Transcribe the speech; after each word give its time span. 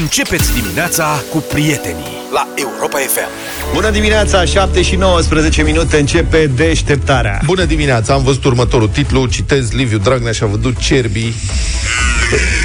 Începeți 0.00 0.52
dimineața 0.52 1.22
cu 1.30 1.38
prietenii 1.38 2.12
la 2.32 2.48
Europa 2.54 2.98
FM. 2.98 3.28
Bună 3.72 3.90
dimineața, 3.90 4.44
7 4.44 4.82
și 4.82 4.96
19 4.96 5.62
minute 5.62 5.98
începe 5.98 6.46
deșteptarea. 6.46 7.40
Bună 7.44 7.64
dimineața, 7.64 8.14
am 8.14 8.22
văzut 8.22 8.44
următorul 8.44 8.88
titlu, 8.88 9.26
citez 9.26 9.70
Liviu 9.72 9.98
Dragnea 9.98 10.32
și-a 10.32 10.46
văzut 10.46 10.78
cerbii. 10.78 11.34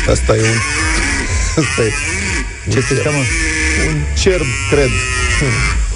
Asta 0.09 0.35
e 0.35 0.41
un... 0.41 0.57
Asta 1.63 1.81
e 1.81 1.91
Ce 2.71 2.79
se 2.81 2.95
cheamă? 2.95 3.17
un 3.87 4.01
cerb, 4.21 4.45
cred. 4.71 4.89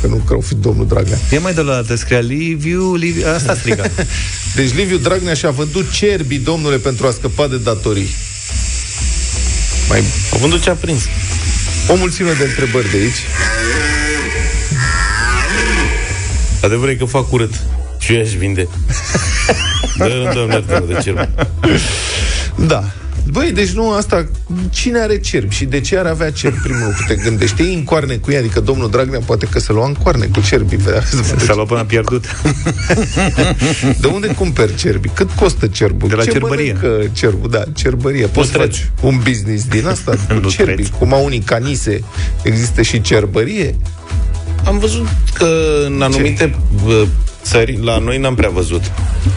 Că 0.02 0.08
nu 0.08 0.16
că 0.16 0.36
o 0.36 0.42
fi 0.42 0.56
domnul 0.56 0.88
Dragnea. 0.88 1.18
E 1.32 1.38
mai 1.38 1.54
de 1.54 1.62
la 1.62 1.82
te 1.82 1.96
scria 1.96 2.20
Liviu, 2.20 2.96
Liviu, 2.96 3.28
asta 3.28 3.56
striga. 3.56 3.84
Deci 4.56 4.74
Liviu 4.74 4.98
Dragnea 4.98 5.34
și-a 5.34 5.50
vândut 5.50 5.92
cerbii, 5.92 6.40
domnule, 6.40 6.78
pentru 6.78 7.08
a 7.08 7.12
scăpa 7.12 7.48
de 7.48 7.58
datorii. 7.58 8.10
Mai 9.94 10.04
A 10.32 10.38
vândut 10.38 10.62
ce 10.62 10.70
a 10.70 10.74
prins. 10.74 11.04
o 11.88 11.96
mulțime 11.96 12.32
de 12.32 12.44
întrebări 12.44 12.92
de 12.92 12.98
aici. 12.98 13.24
Adevărul 16.62 16.90
e 16.90 16.96
că 16.96 17.06
fac 17.06 17.32
urât. 17.32 17.54
Și 18.00 18.14
eu 18.14 18.22
aș 18.22 18.30
vinde. 18.30 18.68
Dă, 19.98 20.32
doamne, 20.34 20.54
iartă 20.54 20.84
de 20.88 21.00
cer. 21.04 21.30
Da. 22.56 22.84
Băi, 23.32 23.52
deci 23.52 23.70
nu 23.72 23.92
asta... 23.92 24.28
Cine 24.70 25.00
are 25.00 25.20
cerbi 25.20 25.56
și 25.56 25.66
de 25.66 25.80
ce 25.80 25.98
ar 25.98 26.06
avea 26.06 26.32
cerbi? 26.32 26.58
Primul 26.58 26.84
lucru 26.86 27.04
te 27.08 27.16
gândești. 27.16 27.62
Ei 27.62 27.74
în 27.74 27.84
coarne 27.84 28.16
cu 28.16 28.32
ei, 28.32 28.38
adică 28.38 28.60
domnul 28.60 28.90
Dragnea 28.90 29.20
poate 29.26 29.46
că 29.52 29.60
se 29.60 29.72
lua 29.72 29.86
în 29.88 29.94
coarne 29.94 30.26
cu 30.26 30.42
cerbii. 30.42 30.80
S-a 31.46 31.54
luat 31.56 31.68
până 31.68 31.80
a 31.80 31.84
pierdut. 31.86 32.26
De 34.02 34.08
unde 34.08 34.28
cumperi 34.28 34.76
cerbi? 34.76 35.08
Cât 35.08 35.32
costă 35.32 35.68
cerbul? 35.68 36.10
De 36.10 36.16
la 36.16 36.24
Ce 36.24 36.32
cerbărie. 36.32 36.74
mănâncă 36.82 37.10
cerbul? 37.14 37.50
Da, 37.50 37.64
cerbărie. 37.74 38.26
Poți 38.28 38.50
să 38.52 38.58
Nutreț. 38.58 38.76
faci 38.78 38.90
un 39.02 39.20
business 39.24 39.66
din 39.66 39.88
asta 39.88 40.12
cu 40.28 40.34
Nutreț. 40.34 40.54
cerbi. 40.54 40.90
Cum 40.90 41.14
au 41.14 41.26
unii 41.26 41.40
canise, 41.40 42.04
există 42.44 42.82
și 42.82 43.02
cerbărie? 43.02 43.76
Am 44.66 44.78
văzut 44.78 45.08
că 45.34 45.48
în 45.86 46.02
anumite 46.02 46.56
bă, 46.86 47.06
țări, 47.44 47.80
la 47.82 47.98
noi 47.98 48.18
n-am 48.18 48.36
prea 48.36 48.50
văzut. 48.50 48.82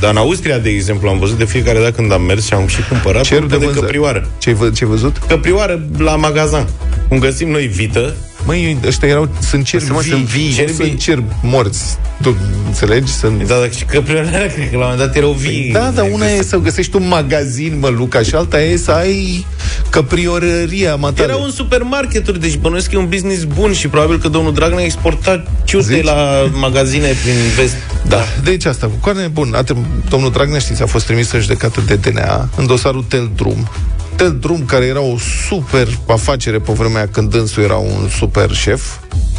Dar 0.00 0.10
în 0.10 0.16
Austria, 0.16 0.58
de 0.58 0.70
exemplu, 0.70 1.08
am 1.08 1.18
văzut 1.18 1.38
de 1.38 1.44
fiecare 1.44 1.78
dată 1.78 1.90
când 1.90 2.12
am 2.12 2.22
mers 2.22 2.46
și 2.46 2.54
am 2.54 2.66
și 2.66 2.88
cumpărat 2.88 3.22
Cerb 3.22 3.38
Cerb 3.38 3.50
de 3.50 3.56
de, 3.56 3.64
vânzare. 3.64 3.84
căprioară. 3.86 4.28
Ce-ai, 4.38 4.54
vă, 4.54 4.70
ce-ai 4.70 4.90
văzut? 4.90 5.16
Căprioară 5.16 5.88
la 5.98 6.16
magazan. 6.16 6.66
Cum 7.08 7.18
găsim 7.18 7.50
noi 7.50 7.66
vită, 7.66 8.14
Măi, 8.46 8.78
ăștia 8.86 9.08
erau, 9.08 9.28
sunt 9.40 9.64
cerbi 9.64 9.84
Asta, 9.84 9.94
mă, 9.96 10.00
vii, 10.00 10.10
sunt 10.10 10.24
vii. 10.24 10.48
nu 10.48 10.54
Cerbii. 10.54 10.74
sunt 10.74 10.98
cerbi 10.98 11.32
morți. 11.42 11.96
Tu 12.22 12.36
înțelegi? 12.66 13.12
Sunt... 13.12 13.42
da, 13.46 13.54
dar 13.58 13.72
și 13.72 13.84
căprioarele, 13.84 14.50
cred 14.54 14.70
că 14.70 14.76
la 14.76 14.84
un 14.84 14.90
moment 14.90 14.98
dat 14.98 15.16
erau 15.16 15.32
vii. 15.32 15.70
Da, 15.72 15.90
dar 15.94 16.08
una 16.12 16.26
e 16.26 16.42
să 16.42 16.56
găsești 16.56 16.96
un 16.96 17.08
magazin, 17.08 17.78
mă, 17.78 17.88
Luca, 17.88 18.22
și 18.22 18.34
alta 18.34 18.60
e 18.60 18.76
să 18.76 18.90
ai 18.90 19.46
căpriorăria 19.90 20.94
matale. 20.96 21.22
Erau 21.32 21.42
în 21.44 21.50
supermarketuri, 21.50 22.40
deci 22.40 22.56
bănuiesc 22.56 22.88
că 22.90 22.94
e 22.96 22.98
un 22.98 23.08
business 23.08 23.42
bun 23.44 23.72
și 23.72 23.88
probabil 23.88 24.18
că 24.18 24.28
domnul 24.28 24.54
Dragnea 24.54 24.84
exporta 24.84 25.42
ciute 25.64 25.84
Zici? 25.94 26.04
la 26.04 26.50
magazine 26.52 27.06
prin 27.22 27.34
vest. 27.56 27.74
Da, 28.08 28.20
deci 28.44 28.64
asta 28.64 28.86
cu 28.86 28.94
coarne, 29.00 29.26
bun, 29.26 29.54
a, 29.54 29.62
trim- 29.62 30.08
domnul 30.08 30.30
Dragnea, 30.30 30.58
știți, 30.58 30.82
a 30.82 30.86
fost 30.86 31.06
trimis 31.06 31.32
în 31.32 31.40
judecată 31.40 31.82
de 31.86 31.94
DNA 31.96 32.48
în 32.56 32.66
dosarul 32.66 33.04
Tel 33.08 33.30
Drum. 33.36 33.68
Tel 34.16 34.36
Drum, 34.40 34.64
care 34.64 34.84
era 34.84 35.00
o 35.00 35.16
super 35.48 35.88
afacere 36.06 36.58
pe 36.58 36.72
vremea 36.72 36.96
aia 36.96 37.08
când 37.12 37.30
dânsul 37.30 37.62
era 37.62 37.76
un 37.76 38.08
super 38.08 38.52
șef, 38.52 38.82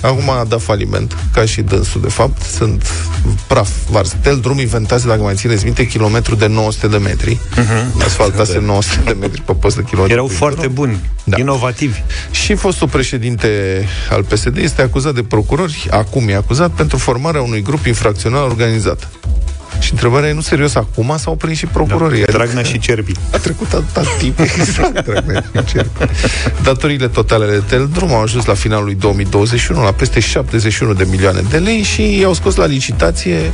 acum 0.01 0.29
a 0.29 0.45
dat 0.47 0.61
faliment, 0.61 1.15
ca 1.33 1.45
și 1.45 1.61
dânsul, 1.61 2.01
de 2.01 2.09
fapt, 2.09 2.41
sunt 2.41 2.83
praf 3.47 3.69
vars. 3.89 4.15
Tel 4.21 4.37
Drum 4.39 4.59
inventase, 4.59 5.07
dacă 5.07 5.21
mai 5.21 5.33
țineți 5.35 5.63
minte, 5.63 5.87
kilometru 5.87 6.35
de 6.35 6.47
900 6.47 6.87
de 6.87 6.97
metri. 6.97 7.39
Uh-huh. 7.55 8.03
Asfaltase 8.05 8.59
900 8.59 9.01
de 9.05 9.15
metri 9.19 9.41
pe 9.41 9.53
post 9.53 9.75
de 9.75 9.83
kilometru. 9.83 10.13
Erau 10.15 10.27
foarte 10.27 10.67
buni, 10.67 10.99
Da. 11.23 11.37
inovativi. 11.39 12.03
Și 12.31 12.55
fostul 12.55 12.87
președinte 12.87 13.83
al 14.09 14.23
PSD 14.23 14.57
este 14.57 14.81
acuzat 14.81 15.13
de 15.13 15.23
procurori, 15.23 15.87
acum 15.91 16.29
e 16.29 16.35
acuzat, 16.35 16.71
pentru 16.71 16.97
formarea 16.97 17.41
unui 17.41 17.61
grup 17.61 17.85
infracțional 17.85 18.43
organizat. 18.43 19.09
Și 19.79 19.91
întrebarea 19.91 20.29
e, 20.29 20.33
nu 20.33 20.41
serios, 20.41 20.75
acum 20.75 21.15
s-au 21.17 21.35
prins 21.35 21.57
și 21.57 21.65
procurorii. 21.65 22.23
Adică 22.23 22.37
Dragnea 22.37 22.63
și 22.63 22.79
cerbii. 22.79 23.15
A 23.31 23.37
trecut 23.37 23.73
atâta 23.73 24.01
timp, 24.17 24.39
exact, 24.59 25.05
Dragnea 25.05 25.43
și 25.53 25.73
Cerbi. 25.73 25.89
Datoriile 26.63 27.07
totale 27.07 27.45
ale 27.45 27.63
Teldrum 27.67 28.13
au 28.13 28.21
ajuns 28.21 28.45
la 28.45 28.53
finalul 28.53 28.85
lui 28.85 28.95
2021 28.95 29.83
la 29.83 29.91
peste 29.91 30.19
71 30.19 30.93
de 30.93 31.07
milioane 31.09 31.41
de 31.49 31.57
lei 31.57 31.81
și 31.81 32.19
i-au 32.19 32.33
scos 32.33 32.55
la 32.55 32.65
licitație 32.65 33.51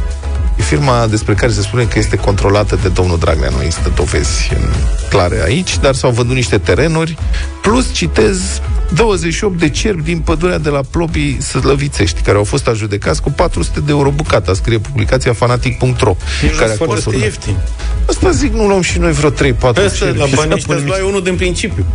E 0.60 0.62
firma 0.64 1.08
despre 1.08 1.34
care 1.34 1.52
se 1.52 1.62
spune 1.62 1.84
că 1.84 2.00
este 2.00 2.16
controlată 2.16 2.80
de 2.82 2.88
domnul 2.88 3.18
Dragnea. 3.20 3.50
Nu 3.50 3.62
există 3.64 3.92
dovezi 3.96 4.52
în- 4.56 4.74
clare 5.10 5.42
aici, 5.44 5.78
dar 5.80 5.94
s-au 5.96 6.12
vândut 6.12 6.36
niște 6.36 6.58
terenuri, 6.58 7.18
plus, 7.62 7.94
citez, 7.94 8.62
28 8.94 9.60
de 9.60 9.70
cerbi 9.70 10.02
din 10.02 10.20
pădurea 10.20 10.58
de 10.58 10.70
la 10.70 10.82
Plopii 10.92 11.42
Slăvițești, 11.42 12.22
care 12.22 12.38
au 12.38 12.44
fost 12.44 12.68
ajudecați 12.68 13.22
cu 13.22 13.32
400 13.32 13.80
de 13.80 13.92
euro 13.92 14.10
bucata, 14.10 14.54
scrie 14.54 14.78
publicația 14.80 15.34
fanatic.ro. 15.34 16.16
Care 16.58 16.72
a 16.72 16.76
foarte 16.76 16.86
consultat. 16.86 17.22
ieftin. 17.22 17.56
Asta 18.10 18.32
zic, 18.32 18.54
nu 18.54 18.68
luăm 18.68 18.82
și 18.82 18.98
noi 19.00 19.12
vreo 19.12 19.30
3-4 19.30 19.34
Pe 19.74 19.80
asta, 19.86 20.06
cerbi. 20.06 20.18
la 20.20 20.26
banii 20.36 20.54
ăștia 20.56 20.76
îți 20.76 20.86
luai 20.86 21.02
unul 21.08 21.24
din 21.24 21.36
principiu. 21.36 21.86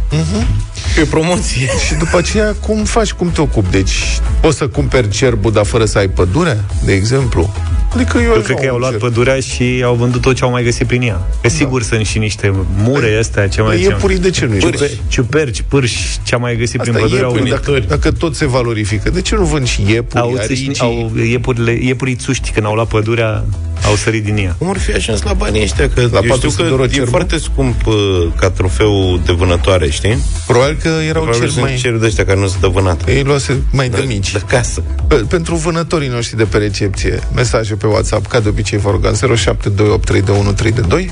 Pe 0.95 1.01
promoție. 1.11 1.67
Și 1.87 1.95
după 1.95 2.19
aceea, 2.19 2.55
cum 2.67 2.85
faci, 2.85 3.13
cum 3.13 3.31
te 3.31 3.41
ocupi? 3.41 3.71
Deci, 3.71 3.93
poți 4.41 4.57
să 4.57 4.69
cumperi 4.69 5.09
cerbul, 5.09 5.53
dar 5.53 5.65
fără 5.65 5.85
să 5.85 5.99
ai 5.99 6.09
pădure, 6.09 6.65
de 6.85 6.93
exemplu? 6.93 7.55
Adică 8.01 8.19
eu 8.19 8.25
Eu 8.25 8.39
aș 8.39 8.45
cred 8.45 8.57
că 8.57 8.63
lua 8.63 8.65
i-au 8.65 8.75
un 8.75 8.81
luat 8.81 8.91
cerb. 8.91 9.03
pădurea 9.03 9.41
și 9.41 9.83
au 9.85 9.95
vândut 9.95 10.21
tot 10.21 10.35
ce 10.37 10.45
au 10.45 10.51
mai 10.51 10.63
găsit 10.65 10.87
prin 10.87 11.03
ea. 11.03 11.21
Că 11.43 11.49
sigur 11.49 11.83
sunt 11.83 12.07
și 12.07 12.19
niște 12.19 12.53
mure 12.77 13.17
astea, 13.21 13.49
ce 13.49 13.63
mai 13.63 13.75
Păi, 13.77 13.83
Iepurii 13.85 14.19
de 14.19 14.31
ce 14.31 14.47
nu 14.47 14.55
ești? 14.55 14.71
Pârși. 14.71 15.01
Ciuperci, 15.09 15.65
pârși, 15.69 16.19
ce 16.23 16.35
am 16.35 16.41
mai 16.41 16.57
găsit 16.57 16.81
prin 16.81 16.93
Asta 16.95 17.05
pădure 17.05 17.23
au 17.25 17.31
iepuri, 17.35 17.51
vândut. 17.51 17.67
dacă, 17.67 17.85
dacă 17.89 18.11
tot 18.13 18.35
se 18.35 18.47
valorifică, 18.47 19.11
de 19.11 19.21
ce 19.21 19.35
nu 19.35 19.45
vând 19.45 19.67
și 19.67 19.85
iepuri, 19.87 20.21
Au, 20.23 20.35
aricii? 20.39 20.73
au 20.79 21.13
iepurile, 21.29 21.79
iepurii 21.83 22.15
țuști, 22.15 22.51
când 22.51 22.67
au 22.67 22.75
luat 22.75 22.87
pădurea, 22.89 23.45
au 23.87 23.95
sărit 23.95 24.25
din 24.25 24.37
ea. 24.37 24.55
Cum 24.59 24.69
ar 24.71 24.79
fi 24.79 24.93
ajuns 24.93 25.23
la 25.23 25.33
banii 25.33 25.63
ăștia? 25.63 25.89
Că 25.89 26.01
La 26.01 26.07
eu 26.07 26.09
știu 26.09 26.29
400 26.29 26.63
de 26.63 26.69
euro 26.69 26.83
că 26.83 26.89
e 26.89 26.93
cerbul? 26.93 27.11
foarte 27.11 27.39
scump 27.39 27.87
uh, 27.87 27.95
ca 28.41 28.51
trofeu 28.51 29.21
de 29.27 29.33
vânătoare, 29.33 29.91
știi? 29.91 30.19
Probabil 30.47 30.79
că 30.83 30.89
erau 30.89 31.23
Probabil 31.23 31.41
cer 31.41 31.49
sunt 31.51 31.65
mai... 31.65 31.75
ceruri 31.81 32.01
de 32.01 32.07
ăștia 32.07 32.25
care 32.25 32.39
nu 32.39 32.47
sunt 32.47 32.61
de 32.61 32.67
vânat. 32.73 33.09
Ei 33.09 33.23
luase 33.23 33.63
mai 33.73 33.89
de 33.89 34.05
mici. 34.07 34.33
De 34.33 34.43
casă. 34.49 34.83
Pe, 35.09 35.15
pentru 35.15 35.55
vânătorii 35.55 36.09
noștri 36.09 36.37
de 36.37 36.45
pe 36.45 36.59
recepție, 36.59 37.19
mesaje 37.35 37.75
pe 37.75 37.87
WhatsApp, 37.89 38.27
ca 38.27 38.41
de 38.41 38.49
obicei 38.49 38.79
vă 38.79 38.91
rugăm, 38.91 39.15
07283132. 39.15 41.11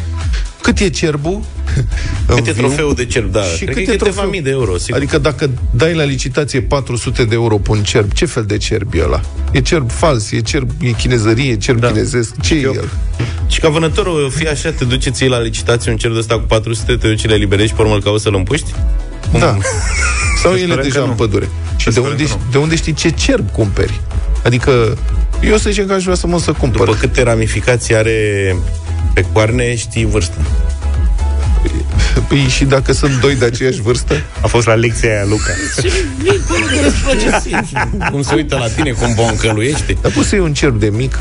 Cât 0.63 0.79
e 0.79 0.89
cerbul? 0.89 1.41
în 2.27 2.35
Cât 2.37 2.47
e 2.47 2.53
viu? 2.53 2.63
trofeul 2.63 2.95
de 2.95 3.05
cerb, 3.07 3.33
da. 3.33 3.43
Și 3.43 3.65
Cred 3.65 3.69
că 3.75 3.81
cât 3.81 3.89
e 3.89 3.93
e 3.93 3.97
câteva 3.97 4.11
trofeu? 4.11 4.31
mii 4.31 4.43
de 4.43 4.51
euro, 4.51 4.77
sigur. 4.77 4.97
Adică 4.97 5.19
dacă 5.19 5.51
dai 5.71 5.95
la 5.95 6.03
licitație 6.03 6.61
400 6.63 7.25
de 7.25 7.35
euro 7.35 7.57
pe 7.59 7.71
un 7.71 7.83
cerb, 7.83 8.13
ce 8.13 8.25
fel 8.27 8.45
de 8.45 8.57
cerb 8.57 8.95
e 8.95 9.03
ăla? 9.05 9.21
E 9.51 9.61
cerb 9.61 9.91
fals, 9.91 10.31
e 10.31 10.41
cerb, 10.41 10.71
e 10.81 10.91
chinezărie, 10.91 11.51
e 11.51 11.57
cerb 11.57 11.81
da. 11.81 11.87
chinezesc, 11.87 12.41
ce 12.41 12.55
e 12.55 12.61
Eu- 12.61 12.73
el? 12.75 12.89
Și 13.47 13.61
ca 13.61 13.69
vânătorul, 13.69 14.31
fie 14.31 14.49
așa, 14.49 14.71
te 14.71 14.85
duci 14.85 15.09
ții 15.11 15.29
la 15.29 15.41
licitație 15.41 15.91
un 15.91 15.97
cerb 15.97 16.13
de 16.13 16.19
ăsta 16.19 16.35
cu 16.35 16.45
400, 16.47 16.97
te 16.97 17.09
duci, 17.09 17.27
le 17.27 17.35
eliberezi 17.35 17.69
și 17.69 17.75
pe 17.75 17.83
urmă 17.83 17.95
îl 17.95 18.03
cauți 18.03 18.23
să-l 18.23 18.35
împuști? 18.35 18.75
Da. 19.39 19.57
Sau 20.43 20.53
ele 20.53 20.65
sperăm 20.65 20.83
deja 20.83 20.95
că 20.99 21.03
în 21.05 21.09
nu. 21.09 21.15
pădure. 21.15 21.49
Și 21.77 21.85
de 21.85 21.91
sperăm 21.91 22.11
unde, 22.11 22.23
că 22.25 22.29
nu. 22.31 22.41
de 22.51 22.59
unde 22.59 22.77
știi 22.77 22.93
ce 22.93 23.09
cerb 23.09 23.51
cumperi? 23.51 24.01
Adică, 24.45 24.97
eu 25.47 25.57
să 25.57 25.71
zicem 25.71 25.87
că 25.87 25.93
aș 25.93 26.03
vrea 26.03 26.15
să 26.15 26.27
mă 26.27 26.39
să 26.39 26.53
cumpăr. 26.53 26.87
După 26.87 26.99
câte 26.99 27.23
ramificații 27.23 27.97
are 27.97 28.57
pe 29.15 29.25
coarne, 29.33 29.75
știi 29.75 30.05
vârsta. 30.05 30.37
Păi 32.29 32.39
și 32.39 32.65
dacă 32.65 32.93
sunt 32.93 33.21
doi 33.21 33.35
de 33.35 33.45
aceeași 33.45 33.81
vârstă? 33.81 34.23
A 34.41 34.47
fost 34.47 34.67
la 34.67 34.75
lecția 34.75 35.11
aia, 35.11 35.25
Luca. 35.25 35.53
Cum 38.11 38.23
se 38.23 38.35
uită 38.35 38.57
la 38.57 38.69
tine, 38.69 38.91
cum 38.91 39.15
vă 39.15 39.23
încăluiește. 39.31 39.97
Dar 40.01 40.13
poți 40.13 40.29
să 40.29 40.35
iei 40.35 40.45
un 40.45 40.55
cerb 40.55 40.81
de 40.81 40.89
mic, 40.89 41.19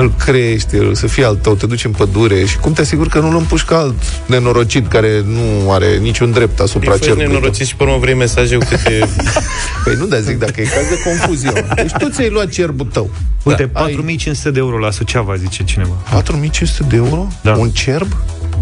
îl 0.00 0.12
crești, 0.18 0.76
el 0.76 0.94
să 0.94 1.06
fie 1.06 1.24
al 1.24 1.34
tău, 1.36 1.54
te 1.54 1.66
duci 1.66 1.84
în 1.84 1.90
pădure 1.90 2.44
și 2.44 2.58
cum 2.58 2.72
te 2.72 2.80
asiguri 2.80 3.08
că 3.08 3.18
nu-l 3.18 3.36
împușcă 3.36 3.74
alt 3.74 3.94
nenorocit 4.26 4.88
care 4.88 5.22
nu 5.24 5.72
are 5.72 5.96
niciun 5.96 6.30
drept 6.30 6.60
asupra 6.60 6.92
Îi 6.92 6.96
faci 6.98 7.06
cerbului? 7.06 7.24
tău? 7.28 7.34
nenorocit 7.34 7.66
și 7.66 7.76
pe 7.76 7.82
urmă 7.82 7.96
vrei 8.00 8.14
mesaje 8.14 8.56
cu 8.56 8.64
câte... 8.68 9.08
Păi 9.84 9.94
nu, 9.98 10.06
dar 10.06 10.20
zic, 10.20 10.38
dacă 10.38 10.60
e 10.60 10.64
caz 10.64 10.88
de 10.88 10.98
confuzie. 11.04 11.66
Deci 11.74 11.90
tu 11.98 12.08
ți-ai 12.08 12.28
luat 12.30 12.48
cerbul 12.48 12.86
tău. 12.92 13.10
Uite, 13.42 13.70
Da, 13.72 13.80
ai 13.80 13.84
4500 13.92 14.50
de 14.50 14.58
euro 14.58 14.78
la 14.78 14.90
Suceava, 14.90 15.34
zice 15.36 15.64
cineva. 15.64 15.92
4500 16.10 16.84
de 16.88 16.96
euro? 16.96 17.26
Da. 17.40 17.52
Un 17.52 17.70
cerb? 17.70 18.16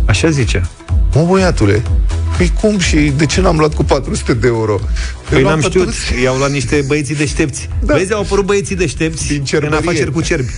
Așa 0.05 0.31
zice. 0.31 0.63
Mă, 1.17 1.25
băiatule, 1.29 1.83
păi 2.37 2.53
cum 2.61 2.79
și 2.79 2.97
de 2.97 3.27
ce 3.27 3.41
n-am 3.41 3.57
luat 3.57 3.75
cu 3.75 3.85
400 3.85 4.35
de 4.35 4.47
euro? 4.47 4.75
Păi 5.29 5.39
Eu 5.39 5.41
luam 5.41 5.53
n-am 5.53 5.61
pe 5.61 5.67
știut, 5.67 5.85
toți. 5.85 6.23
i-au 6.23 6.37
luat 6.37 6.51
niște 6.51 6.85
băieții 6.87 7.15
deștepți. 7.15 7.69
Da. 7.81 7.95
Vezi, 7.95 8.13
au 8.13 8.21
apărut 8.21 8.45
băieții 8.45 8.77
deștepți 8.77 9.27
Din 9.27 9.37
în 9.39 9.45
cerbărie. 9.45 9.77
afaceri 9.79 10.13
cu 10.13 10.21
cerbi. 10.21 10.51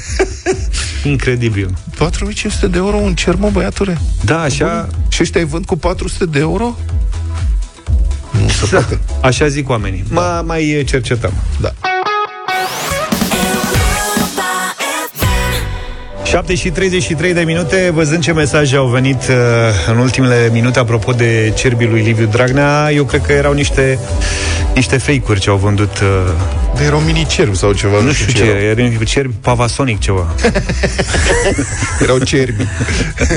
Incredibil. 1.05 1.75
4500 1.97 2.67
de 2.67 2.77
euro 2.79 2.97
un 2.97 3.15
cerb, 3.15 3.41
mă, 3.41 3.51
băiatule? 3.53 4.01
Da, 4.25 4.41
așa, 4.41 4.89
Și 5.09 5.23
ăștia 5.23 5.41
îi 5.41 5.47
vând 5.47 5.65
cu 5.67 5.77
400 5.77 6.25
de 6.25 6.39
euro? 6.39 6.77
Nu 8.43 8.49
se 8.49 8.67
da, 8.71 8.79
poate. 8.79 8.99
așa 9.23 9.49
zic 9.49 9.69
oamenii. 9.69 10.05
Ma, 10.11 10.41
mai 10.41 10.83
cercetăm. 10.87 11.33
Da. 11.61 11.73
7 16.29 16.55
și 16.55 16.71
33 16.71 17.33
de 17.33 17.41
minute, 17.41 17.91
văzând 17.95 18.23
ce 18.23 18.33
mesaje 18.33 18.77
au 18.77 18.87
venit 18.87 19.17
uh, 19.29 19.35
în 19.91 19.99
ultimele 19.99 20.49
minute 20.53 20.79
apropo 20.79 21.13
de 21.13 21.53
cerbii 21.57 21.87
lui 21.87 22.01
Liviu 22.01 22.27
Dragnea, 22.27 22.91
eu 22.93 23.05
cred 23.05 23.23
că 23.27 23.33
erau 23.33 23.53
niște, 23.53 23.99
niște 24.75 24.99
fake-uri 24.99 25.41
ce 25.41 25.51
au 25.51 25.57
vândut. 25.57 25.99
Uh, 25.99 26.33
de 26.77 26.85
erau 26.85 26.99
mini-cerbi 26.99 27.57
sau 27.57 27.73
ceva. 27.73 28.01
nu 28.01 28.13
știu 28.13 28.33
ce, 28.33 28.45
era. 28.45 28.59
erau 28.59 29.03
cerbi 29.05 29.35
pavasonic 29.41 30.01
ceva. 30.01 30.35
erau 32.03 32.19
cerbi. 32.19 32.67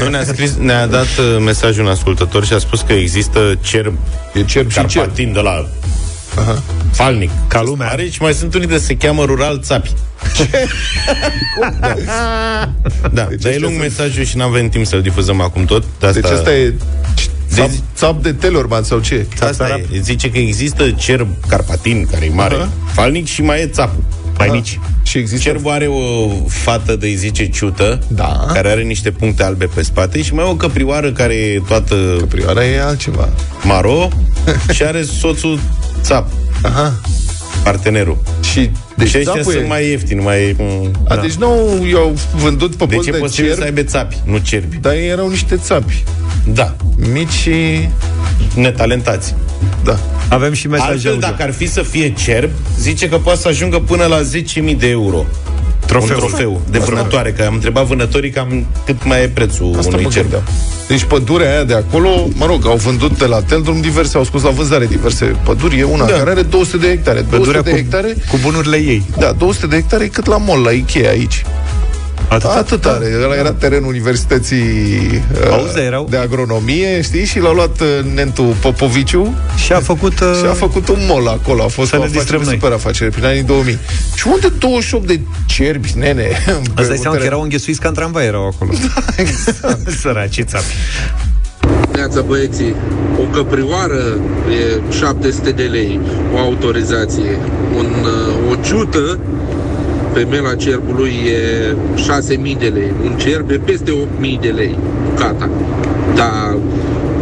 Nu, 0.02 0.10
ne-a, 0.10 0.24
scris, 0.24 0.56
ne-a 0.60 0.88
dat 0.88 1.18
uh, 1.18 1.38
mesajul 1.40 1.84
un 1.84 1.90
ascultător 1.90 2.46
și 2.46 2.54
a 2.54 2.58
spus 2.58 2.82
că 2.82 2.94
există 2.94 3.58
cerb, 3.62 3.94
e 4.34 4.44
cerb 4.44 4.72
și 4.72 4.86
cerb. 4.86 5.16
de 5.16 5.40
la 5.40 5.66
Aha. 6.36 6.62
Falnic. 6.92 7.30
Ca 7.48 7.62
lumea. 7.62 7.90
Are 7.90 8.10
și 8.10 8.22
mai 8.22 8.34
sunt 8.34 8.54
unii 8.54 8.68
de 8.68 8.78
se 8.78 8.98
cheamă 8.98 9.24
rural 9.24 9.60
țapi. 9.60 9.94
da, 11.60 12.72
da 13.14 13.24
deci 13.24 13.42
dar 13.42 13.52
e 13.52 13.58
lung 13.58 13.74
sunt... 13.74 13.84
mesajul 13.84 14.24
și 14.24 14.38
n-am 14.38 14.52
venit 14.52 14.72
timp 14.72 14.86
să-l 14.86 15.02
difuzăm 15.02 15.42
acum 15.42 15.66
tot. 15.66 15.84
De 16.00 16.06
asta... 16.06 16.20
Deci 16.20 16.32
asta 16.32 16.56
e 16.56 16.74
Țap, 17.54 17.70
țap 17.96 18.22
de 18.22 18.34
Telorman 18.34 18.84
sau 18.84 19.00
ce? 19.00 19.26
Asta 19.40 19.86
e. 19.92 20.00
Zice 20.00 20.32
că 20.32 20.38
există 20.38 20.92
cerb 20.92 21.28
carpatin, 21.48 22.08
care 22.12 22.26
e 22.26 22.30
mare, 22.30 22.56
uh-huh. 22.56 22.94
falnic, 22.94 23.28
și 23.28 23.42
mai 23.42 23.62
e 23.62 23.68
țap, 23.68 23.94
mai 24.38 24.48
uh-huh. 24.48 24.52
mici. 24.52 24.80
Și 25.04 25.18
există... 25.18 25.50
Cerbul 25.50 25.72
are 25.72 25.88
o 25.88 26.28
fată 26.48 26.96
de 26.96 27.08
zice 27.08 27.50
ciută, 27.50 28.00
da. 28.08 28.46
care 28.54 28.70
are 28.70 28.82
niște 28.82 29.12
puncte 29.12 29.44
albe 29.44 29.66
pe 29.66 29.82
spate 29.82 30.22
și 30.22 30.34
mai 30.34 30.46
e 30.46 30.50
o 30.50 30.56
căprioară 30.56 31.12
care 31.12 31.34
e 31.34 31.62
toată... 31.68 31.96
Căprioara 32.20 32.66
e 32.66 32.82
altceva. 32.82 33.30
Maro 33.64 34.08
și 34.74 34.84
are 34.84 35.04
soțul 35.04 35.60
țap. 36.02 36.28
Aha 36.62 37.00
partenerul. 37.64 38.18
Și 38.52 38.70
deci 38.96 39.10
și 39.10 39.18
ăștia 39.18 39.44
sunt 39.44 39.68
mai 39.68 39.90
ieftini, 39.90 40.22
mai... 40.24 40.56
A, 41.08 41.16
da. 41.16 41.22
deci 41.22 41.34
nu 41.34 41.48
i-au 41.92 42.18
vândut 42.36 42.76
pe 42.76 42.86
deci 42.86 43.06
de 43.06 43.12
e 43.16 43.20
posibil 43.20 43.54
să 43.54 43.64
aibă 43.64 43.84
țapi, 43.84 44.18
nu 44.26 44.38
cerbi. 44.38 44.78
Dar 44.78 44.94
ei 44.94 45.08
erau 45.08 45.30
niște 45.30 45.56
țapi. 45.56 46.04
Da. 46.46 46.76
Mici 47.14 47.30
și... 47.30 47.54
Netalentați. 48.56 49.36
Da. 49.84 50.00
Avem 50.32 50.54
și 50.54 50.68
mesaje 50.68 50.92
Altfel, 50.92 51.18
dacă 51.20 51.44
ar 51.44 51.52
fi 51.52 51.68
să 51.68 51.82
fie 51.82 52.14
cerb, 52.14 52.50
zice 52.80 53.10
că 53.10 53.18
poate 53.18 53.40
să 53.40 53.48
ajungă 53.48 53.80
până 53.80 54.06
la 54.06 54.20
10.000 54.22 54.78
de 54.78 54.88
euro. 54.88 55.26
Trofeu. 55.86 56.16
Un 56.16 56.28
trofeu 56.28 56.62
de 56.70 56.78
vânătoare, 56.78 57.32
că 57.32 57.44
am 57.44 57.54
întrebat 57.54 57.86
vânătorii 57.86 58.30
cam 58.30 58.66
cât 58.86 59.06
mai 59.06 59.24
e 59.24 59.28
prețul 59.28 59.76
Asta 59.78 59.98
unui 59.98 60.10
cerb. 60.10 60.28
Deci 60.88 61.04
pădurea 61.04 61.52
aia 61.52 61.64
de 61.64 61.74
acolo, 61.74 62.28
mă 62.34 62.46
rog, 62.46 62.66
au 62.68 62.76
vândut 62.76 63.18
de 63.18 63.26
la 63.26 63.42
Teldrum 63.42 63.82
diverse, 63.82 64.18
au 64.18 64.24
scos 64.24 64.42
la 64.44 64.50
vânzare 64.50 64.86
diverse 64.86 65.26
păduri. 65.44 65.80
E 65.80 65.84
una 65.84 66.06
da. 66.06 66.14
care 66.14 66.30
are 66.30 66.42
200 66.42 66.78
de 66.78 66.88
hectare. 66.88 67.20
200 67.20 67.38
Pădurea 67.38 67.62
de 67.62 67.70
cu, 67.70 67.76
hectare 67.76 68.16
cu 68.30 68.38
bunurile 68.42 68.78
ei. 68.78 69.04
Da, 69.18 69.32
200 69.32 69.68
de 69.68 69.76
hectare 69.76 70.08
cât 70.08 70.26
la 70.26 70.38
mall, 70.38 70.62
la 70.62 70.72
Ikea 70.72 71.10
aici. 71.10 71.46
Atât, 72.32 72.50
Atât 72.50 72.86
are. 72.86 73.06
Ăla 73.24 73.36
era 73.36 73.54
terenul 73.54 73.88
Universității 73.88 75.24
uh, 75.42 75.52
Auzi, 75.52 75.80
erau... 75.80 76.08
de 76.10 76.18
Agronomie, 76.18 77.02
știi? 77.02 77.26
Și 77.26 77.40
l-a 77.40 77.54
luat 77.54 77.80
uh, 77.80 77.88
Nentu 78.14 78.56
Popoviciu 78.62 79.36
și 79.56 79.74
a 79.74 79.80
făcut, 79.80 80.20
uh... 80.20 80.36
și 80.40 80.46
a 80.46 80.54
făcut 80.54 80.88
un 80.88 81.00
mall 81.08 81.28
acolo. 81.28 81.64
A 81.64 81.68
fost 81.68 81.90
să 81.90 81.98
o 82.00 82.04
afacere, 82.04 82.44
super 82.44 82.72
afacere 82.72 83.10
prin 83.10 83.26
anii 83.26 83.44
2000. 83.44 83.80
Și 84.16 84.28
unde 84.28 84.48
28 84.60 85.08
de 85.08 85.20
cerbi, 85.46 85.94
nene? 85.96 86.28
Asta 86.76 86.88
dai 86.88 86.98
seama 86.98 87.18
că 87.18 87.24
erau 87.24 87.42
înghesuiți 87.42 87.80
ca 87.80 87.88
în 87.88 87.94
tramvai 87.94 88.26
erau 88.26 88.46
acolo. 88.46 88.72
Da, 88.96 89.02
exact. 89.16 89.90
Săraci 90.02 90.42
țapi. 90.44 90.74
Neața 91.94 92.22
băieții, 92.22 92.76
o 93.20 93.24
căprioară 93.24 94.20
e 94.50 94.94
700 94.98 95.52
de 95.52 95.64
lei, 95.64 96.00
o 96.36 96.38
autorizație. 96.38 97.38
Un, 97.78 97.86
uh, 97.86 98.52
o 98.52 98.56
ciută 98.56 99.20
pe 100.14 100.28
mela 100.30 100.56
cerbului 100.56 101.14
e 101.26 101.76
6.000 102.54 102.58
de 102.60 102.68
lei. 102.68 102.92
Un 103.04 103.18
cerb 103.18 103.50
e 103.50 103.60
peste 103.66 103.92
8.000 103.92 104.40
de 104.42 104.50
lei, 104.50 104.78
bucata. 105.10 105.50
Dar 106.16 106.58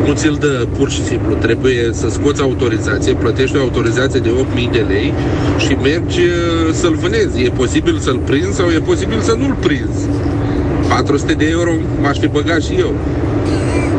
nu 0.06 0.14
ți-l 0.14 0.38
dă 0.40 0.68
pur 0.78 0.90
și 0.90 1.04
simplu. 1.04 1.34
Trebuie 1.34 1.90
să 1.92 2.10
scoți 2.10 2.42
autorizație, 2.42 3.14
plătești 3.14 3.58
o 3.58 3.60
autorizație 3.60 4.20
de 4.20 4.30
8.000 4.30 4.72
de 4.72 4.86
lei 4.88 5.14
și 5.58 5.74
mergi 5.74 6.20
uh, 6.20 6.74
să-l 6.74 6.96
vânezi. 6.96 7.44
E 7.44 7.50
posibil 7.50 7.98
să-l 7.98 8.20
prinzi 8.26 8.56
sau 8.56 8.70
e 8.70 8.80
posibil 8.80 9.20
să 9.20 9.36
nu-l 9.40 9.56
prinzi. 9.60 10.08
400 10.90 11.34
de 11.34 11.48
euro 11.50 11.72
m-aș 12.02 12.18
fi 12.18 12.28
băgat 12.28 12.62
și 12.62 12.74
eu. 12.74 12.94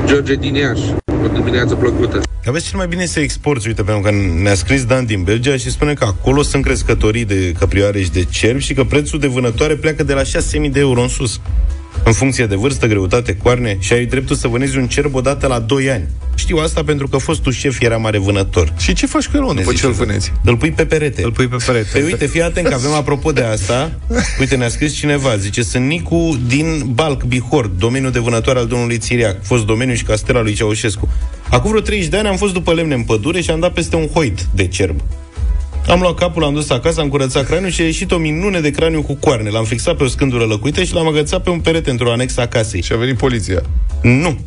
George 0.07 0.35
din 0.35 0.55
Iași. 0.55 1.00
O 1.25 1.29
dimineață 1.29 1.75
plăcută. 1.75 2.21
Aveți 2.47 2.69
cel 2.69 2.79
mai 2.79 2.87
bine 2.87 3.07
să 3.07 3.21
exporți, 3.21 3.67
uite, 3.67 3.83
pentru 3.83 4.03
că 4.03 4.11
ne-a 4.43 4.55
scris 4.55 4.85
Dan 4.85 5.07
din 5.07 5.23
Belgia 5.23 5.57
și 5.57 5.71
spune 5.71 5.95
că 5.95 6.05
acolo 6.05 6.43
sunt 6.43 6.65
crescătorii 6.65 7.25
de 7.25 7.53
căprioare 7.59 8.03
și 8.03 8.11
de 8.11 8.25
cerbi 8.25 8.63
și 8.63 8.75
că 8.75 8.85
prețul 8.85 9.19
de 9.19 9.27
vânătoare 9.27 9.75
pleacă 9.75 10.03
de 10.03 10.13
la 10.13 10.23
6.000 10.23 10.71
de 10.71 10.81
euro 10.81 11.01
în 11.01 11.09
sus 11.09 11.41
în 12.05 12.13
funcție 12.13 12.47
de 12.47 12.55
vârstă, 12.55 12.87
greutate, 12.87 13.37
coarne 13.37 13.77
și 13.81 13.93
ai 13.93 14.05
dreptul 14.05 14.37
să 14.37 14.49
vânezi 14.49 14.79
un 14.79 14.87
cerb 14.87 15.15
odată 15.15 15.47
la 15.47 15.59
2 15.59 15.91
ani. 15.91 16.09
Știu 16.35 16.57
asta 16.57 16.85
pentru 16.85 17.09
că 17.09 17.17
fostul 17.17 17.53
șef 17.53 17.81
era 17.81 17.97
mare 17.97 18.19
vânător. 18.19 18.73
Și 18.79 18.93
ce 18.93 19.07
faci 19.07 19.27
cu 19.27 19.37
el 19.37 19.55
după 19.57 19.73
ce 19.73 19.87
îl 19.87 19.93
vânezi? 19.93 20.33
Îl 20.45 20.57
pui 20.57 20.71
pe 20.71 20.87
perete. 20.87 21.23
Îl 21.23 21.33
pui 21.33 21.49
pe 21.49 21.57
perete. 21.67 21.89
Păi 21.93 22.03
uite, 22.03 22.27
fii 22.27 22.43
atent 22.43 22.67
că 22.67 22.75
avem 22.75 22.93
apropo 22.93 23.33
de 23.33 23.43
asta. 23.43 23.93
Uite, 24.41 24.57
ne-a 24.57 24.69
scris 24.69 24.95
cineva, 24.95 25.37
zice, 25.37 25.63
sunt 25.63 25.87
Nicu 25.87 26.39
din 26.47 26.83
Balc, 26.87 27.23
Bihor, 27.23 27.67
domeniul 27.67 28.11
de 28.11 28.19
vânătoare 28.19 28.59
al 28.59 28.67
domnului 28.67 28.99
Țiriac, 28.99 29.45
fost 29.45 29.65
domeniu 29.65 29.95
și 29.95 30.05
castela 30.05 30.41
lui 30.41 30.53
Ceaușescu. 30.53 31.09
Acum 31.51 31.71
vreo 31.71 31.83
30 31.83 32.09
de 32.09 32.17
ani 32.17 32.29
am 32.29 32.37
fost 32.37 32.53
după 32.53 32.73
lemne 32.73 32.95
în 32.95 33.03
pădure 33.03 33.41
și 33.41 33.51
am 33.51 33.61
dat 33.61 33.73
peste 33.73 33.97
un 33.97 34.07
hoit 34.07 34.47
de 34.55 34.67
cerb. 34.67 35.01
Am 35.91 36.01
luat 36.01 36.15
capul, 36.15 36.43
l-am 36.43 36.55
dus 36.55 36.71
acasă, 36.71 37.01
am 37.01 37.09
curățat 37.09 37.47
craniul 37.47 37.71
și 37.71 37.81
a 37.81 37.85
ieșit 37.85 38.13
o 38.13 38.17
minune 38.17 38.61
de 38.61 38.71
craniu 38.71 39.03
cu 39.03 39.15
coarne. 39.15 39.51
L-am 39.51 39.65
fixat 39.65 39.97
pe 39.97 40.05
o 40.05 40.07
scândură 40.07 40.45
lăcuită 40.45 40.83
și 40.83 40.95
l-am 40.95 41.07
agățat 41.07 41.43
pe 41.43 41.51
un 41.51 41.61
perete 41.61 41.91
într-o 41.91 42.13
anexă 42.13 42.41
a 42.41 42.47
casei. 42.47 42.83
Și 42.83 42.93
a 42.93 42.97
venit 42.97 43.17
poliția. 43.17 43.63
Nu. 44.03 44.39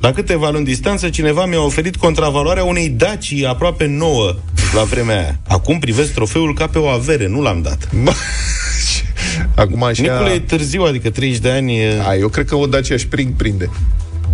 La 0.00 0.12
câteva 0.12 0.50
luni 0.50 0.64
distanță, 0.64 1.08
cineva 1.08 1.46
mi-a 1.46 1.60
oferit 1.60 1.96
contravaloarea 1.96 2.64
unei 2.64 2.88
Daci 2.88 3.42
aproape 3.42 3.86
nouă 3.86 4.34
la 4.74 4.82
vremea 4.82 5.18
aia. 5.18 5.38
Acum 5.48 5.78
privesc 5.78 6.14
trofeul 6.14 6.54
ca 6.54 6.66
pe 6.66 6.78
o 6.78 6.86
avere, 6.86 7.26
nu 7.26 7.40
l-am 7.40 7.62
dat. 7.62 7.88
Acum 9.54 9.82
așa... 9.82 10.02
Nicule 10.02 10.30
e 10.30 10.38
târziu, 10.38 10.82
adică 10.82 11.10
30 11.10 11.38
de 11.38 11.50
ani... 11.50 11.78
A, 12.06 12.14
eu 12.14 12.28
cred 12.28 12.46
că 12.46 12.54
o 12.54 12.66
Dacia 12.66 12.94
își 12.94 13.08
prind, 13.08 13.32
prinde. 13.36 13.70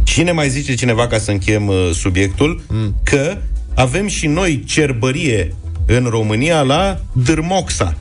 Cine 0.02 0.32
mai 0.32 0.48
zice 0.48 0.74
cineva, 0.74 1.06
ca 1.06 1.18
să 1.18 1.30
închem 1.30 1.66
uh, 1.66 1.90
subiectul, 1.92 2.62
mm. 2.68 2.94
că 3.02 3.36
avem 3.74 4.06
și 4.06 4.26
noi 4.26 4.62
cerbărie 4.66 5.54
în 5.86 6.06
România 6.10 6.62
la 6.62 7.00
Dârmoxa. 7.12 7.96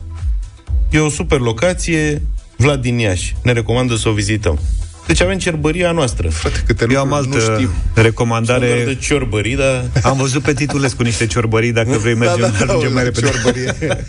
E 0.89 0.99
o 0.99 1.09
super 1.09 1.39
locație, 1.39 2.21
Vlad 2.55 2.81
din 2.81 2.97
Iași. 2.97 3.35
Ne 3.43 3.51
recomandă 3.51 3.95
să 3.95 4.09
o 4.09 4.11
vizităm. 4.11 4.59
Deci 5.07 5.21
avem 5.21 5.37
cerbăria 5.37 5.91
noastră. 5.91 6.29
Frate, 6.29 6.63
câte 6.65 6.85
Eu 6.89 6.99
am 6.99 7.13
altă 7.13 7.35
nu 7.35 7.39
știu. 7.39 7.69
recomandare. 7.93 8.83
de 8.85 8.95
ciorbării, 8.95 9.55
dar... 9.55 9.85
Am 10.03 10.17
văzut 10.17 10.43
pe 10.43 10.53
Titulescu 10.53 11.03
niște 11.03 11.25
ciorbării, 11.25 11.71
dacă 11.71 11.97
vrei 11.97 12.15
mergem, 12.15 12.53
da, 12.59 12.65
da, 12.65 12.73
da, 12.81 12.89
mai 12.93 13.03
repede. 13.03 13.75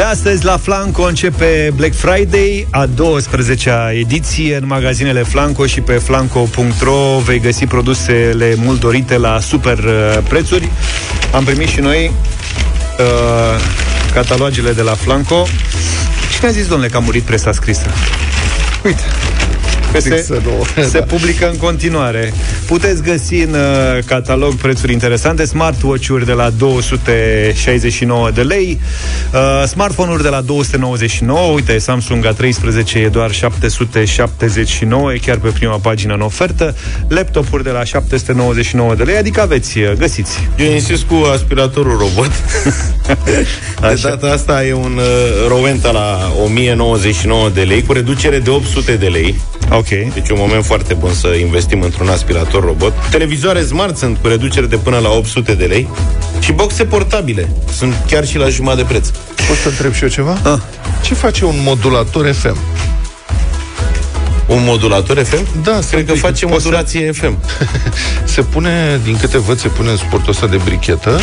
De 0.00 0.06
astăzi, 0.06 0.44
la 0.44 0.56
Flanco 0.56 1.02
începe 1.02 1.72
Black 1.74 1.94
Friday, 1.94 2.66
a 2.70 2.86
12-a 2.86 3.92
ediție 3.92 4.56
în 4.56 4.66
magazinele 4.66 5.22
Flanco 5.22 5.66
și 5.66 5.80
pe 5.80 5.92
flanco.ro 5.92 7.18
vei 7.18 7.40
găsi 7.40 7.66
produsele 7.66 8.54
mult 8.56 8.80
dorite 8.80 9.16
la 9.16 9.40
super 9.40 9.78
uh, 9.78 10.18
prețuri. 10.28 10.68
Am 11.32 11.44
primit 11.44 11.68
și 11.68 11.80
noi 11.80 12.12
uh, 12.98 13.60
catalogele 14.12 14.72
de 14.72 14.82
la 14.82 14.94
Flanco. 14.94 15.46
Cine 16.34 16.48
a 16.48 16.52
zis, 16.52 16.66
domnule, 16.66 16.90
că 16.90 16.96
a 16.96 17.00
murit 17.00 17.22
presa 17.22 17.52
scrisă? 17.52 17.86
Uite, 18.84 19.02
că 19.92 20.00
se, 20.00 20.26
se 20.88 20.98
da. 20.98 21.04
publică 21.04 21.48
în 21.50 21.56
continuare. 21.56 22.32
Puteți 22.66 23.02
găsi 23.02 23.34
în 23.34 23.54
uh, 23.54 24.04
catalog 24.04 24.54
prețuri 24.54 24.92
interesante, 24.92 25.44
smartwatch-uri 25.44 26.26
de 26.26 26.32
la 26.32 26.50
269 26.50 28.30
de 28.30 28.42
lei, 28.42 28.80
uh, 29.34 29.64
smartphone-uri 29.66 30.22
de 30.22 30.28
la 30.28 30.40
299, 30.40 31.52
uite, 31.52 31.78
Samsung 31.78 32.34
A13 32.34 32.94
e 32.94 33.08
doar 33.08 33.32
779, 33.32 35.12
e 35.12 35.18
chiar 35.18 35.36
pe 35.36 35.48
prima 35.48 35.76
pagină 35.76 36.14
în 36.14 36.20
ofertă, 36.20 36.74
laptopuri 37.08 37.62
de 37.62 37.70
la 37.70 37.84
799 37.84 38.94
de 38.94 39.02
lei, 39.02 39.16
adică 39.16 39.40
aveți, 39.40 39.78
uh, 39.78 39.92
găsiți. 39.98 40.48
Eu 40.56 40.72
insist 40.72 41.02
cu 41.02 41.14
aspiratorul 41.32 41.98
robot. 41.98 42.30
de 43.94 44.00
data 44.02 44.26
asta 44.26 44.64
e 44.64 44.72
un 44.72 44.98
uh, 44.98 45.48
Rowenta 45.48 45.90
la 45.90 46.32
1099 46.44 47.48
de 47.48 47.62
lei, 47.62 47.82
cu 47.82 47.92
reducere 47.92 48.38
de 48.38 48.50
800 48.50 48.92
de 48.92 49.06
lei. 49.06 49.40
Ok. 49.80 49.88
Deci 49.88 50.28
un 50.28 50.36
moment 50.38 50.64
foarte 50.64 50.94
bun 50.94 51.12
să 51.12 51.28
investim 51.28 51.80
într-un 51.80 52.08
aspirator 52.08 52.64
robot. 52.64 52.92
Televizoare 53.10 53.62
smart 53.62 53.96
sunt 53.96 54.18
cu 54.18 54.26
reducere 54.26 54.66
de 54.66 54.76
până 54.76 54.98
la 54.98 55.08
800 55.08 55.54
de 55.54 55.64
lei 55.64 55.88
și 56.40 56.52
boxe 56.52 56.84
portabile 56.84 57.48
sunt 57.76 57.94
chiar 58.06 58.26
și 58.26 58.36
la 58.36 58.48
jumătate 58.48 58.82
de 58.82 58.88
preț. 58.88 59.08
Pot 59.48 59.56
să 59.62 59.68
întreb 59.68 59.92
și 59.92 60.02
eu 60.02 60.08
ceva? 60.08 60.38
Ah. 60.42 60.58
Ce 61.02 61.14
face 61.14 61.44
un 61.44 61.54
modulator 61.64 62.32
FM? 62.32 62.56
Un 64.46 64.64
modulator 64.64 65.22
FM? 65.22 65.62
Da, 65.62 65.78
cred 65.90 66.06
că 66.06 66.12
face 66.14 66.46
modulație 66.46 67.12
să... 67.12 67.20
FM. 67.20 67.38
se 68.34 68.42
pune, 68.42 69.00
din 69.04 69.16
câte 69.16 69.38
văd, 69.38 69.58
se 69.58 69.68
pune 69.68 69.90
în 69.90 69.96
sportul 69.96 70.30
ăsta 70.30 70.46
de 70.46 70.56
brichetă 70.56 71.20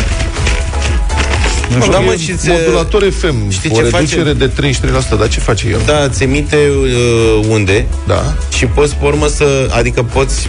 Nu 1.74 1.80
știu. 1.80 1.92
Da, 1.92 1.98
mă, 1.98 2.12
E 2.12 2.16
și 2.16 2.34
ți- 2.34 2.48
modulator 2.50 3.10
FM, 3.10 3.50
știi 3.50 3.70
o 3.72 3.76
ce 3.76 3.82
reducere 3.82 4.22
face? 4.22 4.32
de 4.32 4.46
33%, 5.14 5.18
dar 5.18 5.28
ce 5.28 5.40
face 5.40 5.68
el? 5.68 5.80
Da, 5.86 6.08
ți 6.08 6.22
emite 6.22 6.56
uh, 6.56 7.46
unde 7.50 7.86
Da. 8.06 8.34
și 8.56 8.66
poți 8.66 8.94
pe 8.96 9.04
urmă 9.06 9.26
să... 9.26 9.68
Adică 9.70 10.02
poți... 10.02 10.48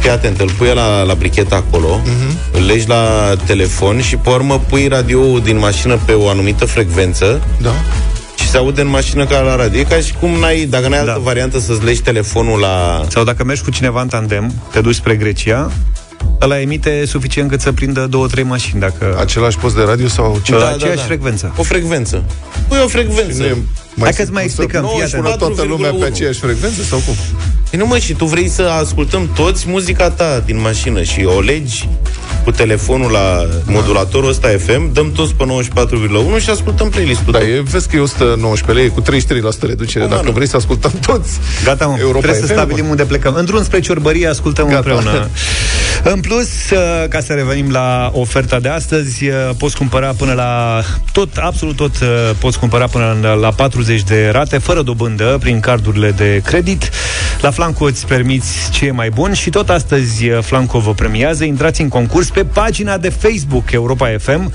Fii 0.00 0.10
atent, 0.10 0.40
îl 0.40 0.50
pui 0.58 0.70
la, 0.74 1.02
la 1.02 1.14
brichetă 1.14 1.54
acolo, 1.54 2.00
Mhm. 2.04 2.36
îl 2.52 2.64
legi 2.66 2.88
la 2.88 3.32
telefon 3.46 4.00
și 4.00 4.16
pe 4.16 4.30
urmă 4.30 4.58
pui 4.68 4.88
radioul 4.88 5.40
din 5.44 5.58
mașină 5.58 5.98
pe 6.04 6.12
o 6.12 6.28
anumită 6.28 6.64
frecvență 6.64 7.40
Da. 7.62 7.70
și 8.38 8.48
se 8.48 8.56
aude 8.56 8.80
în 8.80 8.88
mașină 8.88 9.24
ca 9.26 9.40
la 9.40 9.56
radio. 9.56 9.80
E 9.80 9.82
ca 9.82 9.96
și 9.96 10.12
cum 10.20 10.30
n-ai, 10.30 10.64
dacă 10.64 10.88
n-ai 10.88 11.04
Da. 11.04 11.10
altă 11.12 11.20
variantă 11.24 11.58
să-ți 11.58 11.84
legi 11.84 12.00
telefonul 12.00 12.58
la... 12.60 13.04
Sau 13.08 13.24
dacă 13.24 13.44
mergi 13.44 13.62
cu 13.62 13.70
cineva 13.70 14.00
în 14.00 14.08
tandem, 14.08 14.52
te 14.72 14.80
duci 14.80 14.94
spre 14.94 15.14
Grecia, 15.14 15.70
ăla 16.40 16.60
emite 16.60 17.04
suficient 17.06 17.50
cât 17.50 17.60
să 17.60 17.72
prindă 17.72 18.06
două, 18.06 18.26
trei 18.26 18.44
mașini, 18.44 18.80
dacă... 18.80 19.16
Același 19.20 19.58
post 19.58 19.74
de 19.76 19.82
radio 19.82 20.08
sau 20.08 20.40
ce? 20.42 20.52
Da, 20.52 20.68
aceeași 20.68 21.04
frecvență. 21.04 21.54
O 21.56 21.62
frecvență. 21.62 22.24
Pui 22.68 22.78
o 22.84 22.88
frecvență. 22.88 23.58
Nu 23.94 24.06
e 24.06 24.10
mai 24.10 24.10
Hai 24.10 24.12
că-ți 24.12 24.16
simplu 24.16 24.34
mai 24.34 24.48
să 24.48 24.62
explicăm, 24.62 24.84
fii 24.94 25.02
atent. 25.02 25.22
pună 25.22 25.36
toată 25.36 25.62
lumea 25.62 25.90
pe 25.90 26.04
4,1. 26.08 26.12
aceeași 26.12 26.38
frecvență 26.38 26.82
sau 26.82 26.98
cum? 26.98 27.14
Păi 27.70 27.78
nu 27.78 27.86
mă, 27.86 27.98
și 27.98 28.12
tu 28.14 28.24
vrei 28.24 28.48
să 28.48 28.62
ascultăm 28.62 29.30
toți 29.34 29.64
muzica 29.68 30.10
ta 30.10 30.42
din 30.46 30.60
mașină 30.60 31.02
și 31.02 31.24
o 31.24 31.40
legi 31.40 31.88
cu 32.44 32.50
telefonul 32.50 33.10
la 33.10 33.46
modulatorul 33.66 34.28
ăsta 34.28 34.48
FM, 34.58 34.92
dăm 34.92 35.12
toți 35.12 35.34
pe 35.34 35.44
94,1 36.38 36.42
și 36.42 36.50
ascultăm 36.50 36.88
playlist-ul 36.88 37.32
Da, 37.32 37.38
tău. 37.38 37.48
e, 37.48 37.60
vezi 37.70 37.88
că 37.88 37.96
e 37.96 38.00
119 38.00 38.72
lei, 38.72 38.84
e 38.84 38.88
cu 38.88 39.00
33% 39.00 39.66
reducere. 39.66 40.04
Cum, 40.04 40.10
Dacă 40.12 40.22
mă, 40.22 40.28
nu? 40.28 40.34
vrei 40.34 40.48
să 40.48 40.56
ascultăm 40.56 40.92
toți 41.06 41.38
Gata, 41.64 41.86
mă, 41.86 41.96
Europa 42.00 42.18
trebuie 42.18 42.40
să 42.40 42.46
FM, 42.46 42.52
stabilim 42.52 42.88
unde 42.88 43.04
plecăm. 43.04 43.34
În 43.34 43.44
drum 43.44 43.62
spre 43.64 43.80
ciorbărie 43.80 44.26
ascultăm 44.28 44.64
Gata. 44.66 44.76
împreună. 44.76 45.28
În 46.14 46.20
plus, 46.20 46.48
uh, 46.70 47.08
ca 47.08 47.20
să 47.20 47.32
revenim 47.32 47.70
la 47.70 48.10
oferta 48.14 48.60
de 48.60 48.68
astăzi, 48.68 49.26
uh, 49.28 49.34
poți 49.58 49.76
cumpăra 49.76 50.12
până 50.16 50.32
la 50.32 50.82
tot, 51.12 51.28
absolut 51.36 51.76
tot 51.76 52.00
uh, 52.02 52.30
poți 52.38 52.58
cumpăra 52.58 52.86
până 52.86 53.36
la 53.40 53.50
40 53.80 54.02
de 54.02 54.28
rate, 54.32 54.58
fără 54.58 54.82
dobândă, 54.82 55.36
prin 55.40 55.60
cardurile 55.60 56.10
de 56.10 56.40
credit. 56.44 56.90
La 57.40 57.50
Flanco 57.50 57.84
îți 57.84 58.06
permiți 58.06 58.70
ce 58.70 58.86
e 58.86 58.90
mai 58.90 59.08
bun 59.10 59.32
și 59.32 59.50
tot 59.50 59.68
astăzi 59.68 60.28
uh, 60.28 60.38
Flanco 60.42 60.78
vă 60.78 60.94
premiază. 60.94 61.44
Intrați 61.44 61.80
în 61.80 61.88
concurs 61.88 62.30
pe 62.30 62.44
pagina 62.44 62.98
de 62.98 63.08
Facebook 63.08 63.72
Europa 63.72 64.08
FM. 64.18 64.52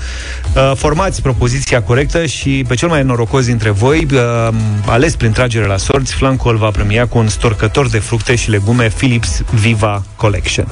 Uh, 0.54 0.72
Formați 0.74 1.22
propoziția 1.22 1.82
corectă 1.82 2.26
și 2.26 2.64
pe 2.68 2.74
cel 2.74 2.88
mai 2.88 3.02
norocos 3.02 3.46
dintre 3.46 3.70
voi, 3.70 4.06
uh, 4.12 4.48
ales 4.86 5.16
prin 5.16 5.32
tragere 5.32 5.66
la 5.66 5.76
sorți, 5.76 6.14
Flanco 6.14 6.48
îl 6.48 6.56
va 6.56 6.70
premia 6.70 7.06
cu 7.06 7.18
un 7.18 7.28
storcător 7.28 7.88
de 7.88 7.98
fructe 7.98 8.34
și 8.34 8.50
legume 8.50 8.88
Philips 8.96 9.42
Viva 9.50 10.04
Collection. 10.16 10.66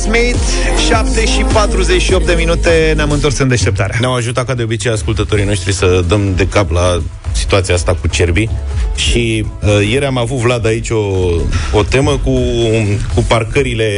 Smith, 0.00 0.38
7 0.88 1.26
și 1.26 1.42
48 1.52 2.26
de 2.26 2.32
minute, 2.32 2.92
ne-am 2.96 3.10
întors 3.10 3.38
în 3.38 3.48
deșteptarea. 3.48 3.96
Ne-au 4.00 4.14
ajutat 4.14 4.46
ca 4.46 4.54
de 4.54 4.62
obicei 4.62 4.90
ascultătorii 4.90 5.44
noștri 5.44 5.72
să 5.72 6.04
dăm 6.08 6.34
de 6.34 6.46
cap 6.46 6.70
la 6.70 7.02
situația 7.32 7.74
asta 7.74 7.94
cu 8.00 8.06
cerbii 8.06 8.50
și 8.96 9.46
uh, 9.62 9.88
ieri 9.90 10.04
am 10.04 10.18
avut 10.18 10.38
Vlad 10.38 10.66
aici 10.66 10.90
o, 10.90 11.00
o 11.72 11.82
temă 11.88 12.10
cu, 12.24 12.40
cu 13.14 13.24
parcările 13.28 13.88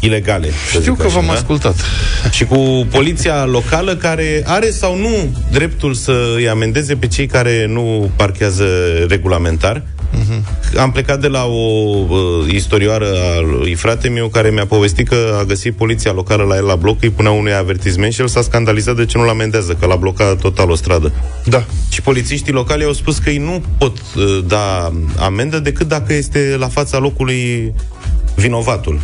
ilegale. 0.00 0.46
să 0.46 0.80
Știu 0.80 0.80
zic 0.80 0.96
că 0.96 1.06
așa, 1.06 1.14
v-am 1.14 1.26
da? 1.26 1.32
ascultat. 1.32 1.74
Și 2.30 2.44
cu 2.44 2.86
poliția 2.90 3.44
locală 3.44 3.96
care 3.96 4.42
are 4.46 4.70
sau 4.70 4.96
nu 4.96 5.36
dreptul 5.50 5.94
să 5.94 6.32
îi 6.36 6.48
amendeze 6.48 6.96
pe 6.96 7.06
cei 7.06 7.26
care 7.26 7.66
nu 7.66 8.10
parchează 8.16 8.66
regulamentar. 9.08 9.82
Am 10.76 10.92
plecat 10.92 11.20
de 11.20 11.26
la 11.26 11.44
o 11.44 12.04
uh, 12.08 12.52
istorioară 12.52 13.06
a 13.06 13.40
lui 13.40 13.74
frate 13.74 14.08
meu 14.08 14.28
care 14.28 14.50
mi-a 14.50 14.66
povestit 14.66 15.08
că 15.08 15.36
a 15.40 15.44
găsit 15.44 15.76
poliția 15.76 16.12
locală 16.12 16.42
la 16.42 16.56
el 16.56 16.64
la 16.64 16.76
bloc, 16.76 17.02
îi 17.02 17.10
punea 17.10 17.30
unui 17.30 17.54
avertisment 17.54 18.12
și 18.12 18.20
el 18.20 18.28
s-a 18.28 18.42
scandalizat 18.42 18.96
de 18.96 19.04
ce 19.04 19.18
nu-l 19.18 19.28
amendează, 19.28 19.72
că 19.72 19.86
l-a 19.86 19.96
blocat 19.96 20.40
total 20.40 20.70
o 20.70 20.74
stradă. 20.74 21.12
Da. 21.44 21.64
Și 21.90 22.02
polițiștii 22.02 22.52
locali 22.52 22.84
au 22.84 22.92
spus 22.92 23.18
că 23.18 23.30
ei 23.30 23.38
nu 23.38 23.62
pot 23.78 23.96
uh, 24.16 24.44
da 24.46 24.92
amendă 25.18 25.58
decât 25.58 25.88
dacă 25.88 26.12
este 26.12 26.56
la 26.58 26.68
fața 26.68 26.98
locului 26.98 27.72
vinovatul. 28.34 29.00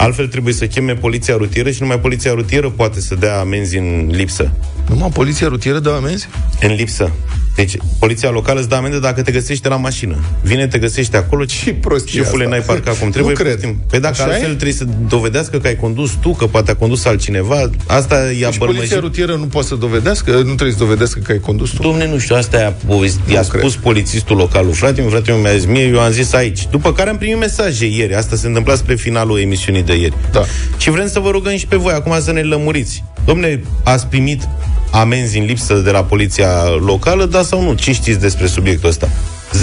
Altfel 0.00 0.26
trebuie 0.26 0.54
să 0.54 0.66
cheme 0.66 0.92
poliția 0.94 1.36
rutieră 1.36 1.70
și 1.70 1.80
numai 1.82 2.00
poliția 2.00 2.32
rutieră 2.32 2.70
poate 2.70 3.00
să 3.00 3.14
dea 3.14 3.38
amenzi 3.38 3.76
în 3.76 4.08
lipsă. 4.12 4.50
Numai 4.88 5.08
poliția 5.12 5.48
rutieră 5.48 5.78
dă 5.78 5.90
amenzi? 5.96 6.28
În 6.60 6.74
lipsă. 6.74 7.10
Deci, 7.56 7.76
poliția 7.98 8.30
locală 8.30 8.58
îți 8.60 8.68
dă 8.68 8.74
amendă 8.74 8.98
dacă 8.98 9.22
te 9.22 9.32
găsește 9.32 9.68
la 9.68 9.76
mașină. 9.76 10.16
Vine, 10.42 10.66
te 10.66 10.78
găsește 10.78 11.16
acolo 11.16 11.44
Ce 11.44 11.72
prostie 11.74 12.20
Șefule, 12.20 12.44
asta. 12.44 12.56
n-ai 12.56 12.64
parcat 12.66 12.98
cum 12.98 13.10
trebuie. 13.10 13.32
Nu 13.36 13.42
cred. 13.42 13.52
poftim. 13.52 13.80
Păi 13.90 14.00
dacă 14.00 14.14
Așa 14.22 14.30
altfel 14.30 14.50
e? 14.50 14.54
trebuie 14.54 14.72
să 14.72 14.86
dovedească 15.08 15.58
că 15.58 15.66
ai 15.66 15.76
condus 15.76 16.10
tu, 16.20 16.30
că 16.34 16.46
poate 16.46 16.70
a 16.70 16.74
condus 16.74 17.04
altcineva, 17.04 17.70
asta 17.86 18.14
i-a 18.14 18.22
Deci 18.22 18.58
poliția 18.58 18.58
bălmăjit. 18.66 18.98
rutieră 18.98 19.34
nu 19.34 19.44
poate 19.44 19.66
să 19.66 19.74
dovedească, 19.74 20.30
nu 20.30 20.42
trebuie 20.54 20.70
să 20.72 20.78
dovedească 20.78 21.20
că 21.20 21.32
ai 21.32 21.38
condus 21.38 21.70
tu. 21.70 21.82
Domne, 21.82 22.08
nu 22.08 22.18
știu, 22.18 22.36
asta 22.36 22.58
i-a, 22.58 22.76
povest- 22.86 23.20
i-a 23.32 23.40
cred. 23.40 23.60
spus 23.60 23.76
polițistul 23.76 24.36
local 24.36 24.64
lui 24.64 24.74
frate 24.74 25.00
meu, 25.00 25.10
frate 25.10 25.30
meu 25.30 25.40
mi-a 25.40 25.52
zis 25.52 25.64
mie, 25.64 25.82
eu 25.86 26.00
am 26.00 26.10
zis 26.10 26.32
aici. 26.32 26.66
După 26.70 26.92
care 26.92 27.10
am 27.10 27.16
primit 27.18 27.38
mesaje 27.38 27.86
ieri, 27.86 28.14
asta 28.14 28.36
se 28.36 28.46
întâmpla 28.46 28.74
spre 28.74 28.94
finalul 28.94 29.38
emisiunii 29.38 29.82
de 29.88 30.00
ieri. 30.00 30.14
Da. 30.32 30.42
Și 30.76 30.90
vrem 30.90 31.08
să 31.08 31.20
vă 31.20 31.30
rugăm 31.30 31.56
și 31.56 31.66
pe 31.66 31.76
voi 31.76 31.92
acum 31.92 32.20
să 32.20 32.32
ne 32.32 32.42
lămuriți. 32.42 33.04
Domne, 33.24 33.62
ați 33.84 34.06
primit 34.06 34.48
amenzi 34.92 35.38
în 35.38 35.44
lipsă 35.44 35.74
de 35.74 35.90
la 35.90 36.04
poliția 36.04 36.50
locală, 36.80 37.24
da 37.24 37.42
sau 37.42 37.62
nu? 37.62 37.74
Ce 37.74 37.92
știți 37.92 38.20
despre 38.20 38.46
subiectul 38.46 38.88
ăsta? 38.88 39.08
0372069599. 39.52 39.56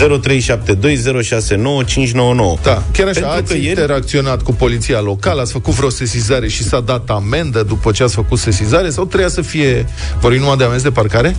Da, 2.64 2.84
chiar 2.92 3.08
așa, 3.08 3.20
Pentru 3.20 3.30
ați 3.30 3.52
că 3.52 3.54
ieri 3.54 3.68
interacționat 3.68 4.42
cu 4.42 4.54
poliția 4.54 5.02
locală, 5.02 5.42
ați 5.42 5.52
făcut 5.52 5.74
vreo 5.74 5.90
sesizare 5.90 6.48
și 6.48 6.64
s-a 6.64 6.80
dat 6.80 7.10
amendă 7.10 7.64
după 7.64 7.92
ce 7.92 8.04
ați 8.04 8.14
făcut 8.14 8.40
sesizare 8.40 8.90
sau 8.90 9.06
trebuia 9.06 9.30
să 9.30 9.42
fie, 9.42 9.86
vorbim 10.20 10.40
numai 10.40 10.58
de 10.58 10.64
amenzi 10.64 10.84
de 10.84 10.92
parcare? 10.92 11.36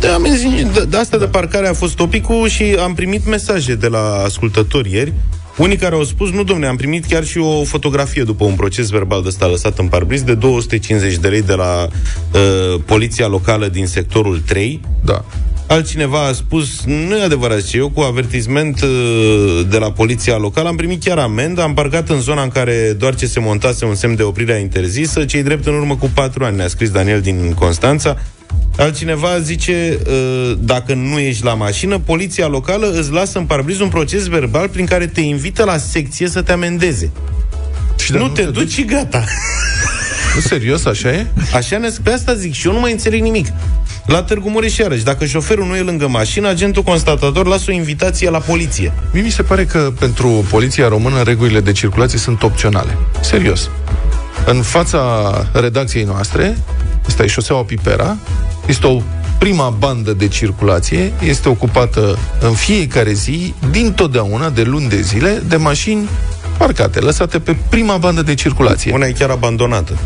Da, 0.00 0.14
amenzi, 0.14 0.46
de, 0.72 0.84
de 0.88 0.96
asta 0.96 1.18
de 1.18 1.24
parcare 1.24 1.68
a 1.68 1.72
fost 1.72 1.94
topicul 1.94 2.48
și 2.48 2.76
am 2.82 2.94
primit 2.94 3.26
mesaje 3.26 3.74
de 3.74 3.86
la 3.86 4.22
ascultători 4.24 4.92
ieri. 4.92 5.12
Unii 5.58 5.76
care 5.76 5.94
au 5.94 6.04
spus, 6.04 6.30
nu 6.30 6.42
domne, 6.42 6.66
am 6.66 6.76
primit 6.76 7.04
chiar 7.04 7.24
și 7.24 7.38
o 7.38 7.64
fotografie 7.64 8.22
după 8.22 8.44
un 8.44 8.54
proces 8.54 8.88
verbal 8.88 9.22
de 9.22 9.28
ăsta 9.28 9.46
lăsat 9.46 9.78
în 9.78 9.86
parbriz 9.86 10.22
de 10.22 10.34
250 10.34 11.16
de 11.16 11.28
lei 11.28 11.42
de 11.42 11.54
la 11.54 11.88
uh, 12.32 12.80
poliția 12.84 13.26
locală 13.26 13.68
din 13.68 13.86
sectorul 13.86 14.40
3. 14.46 14.80
Da. 15.04 15.24
Altcineva 15.66 16.26
a 16.26 16.32
spus, 16.32 16.84
nu 16.84 17.16
e 17.16 17.22
adevărat, 17.22 17.64
și 17.64 17.76
eu 17.76 17.88
cu 17.88 18.00
avertisment 18.00 18.82
uh, 18.82 19.60
de 19.70 19.78
la 19.78 19.92
poliția 19.92 20.36
locală 20.36 20.68
am 20.68 20.76
primit 20.76 21.04
chiar 21.04 21.18
amendă, 21.18 21.62
am 21.62 21.74
parcat 21.74 22.08
în 22.08 22.20
zona 22.20 22.42
în 22.42 22.48
care 22.48 22.94
doar 22.98 23.14
ce 23.14 23.26
se 23.26 23.40
montase 23.40 23.84
un 23.84 23.94
semn 23.94 24.16
de 24.16 24.22
oprire 24.22 24.60
interzisă, 24.60 25.24
cei 25.24 25.42
drept 25.42 25.66
în 25.66 25.74
urmă 25.74 25.96
cu 25.96 26.10
patru 26.14 26.44
ani, 26.44 26.56
ne-a 26.56 26.68
scris 26.68 26.90
Daniel 26.90 27.20
din 27.20 27.52
Constanța. 27.58 28.16
Altcineva 28.76 29.40
zice, 29.40 29.98
uh, 30.06 30.56
dacă 30.58 30.94
nu 30.94 31.18
ești 31.18 31.44
la 31.44 31.54
mașină, 31.54 31.98
poliția 31.98 32.46
locală 32.46 32.90
îți 32.90 33.10
lasă 33.10 33.38
în 33.38 33.44
parbriz 33.44 33.80
un 33.80 33.88
proces 33.88 34.26
verbal 34.26 34.68
prin 34.68 34.86
care 34.86 35.06
te 35.06 35.20
invită 35.20 35.64
la 35.64 35.76
secție 35.76 36.28
să 36.28 36.42
te 36.42 36.52
amendeze. 36.52 37.10
Și 37.98 38.12
nu 38.12 38.28
te 38.28 38.42
duci 38.42 38.70
și 38.70 38.84
gata. 38.84 39.24
Nu, 40.34 40.40
serios, 40.40 40.84
așa 40.84 41.08
e? 41.08 41.26
Așa 41.54 41.78
ne 41.78 41.88
pe 42.02 42.10
asta 42.10 42.34
zic 42.34 42.52
și 42.52 42.66
eu 42.66 42.72
nu 42.72 42.80
mai 42.80 42.92
înțeleg 42.92 43.20
nimic. 43.20 43.46
La 44.06 44.22
Târgu 44.22 44.50
Mureș 44.50 44.76
iarăși, 44.76 45.04
dacă 45.04 45.24
șoferul 45.24 45.66
nu 45.66 45.76
e 45.76 45.80
lângă 45.80 46.08
mașină, 46.08 46.48
agentul 46.48 46.82
constatator 46.82 47.46
lasă 47.46 47.64
o 47.68 47.72
invitație 47.72 48.30
la 48.30 48.38
poliție. 48.38 48.92
Mie 49.12 49.22
mi 49.22 49.30
se 49.30 49.42
pare 49.42 49.64
că 49.64 49.92
pentru 49.98 50.46
poliția 50.50 50.88
română 50.88 51.22
regulile 51.22 51.60
de 51.60 51.72
circulație 51.72 52.18
sunt 52.18 52.42
opționale. 52.42 52.96
Serios. 53.20 53.70
În 54.46 54.62
fața 54.62 55.32
redacției 55.52 56.04
noastre, 56.04 56.56
asta 57.06 57.22
e 57.22 57.26
șoseaua 57.26 57.62
Pipera, 57.62 58.16
este 58.66 58.86
o 58.86 59.00
prima 59.38 59.68
bandă 59.78 60.12
de 60.12 60.28
circulație, 60.28 61.12
este 61.22 61.48
ocupată 61.48 62.18
în 62.40 62.52
fiecare 62.52 63.12
zi, 63.12 63.54
din 63.70 63.92
totdeauna, 63.92 64.50
de 64.50 64.62
luni 64.62 64.88
de 64.88 65.00
zile, 65.00 65.42
de 65.48 65.56
mașini 65.56 66.08
parcate, 66.58 67.00
lăsate 67.00 67.38
pe 67.38 67.56
prima 67.68 67.96
bandă 67.96 68.22
de 68.22 68.34
circulație. 68.34 68.92
Una 68.92 69.06
e 69.06 69.12
chiar 69.12 69.30
abandonată. 69.30 69.98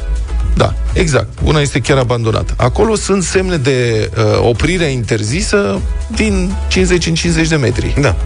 Da, 0.56 0.74
exact. 0.92 1.28
Una 1.44 1.60
este 1.60 1.80
chiar 1.80 1.98
abandonată. 1.98 2.54
Acolo 2.56 2.94
sunt 2.94 3.22
semne 3.22 3.56
de 3.56 4.10
uh, 4.16 4.48
oprire 4.48 4.84
interzisă 4.84 5.80
din 6.14 6.54
50 6.68 7.06
în 7.06 7.14
50 7.14 7.48
de 7.48 7.56
metri. 7.56 7.94
Da. 8.00 8.16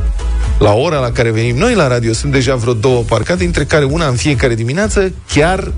La 0.58 0.72
ora 0.72 0.98
la 0.98 1.10
care 1.10 1.30
venim 1.30 1.56
noi 1.56 1.74
la 1.74 1.88
radio 1.88 2.12
sunt 2.12 2.32
deja 2.32 2.54
vreo 2.54 2.72
două 2.72 3.02
parcate, 3.02 3.38
dintre 3.38 3.64
care 3.64 3.84
una 3.84 4.06
în 4.06 4.14
fiecare 4.14 4.54
dimineață 4.54 5.12
chiar 5.32 5.72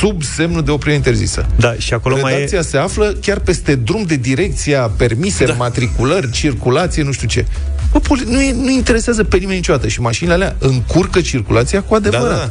sub 0.00 0.22
semnul 0.22 0.62
de 0.62 0.70
oprire 0.70 0.94
interzisă. 0.94 1.46
Da, 1.56 1.74
și 1.78 1.94
acolo 1.94 2.16
mai 2.20 2.32
e... 2.32 2.34
Redacția 2.34 2.62
se 2.62 2.76
află 2.76 3.16
chiar 3.20 3.38
peste 3.38 3.74
drum 3.74 4.02
de 4.06 4.16
direcția 4.16 4.80
permise, 4.96 5.44
da. 5.44 5.52
matriculări, 5.52 6.30
circulație, 6.30 7.02
nu 7.02 7.12
știu 7.12 7.28
ce. 7.28 7.46
Bă, 7.92 7.98
poli- 8.00 8.26
nu, 8.28 8.40
e, 8.40 8.52
nu 8.52 8.70
interesează 8.70 9.24
pe 9.24 9.36
nimeni 9.36 9.56
niciodată 9.56 9.88
și 9.88 10.00
mașinile 10.00 10.34
alea 10.34 10.56
încurcă 10.58 11.20
circulația 11.20 11.82
cu 11.82 11.86
Da, 11.90 11.96
adevărat. 11.96 12.36
da, 12.38 12.44
da. 12.44 12.50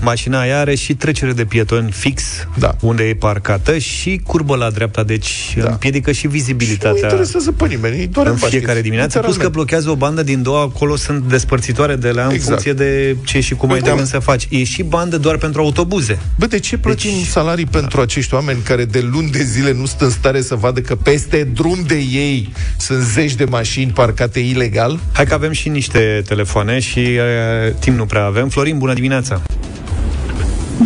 Mașina 0.00 0.40
aia 0.40 0.58
are 0.58 0.74
și 0.74 0.94
trecere 0.94 1.32
de 1.32 1.44
pietoni 1.44 1.90
fix 1.92 2.22
Da. 2.58 2.76
unde 2.80 3.02
e 3.02 3.14
parcată 3.14 3.78
și 3.78 4.20
curbă 4.26 4.56
la 4.56 4.70
dreapta, 4.70 5.02
deci 5.02 5.56
Da. 5.62 5.70
împiedică 5.70 6.12
și 6.12 6.18
Și 6.18 6.26
nu 6.26 6.32
vizibilitatea 6.32 7.08
interesează 7.08 7.52
pe 7.52 7.66
nimeni, 7.66 7.98
îi 7.98 8.06
doar 8.06 8.26
în 8.26 8.36
fiecare 8.36 8.80
dimineață, 8.80 9.18
plus 9.18 9.36
că 9.36 9.48
blochează 9.48 9.90
o 9.90 9.94
bandă 9.96 10.22
din 10.22 10.42
două, 10.42 10.60
acolo 10.60 10.96
sunt 10.96 11.22
despărțitoare 11.24 11.96
de 11.96 12.10
la 12.10 12.24
în 12.24 12.30
Exact. 12.30 12.46
funcție 12.48 12.72
de 12.72 13.16
ce 13.24 13.40
și 13.40 13.54
cum 13.54 13.68
Păi 13.68 13.76
ai 13.76 13.82
da. 13.88 13.94
de 13.94 14.04
să 14.04 14.18
faci. 14.18 14.46
E 14.50 14.64
și 14.64 14.82
bandă 14.82 15.18
doar 15.18 15.36
pentru 15.36 15.60
autobuze. 15.60 16.18
Bă, 16.38 16.46
de 16.46 16.58
ce 16.58 16.78
plătim 16.82 17.10
Deci- 17.10 17.26
salarii 17.26 17.66
pentru 17.66 18.00
acești 18.00 18.34
oameni 18.34 18.60
care 18.60 18.84
de 18.84 19.08
luni 19.12 19.30
de 19.30 19.42
zile 19.42 19.72
nu 19.72 19.84
sunt 19.84 20.00
în 20.00 20.10
stare 20.10 20.40
să 20.40 20.54
vadă 20.54 20.80
că 20.80 20.94
peste 20.94 21.44
drum 21.44 21.78
de 21.86 21.98
ei 22.12 22.48
sunt 22.78 22.98
zeci 22.98 23.34
de 23.34 23.44
mașini 23.44 23.90
parcate 23.90 24.40
ilegal? 24.40 24.98
Hai 25.14 25.24
că 25.24 25.34
avem 25.34 25.52
și 25.52 25.68
niște 25.68 26.22
telefoane 26.26 26.78
și 26.80 26.98
uh, 26.98 27.74
timp 27.80 27.96
nu 27.96 28.04
prea 28.04 28.24
avem. 28.24 28.48
Florin, 28.48 28.78
bună 28.78 28.94
dimineața! 28.94 29.42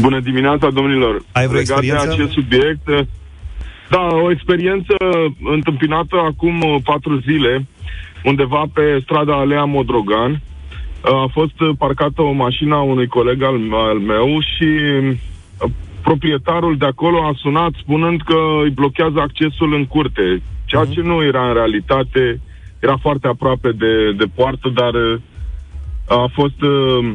Bună 0.00 0.20
dimineața, 0.20 0.70
domnilor! 0.70 1.22
Ai 1.32 1.46
vreo 1.46 1.58
Legat 1.60 1.80
de 1.80 1.86
experiență? 1.86 2.22
acest 2.22 2.32
subiect, 2.32 2.84
da, 3.90 4.08
o 4.24 4.30
experiență 4.30 4.94
întâmpinată 5.44 6.16
acum 6.30 6.60
uh, 6.60 6.76
patru 6.84 7.18
zile, 7.18 7.66
undeva 8.24 8.62
pe 8.72 9.00
strada 9.02 9.34
Alea 9.36 9.64
Modrogan. 9.64 10.30
Uh, 10.30 11.10
A 11.12 11.28
fost 11.32 11.60
uh, 11.60 11.70
parcată 11.78 12.22
o 12.22 12.32
mașină 12.32 12.74
a 12.74 12.82
unui 12.82 13.06
coleg 13.06 13.42
al, 13.42 13.60
al 13.72 13.98
meu 13.98 14.26
și 14.40 14.64
uh, 14.64 15.70
proprietarul 16.08 16.76
de 16.76 16.86
acolo 16.86 17.18
a 17.22 17.32
sunat 17.36 17.72
spunând 17.82 18.20
că 18.20 18.38
îi 18.62 18.70
blochează 18.70 19.18
accesul 19.20 19.74
în 19.74 19.84
curte, 19.86 20.42
ceea 20.64 20.84
ce 20.84 21.00
nu 21.00 21.22
era 21.22 21.48
în 21.48 21.54
realitate, 21.54 22.40
era 22.78 22.96
foarte 22.96 23.26
aproape 23.26 23.70
de, 23.72 24.12
de 24.12 24.24
poartă, 24.34 24.68
dar 24.68 24.94
uh, 24.94 25.18
a 26.08 26.30
fost 26.32 26.60
uh, 26.62 27.12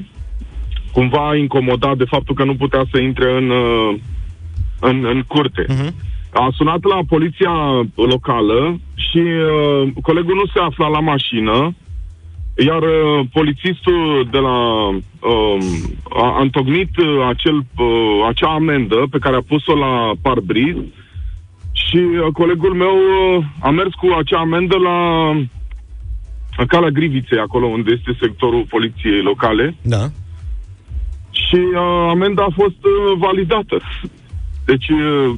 cumva 0.91 1.35
incomodat 1.35 1.97
de 1.97 2.11
faptul 2.13 2.35
că 2.35 2.43
nu 2.43 2.55
putea 2.55 2.83
să 2.91 2.97
intre 2.99 3.37
în, 3.37 3.49
uh, 3.49 3.95
în, 4.79 5.05
în 5.13 5.23
curte. 5.27 5.65
Uh-huh. 5.69 5.91
A 6.33 6.47
sunat 6.53 6.83
la 6.83 6.99
poliția 7.07 7.55
locală 7.95 8.79
și 8.95 9.17
uh, 9.17 9.87
colegul 10.01 10.35
nu 10.35 10.45
se 10.53 10.59
afla 10.59 10.87
la 10.87 10.99
mașină, 10.99 11.75
iar 12.55 12.81
uh, 12.81 13.25
polițistul 13.33 14.27
de 14.31 14.37
la 14.37 14.87
uh, 14.87 15.63
a, 16.09 16.35
a 16.37 16.41
întocmit 16.41 16.97
uh, 16.97 17.25
acel, 17.27 17.55
uh, 17.55 18.27
acea 18.27 18.49
amendă 18.53 19.07
pe 19.11 19.17
care 19.19 19.35
a 19.35 19.41
pus-o 19.47 19.75
la 19.75 20.11
parbriz 20.21 20.75
și 21.71 21.97
uh, 21.97 22.27
colegul 22.33 22.73
meu 22.73 22.95
uh, 22.97 23.43
a 23.59 23.69
mers 23.69 23.93
cu 23.93 24.07
acea 24.17 24.39
amendă 24.39 24.77
la 24.77 24.97
la 26.57 26.65
Calea 26.65 26.89
Griviței, 26.89 27.37
acolo 27.39 27.65
unde 27.65 27.91
este 27.97 28.17
sectorul 28.19 28.65
poliției 28.69 29.21
locale 29.21 29.75
Da. 29.81 30.09
și 31.31 31.55
uh, 31.55 32.07
amenda 32.09 32.43
a 32.43 32.53
fost 32.55 32.83
uh, 32.83 33.17
validată. 33.17 33.81
Deci 34.65 34.89
uh, 34.89 35.33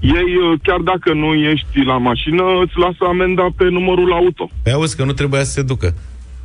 ei, 0.00 0.36
uh, 0.36 0.58
chiar 0.62 0.80
dacă 0.80 1.12
nu 1.12 1.34
ești 1.34 1.84
la 1.84 1.98
mașină, 1.98 2.42
îți 2.62 2.78
lasă 2.78 3.04
amenda 3.08 3.46
pe 3.56 3.64
numărul 3.64 4.12
auto. 4.12 4.48
Păi 4.62 4.72
auzi 4.72 4.96
că 4.96 5.04
nu 5.04 5.12
trebuia 5.12 5.42
să 5.42 5.50
se 5.50 5.62
ducă. 5.62 5.94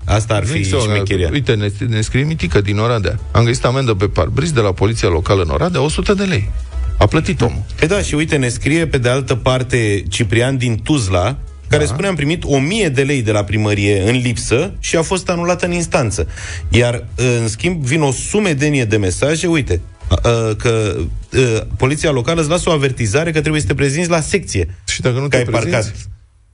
Asta 0.06 0.34
ar 0.34 0.46
fi 0.46 0.58
Exact. 0.58 0.84
șmecheria. 0.84 1.30
Uite, 1.32 1.54
ne, 1.54 1.68
ne 1.88 2.02
scrie 2.02 2.24
Mitică 2.24 2.62
din 2.62 2.78
Oradea. 2.78 3.20
Am 3.32 3.44
găsit 3.44 3.66
amendă 3.66 3.94
pe 3.94 4.08
parbriz 4.08 4.52
de 4.52 4.60
la 4.60 4.72
poliția 4.72 5.08
locală 5.10 5.42
în 5.42 5.50
Oradea, 5.50 5.82
100 5.82 6.14
de 6.14 6.24
lei. 6.24 6.50
A 6.98 7.06
plătit 7.06 7.42
omul. 7.42 7.64
Păi 7.80 7.88
da, 7.88 8.02
și 8.02 8.16
uite, 8.16 8.36
ne 8.36 8.48
scrie 8.48 8.88
pe 8.88 8.98
de 8.98 9.10
altă 9.10 9.36
parte 9.36 10.04
Ciprian 10.10 10.58
din 10.58 10.80
Tuzla, 10.84 11.38
care 11.68 11.84
da. 11.86 11.90
spune 11.90 12.08
am 12.08 12.16
primit 12.16 12.44
1000 12.44 12.90
de 12.90 13.02
lei 13.02 13.22
de 13.22 13.32
la 13.32 13.44
primărie 13.44 14.02
în 14.10 14.16
lipsă 14.16 14.74
și 14.80 14.96
a 14.96 15.02
fost 15.02 15.30
anulată 15.30 15.66
în 15.66 15.72
instanță. 15.72 16.28
Iar, 16.70 17.08
în 17.16 17.48
schimb, 17.48 17.84
vin 17.84 18.02
o 18.02 18.12
sumedenie 18.12 18.86
de 18.86 18.98
mesaje, 18.98 19.48
uite, 19.48 19.82
a, 20.08 20.20
a, 20.30 20.56
că 20.58 20.96
a, 21.34 21.68
poliția 21.78 22.12
locală 22.12 22.42
îți 22.42 22.50
lasă 22.50 22.70
o 22.70 22.72
avertizare 22.74 23.32
că 23.32 23.40
trebuie 23.40 23.62
să 23.62 23.68
te 23.68 23.74
prezinți 23.74 24.10
la 24.10 24.20
secție. 24.22 24.76
Și 24.88 25.02
dacă 25.02 25.16
nu 25.16 25.22
că 25.22 25.28
te 25.28 25.38
ai 25.38 25.44
prezinți? 25.44 25.72
parcat 25.72 25.94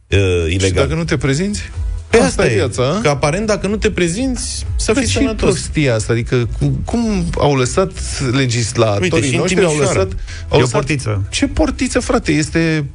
uh, 0.10 0.46
Și 0.48 0.56
ilegal. 0.56 0.84
dacă 0.84 0.98
nu 0.98 1.04
te 1.04 1.18
prezinți? 1.18 1.70
Păi 2.10 2.20
asta, 2.20 2.46
e, 2.46 2.54
viața, 2.54 2.84
a? 2.84 3.02
că 3.02 3.10
aparent 3.10 3.46
dacă 3.48 3.68
nu 3.68 3.76
te 3.78 3.92
prezinți, 3.92 4.66
să 4.76 4.92
Dar 4.92 5.04
fii 5.04 5.12
ce 5.12 5.18
sănătos. 5.18 5.50
prostia 5.50 5.96
asta? 5.96 6.14
Adică 6.14 6.48
cu, 6.60 6.80
cum 6.86 7.26
au 7.38 7.56
lăsat 7.56 7.92
legislatorii 8.32 9.12
Uite, 9.14 9.28
și 9.28 9.34
în 9.34 9.40
noștri, 9.40 9.64
au 9.64 9.72
Timișoara. 9.72 10.00
lăsat... 10.00 10.12
Au 10.50 10.58
E 10.58 10.58
o 10.58 10.60
lăsat, 10.60 10.72
portiță. 10.72 11.24
Ce 11.30 11.48
portiță, 11.48 12.00
frate? 12.00 12.32
Este 12.32 12.86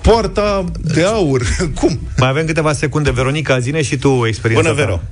poarta 0.00 0.64
de 0.80 1.02
aur. 1.02 1.42
cum? 1.80 1.98
Mai 2.16 2.28
avem 2.28 2.46
câteva 2.46 2.72
secunde. 2.72 3.10
Veronica, 3.10 3.58
zine 3.58 3.82
și 3.82 3.96
tu 3.96 4.22
experiența 4.26 4.72
Bună, 4.72 4.84
ta. 4.84 5.02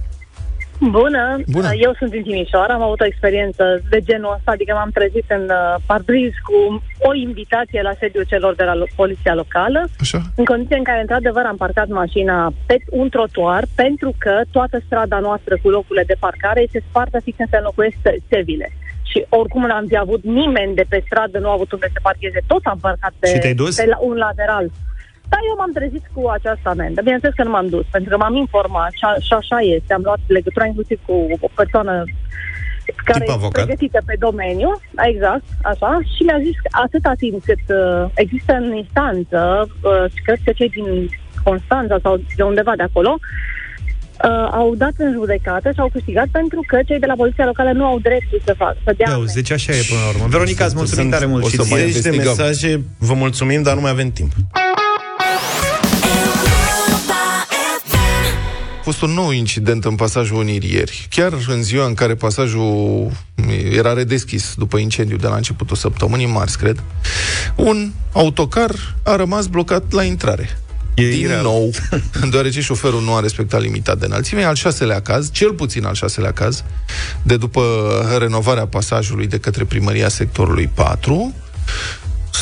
Vero! 0.81 0.91
Bună. 0.99 1.37
Bună. 1.51 1.71
Eu 1.75 1.93
sunt 1.99 2.11
din 2.11 2.23
Timișoara, 2.23 2.75
am 2.75 2.83
avut 2.83 3.01
o 3.01 3.05
experiență 3.05 3.81
de 3.91 4.01
genul 4.01 4.33
ăsta, 4.37 4.51
adică 4.51 4.73
m-am 4.75 4.91
trezit 4.91 5.25
în 5.29 5.43
uh, 5.43 5.75
parbriz 5.87 6.33
cu 6.49 6.83
o 7.09 7.15
invitație 7.15 7.83
la 7.83 7.93
sediul 8.01 8.25
celor 8.25 8.55
de 8.55 8.65
la 8.65 8.75
lo- 8.75 8.95
poliția 8.97 9.35
locală, 9.35 9.89
Așa? 10.01 10.21
în 10.37 10.45
condiții 10.45 10.77
în 10.77 10.83
care, 10.85 11.01
într-adevăr, 11.01 11.45
am 11.45 11.57
parcat 11.57 11.89
mașina 11.89 12.53
pe 12.67 12.77
un 12.91 13.09
trotuar, 13.09 13.65
pentru 13.75 14.15
că 14.19 14.41
toată 14.51 14.81
strada 14.87 15.19
noastră 15.19 15.59
cu 15.63 15.69
locurile 15.69 16.05
de 16.07 16.17
parcare 16.19 16.61
este 16.63 16.83
spartă 16.89 17.21
fix 17.25 17.37
când 17.37 17.49
se 17.49 17.57
înlocuiesc 17.57 17.97
se- 18.03 18.19
sevile. 18.31 18.73
Și 19.11 19.25
oricum 19.29 19.67
n-am 19.67 19.85
fi 19.89 19.97
avut 19.99 20.23
nimeni 20.25 20.75
de 20.75 20.85
pe 20.89 21.03
stradă, 21.07 21.39
nu 21.39 21.49
a 21.49 21.53
avut 21.53 21.73
unde 21.73 21.89
să 21.93 21.99
parcheze, 22.03 22.41
tot 22.47 22.61
am 22.65 22.79
parcat 22.81 23.13
pe, 23.19 23.27
Și 23.29 23.39
te-ai 23.39 23.55
dus? 23.55 23.77
pe 23.77 23.87
la 23.87 23.99
un 24.01 24.17
lateral. 24.17 24.71
Da, 25.33 25.39
eu 25.51 25.57
m-am 25.59 25.73
trezit 25.79 26.05
cu 26.15 26.21
această 26.29 26.67
amendă. 26.75 27.01
Bineînțeles 27.01 27.35
că 27.37 27.45
nu 27.45 27.51
m-am 27.51 27.69
dus, 27.69 27.87
pentru 27.91 28.11
că 28.11 28.17
m-am 28.17 28.35
informat 28.45 28.93
și, 28.99 29.05
a, 29.09 29.13
și 29.27 29.33
așa 29.41 29.59
este. 29.77 29.93
Am 29.95 30.03
luat 30.05 30.21
legătura 30.27 30.67
inclusiv 30.67 30.99
cu 31.07 31.15
o 31.47 31.49
persoană 31.61 32.05
care 33.05 33.19
Tip 33.25 33.29
e 33.29 33.33
avocat? 33.33 33.65
pregătită 33.65 33.99
pe 34.07 34.17
domeniu, 34.19 34.71
exact, 35.11 35.45
așa, 35.63 35.91
și 36.15 36.23
mi-a 36.23 36.41
zis 36.47 36.57
că 36.63 36.69
atâta 36.85 37.13
timp 37.23 37.45
cât 37.45 37.65
uh, 37.69 38.05
există 38.15 38.53
în 38.53 38.77
instanță, 38.83 39.39
uh, 39.69 40.05
și 40.15 40.21
cred 40.27 40.39
că 40.45 40.53
cei 40.53 40.69
din 40.69 40.87
Constanța 41.45 41.97
sau 42.03 42.21
de 42.37 42.43
undeva 42.43 42.73
de 42.77 42.83
acolo, 42.83 43.13
uh, 43.19 44.49
au 44.61 44.75
dat 44.75 44.93
în 44.97 45.13
judecată 45.13 45.69
și 45.71 45.81
au 45.81 45.89
câștigat 45.93 46.27
pentru 46.39 46.61
că 46.67 46.77
cei 46.87 46.99
de 46.99 47.07
la 47.07 47.15
Poliția 47.23 47.45
Locală 47.45 47.73
nu 47.73 47.85
au 47.85 47.99
dreptul 47.99 48.41
să 48.45 48.55
facă, 48.57 48.77
să 48.85 48.93
dea 48.97 49.07
Ia 49.09 49.17
uzi, 49.17 49.17
amenzi. 49.17 49.35
deci 49.35 49.51
așa 49.59 49.73
e 49.73 49.83
până 49.89 50.01
la 50.05 50.09
urmă. 50.13 50.25
Veronica, 50.29 50.65
îți 50.65 50.77
mulțumim 50.77 51.11
tare 51.11 51.27
mult 51.27 51.45
o 51.45 51.49
și 51.49 51.57
să 51.57 51.63
ție. 51.63 51.75
mai 51.77 51.91
Zeci 51.91 52.03
de 52.03 52.09
investigăm. 52.09 52.35
mesaje, 52.39 52.81
vă 52.99 53.15
mulțumim, 53.15 53.63
dar 53.63 53.75
nu 53.75 53.81
mai 53.81 53.91
avem 53.91 54.11
timp. 54.11 54.33
A 58.79 58.89
fost 58.89 59.03
un 59.03 59.11
nou 59.11 59.31
incident 59.31 59.85
în 59.85 59.95
pasajul 59.95 60.37
Unirii 60.37 60.73
ieri. 60.73 61.07
Chiar 61.11 61.33
în 61.49 61.63
ziua 61.63 61.87
în 61.87 61.95
care 61.95 62.15
pasajul 62.15 63.11
era 63.73 63.93
redeschis 63.93 64.55
după 64.57 64.79
incendiu 64.79 65.17
de 65.17 65.27
la 65.27 65.35
începutul 65.37 65.77
săptămânii 65.77 66.27
marți, 66.27 66.59
cred, 66.59 66.83
un 67.55 67.91
autocar 68.13 68.95
a 69.03 69.17
rămas 69.17 69.47
blocat 69.47 69.93
la 69.93 70.03
intrare. 70.03 70.59
E 70.95 71.09
Din 71.09 71.19
ireal. 71.21 71.43
nou, 71.43 71.71
deoarece 72.31 72.61
șoferul 72.61 73.03
nu 73.03 73.15
a 73.15 73.21
respectat 73.21 73.61
limita 73.61 73.95
de 73.95 74.05
înălțime, 74.05 74.43
al 74.45 74.55
șaselea 74.55 75.01
caz, 75.01 75.31
cel 75.33 75.53
puțin 75.53 75.85
al 75.85 75.95
șaselea 75.95 76.33
caz, 76.33 76.65
de 77.23 77.37
după 77.37 77.63
renovarea 78.19 78.67
pasajului 78.67 79.27
de 79.27 79.39
către 79.39 79.65
primăria 79.65 80.09
sectorului 80.09 80.71
4, 80.75 81.35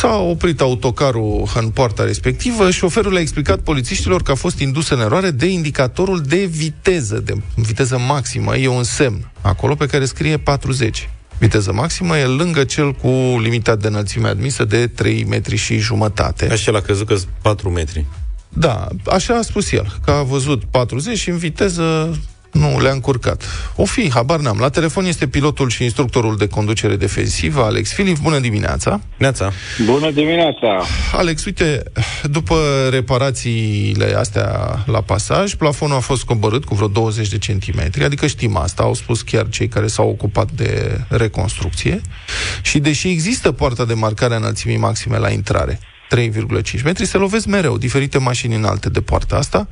S-a 0.05 0.19
oprit 0.19 0.61
autocarul 0.61 1.49
în 1.55 1.69
poarta 1.69 2.05
respectivă, 2.05 2.71
șoferul 2.71 3.17
a 3.17 3.21
explicat 3.21 3.59
polițiștilor 3.59 4.23
că 4.23 4.31
a 4.31 4.35
fost 4.35 4.59
indus 4.59 4.89
în 4.89 5.01
eroare 5.01 5.31
de 5.31 5.47
indicatorul 5.47 6.21
de 6.21 6.45
viteză, 6.45 7.19
de 7.19 7.35
viteză 7.55 7.99
maximă. 7.99 8.57
E 8.57 8.69
un 8.69 8.83
semn 8.83 9.31
acolo 9.41 9.75
pe 9.75 9.87
care 9.87 10.05
scrie 10.05 10.39
40. 10.39 11.09
Viteză 11.39 11.73
maximă 11.73 12.19
e 12.19 12.25
lângă 12.25 12.65
cel 12.65 12.93
cu 12.93 13.09
limita 13.43 13.77
de 13.77 13.87
înălțime 13.87 14.29
admisă 14.29 14.65
de 14.65 14.87
3 14.87 15.25
metri 15.25 15.57
și 15.57 15.79
jumătate. 15.79 16.49
Așa 16.51 16.71
l-a 16.71 16.81
crezut 16.81 17.07
că 17.07 17.17
4 17.43 17.71
metri. 17.71 18.05
Da, 18.49 18.89
așa 19.07 19.35
a 19.35 19.43
spus 19.43 19.73
el, 19.73 19.99
că 20.05 20.11
a 20.11 20.23
văzut 20.23 20.65
40 20.65 21.19
și 21.19 21.31
în 21.31 21.37
viteză 21.37 22.19
nu 22.55 22.81
le-a 22.81 22.93
încurcat. 22.93 23.43
O 23.77 23.85
fi, 23.85 24.11
habar 24.11 24.41
n-am. 24.41 24.59
La 24.59 24.69
telefon 24.69 25.05
este 25.05 25.27
pilotul 25.27 25.69
și 25.69 25.83
instructorul 25.83 26.37
de 26.37 26.47
conducere 26.47 26.97
defensivă, 26.97 27.63
Alex 27.63 27.93
Filip. 27.93 28.19
Bună 28.19 28.39
dimineața! 28.39 29.01
Neața. 29.17 29.53
Bună 29.85 30.11
dimineața! 30.11 30.85
Alex, 31.13 31.45
uite, 31.45 31.83
după 32.23 32.57
reparațiile 32.91 34.15
astea 34.19 34.79
la 34.87 35.01
pasaj, 35.01 35.55
plafonul 35.55 35.97
a 35.97 36.01
fost 36.01 36.25
coborât 36.25 36.65
cu 36.65 36.75
vreo 36.75 36.89
20 36.89 37.29
de 37.29 37.39
centimetri, 37.39 38.05
adică 38.05 38.27
știm 38.27 38.57
asta, 38.57 38.83
au 38.83 38.95
spus 38.95 39.23
chiar 39.23 39.49
cei 39.49 39.69
care 39.69 39.87
s-au 39.87 40.09
ocupat 40.09 40.51
de 40.51 41.01
reconstrucție. 41.09 42.01
Și 42.63 42.79
deși 42.79 43.09
există 43.09 43.53
poarta 43.53 43.85
de 43.85 43.95
marcare 43.95 44.35
a 44.35 44.37
înălțimii 44.37 44.77
maxime 44.77 45.19
la 45.19 45.31
intrare, 45.31 45.81
3,5 46.17 46.83
metri, 46.85 47.07
se 47.07 47.19
lovesc 47.19 47.47
mereu 47.47 47.79
diferite 47.79 48.19
mașini 48.19 48.55
înalte 48.55 48.89
de 48.89 49.01
poarta 49.01 49.37
asta, 49.37 49.69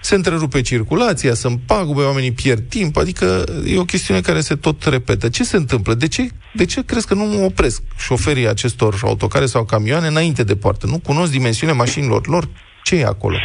se 0.00 0.14
întrerupe 0.14 0.60
circulația, 0.60 1.34
sunt 1.34 1.60
pagube, 1.66 2.02
oamenii 2.02 2.32
pierd 2.32 2.68
timp, 2.68 2.96
adică 2.96 3.44
e 3.66 3.78
o 3.78 3.84
chestiune 3.84 4.20
care 4.20 4.40
se 4.40 4.54
tot 4.54 4.84
repetă. 4.84 5.28
Ce 5.28 5.44
se 5.44 5.56
întâmplă? 5.56 5.94
De 5.94 6.08
ce, 6.08 6.28
de 6.54 6.64
ce 6.64 6.84
crezi 6.84 7.06
că 7.06 7.14
nu 7.14 7.44
opresc 7.44 7.82
șoferii 7.98 8.48
acestor 8.48 9.00
autocare 9.02 9.46
sau 9.46 9.64
camioane 9.64 10.06
înainte 10.06 10.44
de 10.44 10.56
poartă? 10.56 10.86
Nu 10.86 10.98
cunosc 10.98 11.30
dimensiunea 11.30 11.74
mașinilor 11.74 12.26
lor? 12.26 12.48
Ce 12.82 12.96
e 12.96 13.04
acolo? 13.04 13.36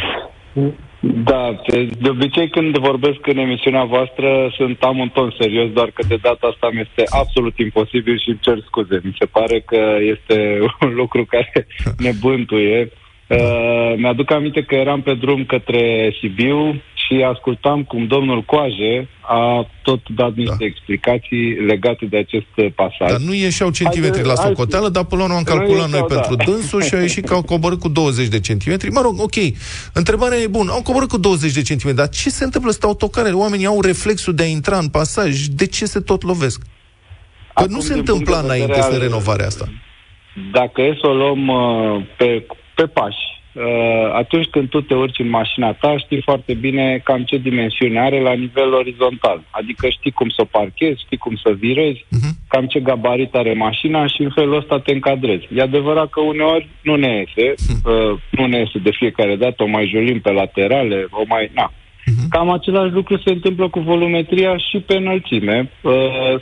Da, 1.12 1.60
de, 1.66 1.88
de 2.00 2.08
obicei 2.08 2.48
când 2.48 2.78
vorbesc 2.78 3.26
în 3.26 3.36
emisiunea 3.36 3.84
voastră 3.84 4.52
sunt 4.56 4.82
am 4.82 4.98
un 4.98 5.08
ton 5.08 5.34
serios, 5.38 5.70
doar 5.70 5.90
că 5.94 6.06
de 6.08 6.18
data 6.22 6.46
asta 6.46 6.68
mi 6.72 6.80
este 6.80 7.04
absolut 7.20 7.58
imposibil 7.58 8.18
și 8.18 8.28
îmi 8.28 8.38
cer 8.40 8.58
scuze. 8.66 9.00
Mi 9.02 9.16
se 9.18 9.26
pare 9.26 9.60
că 9.60 9.96
este 10.00 10.58
un 10.84 10.94
lucru 10.94 11.24
care 11.24 11.66
ne 11.98 12.10
bântuie. 12.20 12.88
Uh, 13.28 13.94
mi-aduc 13.96 14.30
aminte 14.30 14.62
că 14.62 14.74
eram 14.74 15.02
pe 15.02 15.14
drum 15.14 15.44
către 15.44 16.14
Sibiu 16.20 16.82
și 17.04 17.22
ascultam 17.34 17.84
cum 17.84 18.06
domnul 18.06 18.42
Coaje 18.42 19.08
a 19.20 19.66
tot 19.82 20.00
dat 20.08 20.34
niște 20.34 20.56
Da. 20.58 20.64
explicații 20.64 21.50
legate 21.66 22.04
de 22.04 22.16
acest 22.16 22.46
uh, 22.56 22.66
pasaj. 22.74 23.10
Dar 23.10 23.20
nu 23.20 23.34
ieșeau 23.34 23.70
centimetri 23.70 24.20
Haide, 24.22 24.28
la 24.34 24.42
hai- 24.42 24.46
socoteală, 24.48 24.88
dar 24.88 25.04
până 25.04 25.20
la 25.20 25.26
urmă 25.26 25.36
am 25.38 25.44
Nu 25.48 25.54
calculat 25.54 25.90
noi 25.90 26.00
ieșeau, 26.00 26.06
pentru 26.06 26.34
da. 26.34 26.44
dânsul 26.44 26.82
și 26.82 26.94
a 26.94 27.00
ieșit 27.08 27.24
că 27.26 27.34
au 27.34 27.42
coborât 27.42 27.80
cu 27.80 27.88
20 27.88 28.28
de 28.28 28.40
centimetri. 28.40 28.90
Mă 28.90 29.00
rog, 29.00 29.20
ok. 29.20 29.34
Întrebarea 29.92 30.38
e 30.38 30.46
bună. 30.46 30.72
Au 30.72 30.82
coborât 30.82 31.08
cu 31.08 31.18
20 31.18 31.52
de 31.52 31.62
centimetri, 31.62 32.00
dar 32.02 32.08
ce 32.08 32.30
se 32.30 32.44
întâmplă? 32.44 32.70
Sunt 32.70 32.82
autocare. 32.82 33.30
Oamenii 33.30 33.66
au 33.66 33.80
reflexul 33.80 34.34
de 34.34 34.42
a 34.42 34.46
intra 34.46 34.78
în 34.78 34.88
pasaj. 34.88 35.40
De 35.40 35.66
ce 35.66 35.84
se 35.84 36.00
tot 36.00 36.22
lovesc? 36.22 36.60
Că 36.62 36.66
Acum, 37.62 37.72
nu 37.74 37.80
se 37.80 37.94
din 37.94 38.02
punct 38.02 38.08
întâmpla 38.08 38.40
de 38.40 38.46
vedere 38.46 38.62
înainte 38.64 38.82
să 38.88 38.92
al- 38.94 39.00
renovarea 39.00 39.46
asta. 39.46 39.64
Dacă 40.52 40.80
e 40.80 40.98
să 41.00 41.06
o 41.06 41.12
luăm 41.14 41.48
uh, 41.48 42.06
pe, 42.16 42.46
pe 42.74 42.86
pași, 42.86 43.16
uh, 43.16 43.33
atunci 44.12 44.46
când 44.46 44.68
tu 44.68 44.80
te 44.80 44.94
urci 44.94 45.18
în 45.18 45.28
mașina 45.28 45.72
ta, 45.72 45.96
știi 45.98 46.22
foarte 46.22 46.54
bine 46.54 47.00
cam 47.04 47.22
ce 47.22 47.36
dimensiune 47.36 48.00
are 48.00 48.20
la 48.20 48.32
nivel 48.32 48.72
orizontal. 48.72 49.42
Adică 49.50 49.88
știi 49.88 50.10
cum 50.10 50.28
să 50.28 50.40
o 50.40 50.44
parchezi, 50.58 51.00
știi 51.04 51.16
cum 51.16 51.36
să 51.36 51.50
virezi, 51.58 52.04
Mhm. 52.10 52.30
cam 52.48 52.66
ce 52.66 52.80
gabarit 52.80 53.34
are 53.34 53.52
mașina 53.52 54.06
și 54.06 54.22
în 54.22 54.30
felul 54.34 54.56
ăsta 54.56 54.80
te 54.80 54.92
încadrezi. 54.92 55.46
E 55.54 55.62
adevărat 55.62 56.08
că 56.10 56.20
uneori 56.20 56.68
nu 56.82 56.94
ne 56.96 57.16
iese, 57.16 57.54
uh, 57.84 58.18
nu 58.30 58.46
ne 58.46 58.58
iese 58.58 58.78
de 58.78 58.90
fiecare 58.90 59.36
dată, 59.36 59.62
o 59.62 59.66
mai 59.66 59.88
jolim 59.92 60.20
pe 60.20 60.30
laterale, 60.32 61.06
o 61.10 61.22
mai... 61.26 61.50
Na. 61.54 61.72
Cam 62.30 62.50
același 62.50 62.92
lucru 62.92 63.16
se 63.24 63.30
întâmplă 63.32 63.68
cu 63.68 63.80
volumetria 63.80 64.56
și 64.56 64.78
pe 64.78 64.94
înălțime. 64.96 65.70
Uh, 65.80 65.92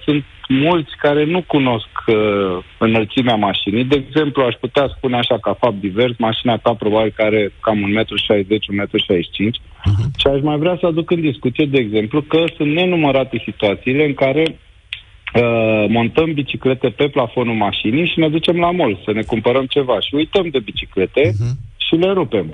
sunt 0.05 0.25
mulți 0.48 0.96
care 0.96 1.24
nu 1.24 1.42
cunosc 1.42 1.88
uh, 2.07 2.64
înălțimea 2.78 3.35
mașinii. 3.35 3.85
De 3.85 4.05
exemplu, 4.07 4.42
aș 4.42 4.55
putea 4.55 4.92
spune 4.96 5.16
așa 5.16 5.38
ca 5.38 5.57
fapt 5.61 5.81
divers, 5.81 6.14
mașina 6.18 6.57
ta 6.57 6.74
probabil 6.74 7.12
că 7.16 7.22
are 7.22 7.52
cam 7.61 7.78
1,60 7.78 8.46
m, 8.68 8.87
1,65 8.87 9.61
m 9.85 10.11
și 10.16 10.26
aș 10.26 10.40
mai 10.40 10.59
vrea 10.59 10.76
să 10.81 10.87
aduc 10.87 11.11
în 11.11 11.20
discuție, 11.20 11.66
de 11.66 11.78
exemplu, 11.78 12.22
că 12.22 12.44
sunt 12.57 12.72
nenumărate 12.72 13.42
situațiile 13.44 14.05
în 14.05 14.14
care 14.14 14.44
uh, 14.48 15.85
montăm 15.88 16.33
biciclete 16.33 16.88
pe 16.88 17.09
plafonul 17.09 17.55
mașinii 17.55 18.07
și 18.07 18.18
ne 18.18 18.28
ducem 18.28 18.57
la 18.57 18.70
mall 18.70 19.00
să 19.05 19.12
ne 19.12 19.22
cumpărăm 19.22 19.66
ceva 19.66 20.00
și 20.00 20.14
uităm 20.14 20.48
de 20.48 20.59
biciclete 20.59 21.33
și 21.76 21.94
le 21.94 22.12
rupem. 22.12 22.46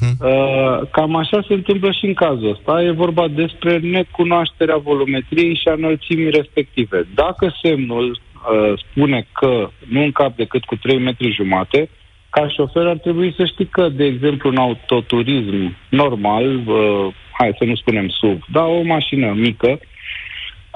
Uh, 0.00 0.88
cam 0.90 1.16
așa 1.16 1.44
se 1.48 1.54
întâmplă 1.54 1.90
și 1.90 2.06
în 2.06 2.14
cazul 2.14 2.50
ăsta. 2.50 2.82
E 2.82 2.90
vorba 2.90 3.28
despre 3.28 3.78
necunoașterea 3.78 4.76
volumetriei 4.76 5.54
și 5.54 5.68
a 5.68 5.72
înălțimii 5.72 6.30
respective. 6.30 7.06
Dacă 7.14 7.54
semnul 7.62 8.10
uh, 8.10 8.78
spune 8.78 9.26
că 9.32 9.68
nu 9.88 10.02
încap 10.02 10.36
decât 10.36 10.64
cu 10.64 10.76
3 10.76 10.98
metri 10.98 11.32
jumate, 11.32 11.88
ca 12.30 12.48
șofer 12.48 12.86
ar 12.86 12.96
trebui 12.96 13.34
să 13.36 13.44
știi 13.44 13.66
că, 13.66 13.88
de 13.88 14.04
exemplu, 14.04 14.48
un 14.48 14.56
autoturism 14.56 15.76
normal, 15.88 16.56
uh, 16.56 17.14
hai 17.38 17.54
să 17.58 17.64
nu 17.64 17.74
spunem 17.74 18.08
SUV, 18.08 18.44
dar 18.52 18.64
o 18.64 18.82
mașină 18.82 19.32
mică, 19.32 19.80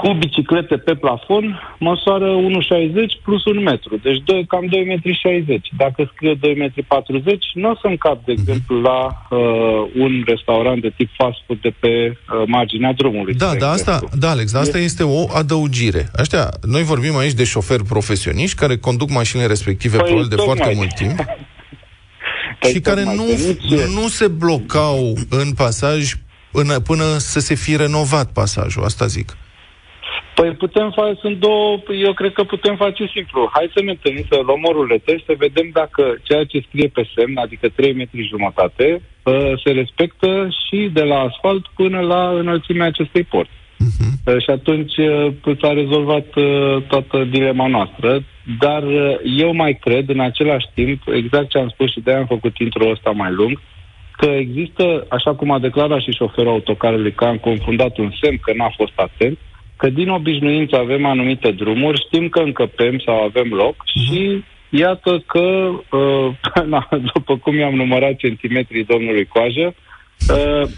cu 0.01 0.13
biciclete 0.13 0.77
pe 0.77 0.95
plafon, 0.95 1.45
măsoară 1.79 2.29
1,60 2.37 3.23
plus 3.23 3.45
1 3.45 3.61
metru, 3.61 3.97
deci 4.03 4.21
2, 4.25 4.47
cam 4.47 4.65
2,60 4.65 4.71
m. 5.49 5.63
Dacă 5.77 6.11
scrie 6.15 6.35
2,40 6.35 6.39
m, 7.55 7.61
nu 7.61 7.71
o 7.71 7.75
să 7.75 7.87
încap, 7.87 8.25
de 8.25 8.33
exemplu, 8.33 8.81
la 8.81 9.01
uh, 9.31 9.41
un 9.95 10.23
restaurant 10.27 10.81
de 10.83 10.93
tip 10.97 11.11
fast 11.17 11.39
food 11.47 11.61
de 11.61 11.73
pe 11.81 11.89
uh, 11.89 12.43
marginea 12.47 12.93
drumului. 12.93 13.35
Da, 13.35 13.47
spre 13.47 13.59
da, 13.59 13.71
asta, 13.71 13.93
exemplu. 13.93 14.19
da, 14.19 14.31
Alex, 14.31 14.53
dar 14.53 14.63
asta 14.63 14.79
este 14.79 15.03
o 15.03 15.25
adăugire. 15.37 16.11
Aștia, 16.17 16.49
noi 16.67 16.83
vorbim 16.83 17.17
aici 17.17 17.33
de 17.33 17.45
șoferi 17.45 17.85
profesioniști 17.85 18.57
care 18.57 18.77
conduc 18.77 19.11
mașinile 19.11 19.47
respective 19.49 19.97
Păi, 19.97 20.05
probabil 20.05 20.29
de 20.29 20.35
tocmai. 20.37 20.57
foarte 20.57 20.75
mult 20.77 20.95
timp 20.95 21.19
Păi, 22.61 22.71
și 22.71 22.81
care 22.81 23.03
tocmai, 23.03 23.17
nu, 23.17 23.25
că 23.77 23.83
nici- 23.83 23.95
nu 23.95 24.09
se 24.09 24.29
blocau 24.29 25.15
în 25.31 25.53
pasaj 25.53 26.13
până, 26.53 26.81
până 26.81 27.05
să 27.19 27.41
se 27.41 27.55
fi 27.55 27.77
renovat 27.77 28.33
pasajul, 28.33 28.85
asta 28.85 29.07
zic. 29.07 29.37
Păi 30.41 30.51
putem 30.51 30.91
face, 30.91 31.19
sunt 31.21 31.37
două, 31.37 31.83
eu 32.07 32.13
cred 32.13 32.33
că 32.33 32.43
putem 32.45 32.77
face 32.77 33.07
simplu. 33.15 33.51
Hai 33.53 33.71
să 33.75 33.83
ne 33.83 33.91
întâlnim, 33.91 34.25
să 34.31 34.41
luăm 34.47 34.63
o 34.63 34.73
ruletă 34.73 35.13
și 35.17 35.25
să 35.27 35.35
vedem 35.39 35.69
dacă 35.73 36.03
ceea 36.23 36.45
ce 36.45 36.65
scrie 36.67 36.89
pe 36.89 37.09
semn, 37.15 37.37
adică 37.37 37.69
3 37.69 37.93
metri 37.93 38.29
jumătate, 38.33 39.03
uh, 39.23 39.53
se 39.65 39.71
respectă 39.73 40.49
și 40.65 40.91
de 40.93 41.03
la 41.03 41.19
asfalt 41.19 41.67
până 41.67 42.01
la 42.01 42.29
înălțimea 42.29 42.87
acestei 42.87 43.23
porți. 43.23 43.59
Uh, 43.79 44.43
Și 44.43 44.51
atunci 44.51 44.97
uh, 44.97 45.57
s-a 45.61 45.73
rezolvat 45.73 46.35
uh, 46.35 46.83
toată 46.89 47.25
dilema 47.25 47.67
noastră, 47.67 48.25
dar 48.59 48.83
uh, 48.83 49.17
eu 49.37 49.55
mai 49.55 49.79
cred 49.81 50.09
în 50.09 50.21
același 50.21 50.67
timp, 50.75 51.03
exact 51.15 51.49
ce 51.49 51.59
am 51.59 51.69
spus 51.69 51.91
și 51.91 52.01
de-aia 52.01 52.19
am 52.19 52.27
făcut 52.27 52.59
intro 52.59 52.91
ăsta 52.91 53.11
mai 53.11 53.33
lung, 53.33 53.61
că 54.17 54.27
există, 54.27 55.07
așa 55.09 55.35
cum 55.35 55.51
a 55.51 55.59
declarat 55.59 56.01
și 56.01 56.11
șoferul 56.11 56.51
autocarului, 56.51 57.13
că 57.13 57.25
am 57.25 57.37
confundat 57.37 57.97
un 57.99 58.11
semn, 58.21 58.39
că 58.43 58.53
n-a 58.57 58.73
fost 58.77 58.93
atent, 58.95 59.39
că 59.81 59.89
din 59.89 60.09
obișnuință 60.09 60.77
avem 60.77 61.05
anumite 61.07 61.51
drumuri, 61.51 62.05
știm 62.07 62.29
că 62.29 62.39
încăpem 62.39 63.03
sau 63.05 63.23
avem 63.23 63.49
loc 63.49 63.75
și 63.85 64.45
iată 64.71 65.23
că, 65.27 65.71
uh, 65.97 66.35
na, 66.73 66.89
după 67.15 67.37
cum 67.37 67.59
i-am 67.59 67.75
numărat 67.75 68.17
centimetrii 68.17 68.85
domnului 68.85 69.27
Coajă, 69.27 69.75
uh, 70.29 70.69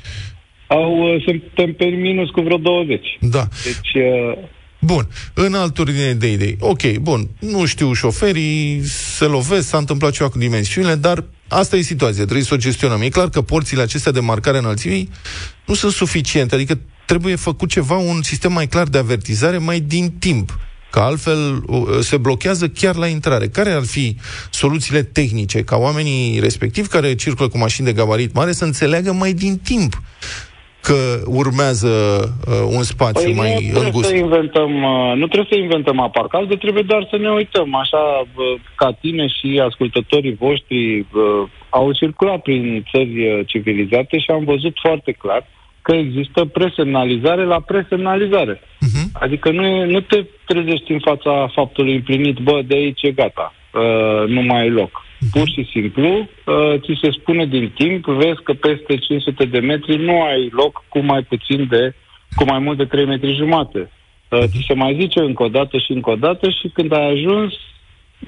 au, 0.67 1.15
uh, 1.15 1.23
suntem 1.25 1.73
pe 1.73 1.85
minus 1.85 2.31
cu 2.31 2.41
vreo 2.41 2.57
20. 2.57 3.19
Da. 3.21 3.45
Deci, 3.65 4.03
uh, 4.03 4.39
Bun, 4.85 5.09
în 5.35 5.55
altă 5.55 5.81
ordine 5.81 6.13
de 6.13 6.33
idei. 6.33 6.57
Ok, 6.61 6.97
bun, 6.97 7.29
nu 7.39 7.67
știu 7.67 7.93
șoferii, 7.93 8.81
se 8.85 9.25
lovesc, 9.25 9.69
s-a 9.69 9.79
întâmplat 9.79 10.13
ceva 10.13 10.29
cu 10.29 10.39
dimensiunile, 10.39 10.95
dar 10.95 11.25
asta 11.49 11.77
e 11.77 11.81
situația, 11.81 12.23
trebuie 12.23 12.45
să 12.45 12.55
o 12.55 12.57
gestionăm. 12.57 13.01
E 13.01 13.09
clar 13.09 13.29
că 13.29 13.43
porțile 13.43 13.83
acestea 13.83 14.13
de 14.13 14.21
marcare 14.21 14.59
înălțimii 14.59 15.11
nu 15.67 15.75
sunt 15.75 15.93
suficiente, 15.93 16.55
adică 16.55 16.79
trebuie 17.07 17.37
făcut 17.37 17.69
ceva, 17.69 17.97
un 17.97 18.23
sistem 18.23 18.53
mai 18.53 18.67
clar 18.67 18.87
de 18.87 18.99
avertizare 18.99 19.59
mai 19.59 19.81
din 19.81 20.11
timp. 20.19 20.59
Că 20.91 20.99
altfel 20.99 21.63
uh, 21.67 21.83
se 22.01 22.17
blochează 22.17 22.69
chiar 22.69 22.95
la 22.97 23.07
intrare. 23.07 23.49
Care 23.49 23.71
ar 23.71 23.85
fi 23.85 24.17
soluțiile 24.51 25.03
tehnice 25.03 25.65
ca 25.65 25.77
oamenii 25.77 26.41
respectivi 26.41 26.89
care 26.89 27.15
circulă 27.15 27.49
cu 27.49 27.59
mașini 27.59 27.87
de 27.87 27.93
gabarit 27.93 28.35
mare 28.35 28.53
să 28.53 28.65
înțeleagă 28.65 29.13
mai 29.13 29.33
din 29.33 29.59
timp 29.59 29.93
că 30.83 30.99
urmează 31.27 31.89
uh, 32.49 32.77
un 32.77 32.83
spațiu 32.83 33.25
Păi 33.25 33.33
nu 33.33 33.41
mai 33.41 33.53
trebuie 33.55 33.85
îngust? 33.85 34.09
să 34.09 34.17
inventăm, 34.17 34.73
uh, 34.83 35.13
nu 35.21 35.27
trebuie 35.27 35.53
să 35.53 35.59
inventăm 35.59 36.01
apa 36.01 36.27
caldă, 36.29 36.55
trebuie 36.57 36.83
doar 36.83 37.07
să 37.11 37.17
ne 37.17 37.31
uităm. 37.31 37.75
Așa, 37.75 38.03
uh, 38.21 38.61
ca 38.75 38.93
tine 39.01 39.27
și 39.27 39.63
ascultătorii 39.69 40.35
voștri 40.35 40.99
uh, 41.01 41.43
au 41.69 41.93
circulat 41.93 42.41
prin 42.43 42.85
țări 42.91 43.15
uh, 43.29 43.47
civilizate 43.47 44.19
și 44.19 44.31
am 44.31 44.45
văzut 44.45 44.75
foarte 44.83 45.13
clar 45.13 45.47
că 45.83 45.95
există 45.95 46.45
presemnalizare 46.45 47.45
la 47.45 47.61
presemnalizare. 47.61 48.61
Mhm. 48.81 49.11
Adică 49.13 49.51
nu, 49.51 49.67
e, 49.67 49.85
nu 49.85 50.01
te 50.01 50.25
trezești 50.45 50.93
în 50.93 50.99
fața 50.99 51.51
faptului 51.55 51.95
împlinit, 51.95 52.39
bă, 52.39 52.63
de 52.67 52.75
aici 52.75 53.03
e 53.03 53.11
gata, 53.11 53.55
uh, 53.73 54.29
nu 54.29 54.43
mai 54.43 54.67
e 54.67 54.71
loc. 54.71 55.05
Pur 55.33 55.49
și 55.49 55.69
simplu, 55.73 56.09
uh, 56.09 56.81
ți 56.81 56.99
se 57.03 57.11
spune 57.11 57.47
din 57.47 57.73
timp, 57.75 58.07
vezi 58.07 58.43
că 58.43 58.53
peste 58.53 58.97
500 58.97 59.45
de 59.45 59.59
metri 59.59 59.97
nu 59.97 60.23
ai 60.23 60.49
loc 60.53 60.85
cu 60.89 60.99
mai 60.99 61.23
puțin 61.23 61.67
de, 61.71 61.95
cu 62.35 62.45
mai 62.45 62.59
mult 62.59 62.77
de 62.77 62.85
3 62.85 63.05
metri 63.05 63.35
jumate. 63.35 63.91
Uh, 64.29 64.39
ți 64.39 64.65
se 64.67 64.75
mai 64.75 64.97
zice 65.01 65.21
încă 65.21 65.43
o 65.43 65.49
dată 65.49 65.79
și 65.79 65.93
încă 65.93 66.11
o 66.11 66.17
dată 66.17 66.51
și 66.51 66.69
când 66.73 66.93
ai 66.93 67.11
ajuns, 67.11 67.53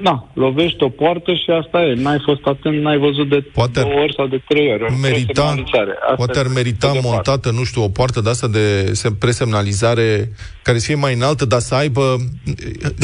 na, 0.01 0.31
lovești 0.35 0.83
o 0.83 0.89
poartă 0.89 1.33
și 1.35 1.51
asta 1.51 1.83
e. 1.83 1.95
N-ai 1.95 2.21
fost 2.25 2.45
atent, 2.45 2.83
n-ai 2.83 2.99
văzut 2.99 3.29
de 3.29 3.41
Poate 3.53 3.79
ar 3.81 3.85
două 3.87 4.01
ori 4.01 4.15
sau 4.15 4.27
de 4.27 4.41
trei 4.49 4.73
ori. 4.73 4.83
O 4.83 4.87
merita, 5.03 5.33
presemnalizare. 5.33 5.91
Asta 6.03 6.15
poate 6.15 6.39
ar 6.39 6.47
e 6.47 6.49
merita 6.49 6.87
pe 6.87 6.93
departe. 6.93 7.09
montată, 7.13 7.51
nu 7.51 7.65
știu, 7.65 7.83
o 7.83 7.89
poartă 7.89 8.21
de 8.21 8.29
asta 8.29 8.49
de 8.49 8.93
sem- 9.01 9.19
presemnalizare 9.19 10.29
care 10.63 10.79
să 10.79 10.87
fie 10.87 10.95
mai 10.95 11.15
înaltă, 11.15 11.45
dar 11.45 11.61
să 11.61 11.75
aibă 11.75 12.17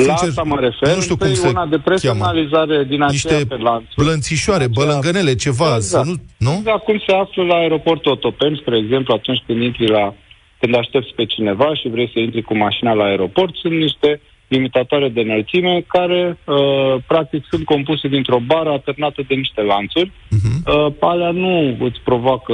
La 0.06 0.12
asta 0.14 0.42
mă 0.42 0.58
refer. 0.60 0.94
nu 0.96 1.00
știu 1.02 1.16
cum 1.16 1.26
Întâi 1.26 1.40
se 1.42 1.48
una 1.48 1.66
de 1.66 1.68
cheamă. 1.70 1.82
presemnalizare 1.84 2.76
din 2.84 3.02
aceea 3.02 3.36
Niște 3.38 3.46
pe 3.54 3.56
lanțuri. 3.62 3.94
plănțișoare, 4.06 4.64
Aceea- 4.64 4.78
bălângănele, 4.86 5.34
ceva, 5.34 5.74
Exact. 5.74 6.04
să 6.06 6.10
nu, 6.10 6.14
nu? 6.46 6.54
Exact 6.58 6.84
cum 6.84 6.98
se 7.06 7.12
află 7.22 7.42
la 7.42 7.54
aeroportul 7.54 8.12
Otopeni, 8.12 8.58
spre 8.62 8.76
exemplu, 8.78 9.14
atunci 9.14 9.42
când 9.46 9.62
intri 9.62 9.86
la 9.88 10.14
când 10.60 10.76
aștepți 10.76 11.12
pe 11.16 11.24
cineva 11.24 11.74
și 11.74 11.88
vrei 11.88 12.10
să 12.12 12.18
intri 12.18 12.42
cu 12.42 12.56
mașina 12.56 12.92
la 12.92 13.04
aeroport, 13.04 13.54
sunt 13.62 13.72
niște 13.72 14.20
limitatoare 14.50 15.08
de 15.08 15.20
înălțime, 15.20 15.84
care 15.86 16.38
uh, 16.44 17.02
practic 17.06 17.44
sunt 17.50 17.64
compuse 17.64 18.08
dintr-o 18.08 18.38
bară 18.46 18.70
atârnată 18.70 19.22
de 19.28 19.34
niște 19.34 19.62
lanțuri. 19.62 20.12
Uh, 20.66 20.92
alea 21.00 21.30
nu 21.30 21.76
îți 21.80 22.00
provoacă 22.04 22.52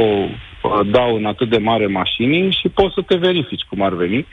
o 0.00 0.02
uh, 0.02 0.80
daună 0.90 1.28
atât 1.28 1.48
de 1.50 1.58
mare 1.58 1.86
mașinii 1.86 2.56
și 2.60 2.68
poți 2.68 2.94
să 2.94 3.02
te 3.06 3.16
verifici 3.16 3.68
cum 3.68 3.82
ar 3.82 3.94
veni, 3.94 4.26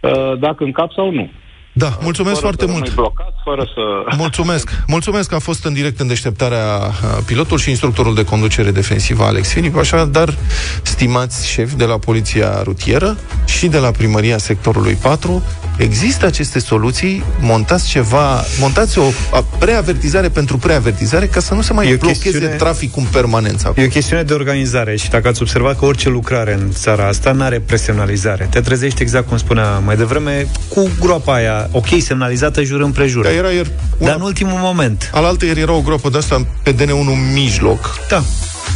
uh, 0.00 0.38
dacă 0.38 0.64
încap 0.64 0.92
sau 0.92 1.10
nu. 1.12 1.30
Da, 1.72 1.98
mulțumesc 2.02 2.40
fără 2.40 2.46
foarte 2.46 2.64
să 2.64 2.70
mult. 2.70 2.84
rămâi 2.84 2.96
blocat, 2.96 3.34
fără 3.44 3.64
să... 3.74 4.14
Mulțumesc. 4.16 4.70
Mulțumesc 4.86 5.28
că 5.28 5.34
a 5.34 5.38
fost 5.38 5.64
în 5.64 5.72
direct 5.72 6.00
în 6.00 6.06
deșteptarea 6.06 6.76
uh, 6.76 7.22
pilotul 7.26 7.58
și 7.58 7.70
instructorul 7.70 8.14
de 8.14 8.24
conducere 8.24 8.70
defensivă 8.70 9.24
Alex 9.24 9.52
Filip. 9.52 9.76
Așadar, 9.76 10.34
stimați 10.82 11.50
șefi 11.50 11.76
de 11.76 11.84
la 11.84 11.98
Poliția 11.98 12.62
Rutieră 12.62 13.16
și 13.46 13.66
de 13.66 13.78
la 13.78 13.90
Primăria 13.90 14.38
Sectorului 14.38 14.94
4, 15.02 15.42
există 15.78 16.26
aceste 16.26 16.58
soluții, 16.58 17.24
montați 17.40 17.88
ceva, 17.88 18.44
montați 18.60 18.98
o 18.98 19.04
a- 19.32 19.44
preavertizare 19.58 20.28
pentru 20.28 20.56
preavertizare 20.58 21.26
ca 21.26 21.40
să 21.40 21.54
nu 21.54 21.60
se 21.62 21.72
mai 21.72 21.88
E 21.88 21.94
o 21.94 21.96
blocheze 21.96 22.20
chestiune- 22.22 22.46
traficul 22.54 23.02
în 23.02 23.08
permanență. 23.12 23.72
E 23.76 23.84
o 23.84 23.88
chestiune 23.88 24.22
de 24.22 24.32
organizare 24.32 24.96
și 24.96 25.10
dacă 25.10 25.28
ați 25.28 25.42
observat 25.42 25.78
că 25.78 25.84
orice 25.84 26.08
lucrare 26.08 26.52
în 26.54 26.70
țara 26.72 27.06
asta 27.08 27.32
nu 27.32 27.42
are 27.42 27.60
presemnalizare. 27.60 28.46
Te 28.50 28.60
trezești 28.60 29.02
exact 29.02 29.28
cum 29.28 29.36
spunea 29.36 29.78
mai 29.78 29.96
devreme, 29.96 30.46
cu 30.68 30.90
groapa 31.00 31.34
aia, 31.34 31.68
ok, 31.72 31.86
semnalizată 31.98 32.62
jur 32.62 32.80
împrejur. 32.80 33.22
Dar 33.24 33.32
era 33.32 33.48
ieri 33.50 33.70
una, 33.98 34.08
Dar 34.10 34.18
în 34.18 34.24
ultimul 34.24 34.58
moment. 34.58 35.10
alaltă 35.14 35.44
ieri 35.44 35.60
era 35.60 35.72
o 35.72 35.80
groapă 35.80 36.08
de 36.08 36.18
asta 36.18 36.46
pe 36.62 36.72
DN1 36.72 36.88
în 37.12 37.32
mijloc. 37.32 37.98
Da. 38.08 38.22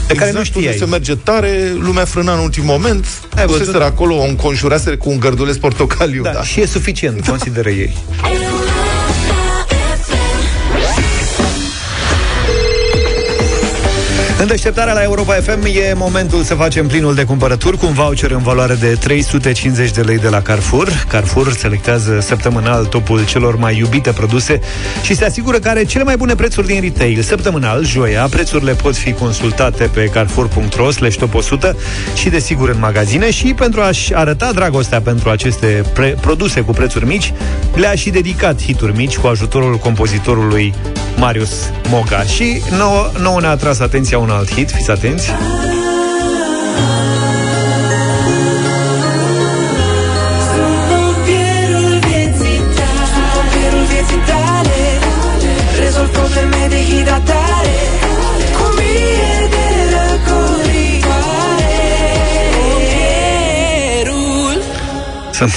Pe 0.07 0.14
care 0.14 0.31
nu 0.33 0.38
Exact 0.38 0.57
unde 0.57 0.68
știai. 0.72 0.87
se 0.88 0.90
merge 0.90 1.14
tare, 1.14 1.72
lumea 1.78 2.05
frâna 2.05 2.33
în 2.33 2.38
ultimul 2.38 2.68
moment, 2.78 3.07
Ai 3.37 3.44
puseseră 3.44 3.70
văzut? 3.78 3.83
acolo, 3.92 4.14
o 4.16 4.22
înconjuraseră 4.24 4.96
cu 4.96 5.11
un 5.11 5.18
gărduleț 5.18 5.57
portocaliu. 5.57 6.22
Da, 6.22 6.31
Da. 6.33 6.42
și 6.42 6.61
e 6.61 6.66
suficient, 6.66 7.26
consideră 7.26 7.70
ei. 7.70 7.96
În 14.42 14.48
deșteptarea 14.48 14.92
la 14.92 15.02
Europa 15.02 15.33
FM 15.35 15.64
e 15.64 15.94
momentul 15.94 16.42
să 16.42 16.55
facem 16.55 16.87
plinul 16.87 17.14
de 17.14 17.24
cumpărături 17.24 17.76
cu 17.76 17.87
un 17.87 17.92
voucher 17.92 18.31
în 18.31 18.42
valoare 18.42 18.74
de 18.74 18.96
350 19.00 19.90
de 19.90 20.00
lei 20.00 20.18
de 20.18 20.28
la 20.28 20.42
Carrefour. 20.42 21.05
Carrefour 21.09 21.52
selectează 21.52 22.20
săptămânal 22.20 22.85
topul 22.85 23.26
celor 23.26 23.57
mai 23.57 23.76
iubite 23.76 24.11
produse 24.11 24.61
și 25.02 25.14
se 25.14 25.24
asigură 25.24 25.59
că 25.59 25.68
are 25.68 25.85
cele 25.85 26.05
mai 26.05 26.16
bune 26.16 26.35
prețuri 26.35 26.66
din 26.66 26.81
retail. 26.81 27.22
Săptămânal, 27.22 27.85
joia, 27.85 28.26
prețurile 28.31 28.72
pot 28.72 28.96
fi 28.96 29.12
consultate 29.12 29.90
pe 29.92 30.05
carrefour.ro 30.05 30.90
slash 30.90 31.16
top 31.16 31.35
100 31.35 31.76
și 32.14 32.28
desigur 32.28 32.68
în 32.68 32.78
magazine 32.78 33.31
și 33.31 33.55
pentru 33.55 33.81
a-și 33.81 34.14
arăta 34.14 34.52
dragostea 34.52 35.00
pentru 35.00 35.31
aceste 35.31 35.85
pre- 35.94 36.16
produse 36.20 36.61
cu 36.61 36.72
prețuri 36.72 37.07
mici, 37.07 37.33
le-a 37.74 37.94
și 37.94 38.11
dedicat 38.11 38.62
hituri 38.62 38.96
mici 38.96 39.16
cu 39.16 39.26
ajutorul 39.26 39.76
compozitorului 39.76 40.74
Marius 41.16 41.70
Moga. 41.88 42.22
Și 42.22 42.62
nouă, 42.76 43.11
nouă 43.20 43.40
ne-a 43.40 43.50
atras 43.50 43.78
atenția 43.78 44.18
un 44.18 44.31
alt 44.33 44.53
hit, 44.55 44.71
fiți 44.71 44.90
atenți. 44.90 45.31
Pompierul 50.90 51.99
vieții 53.88 54.21
tale 54.27 54.83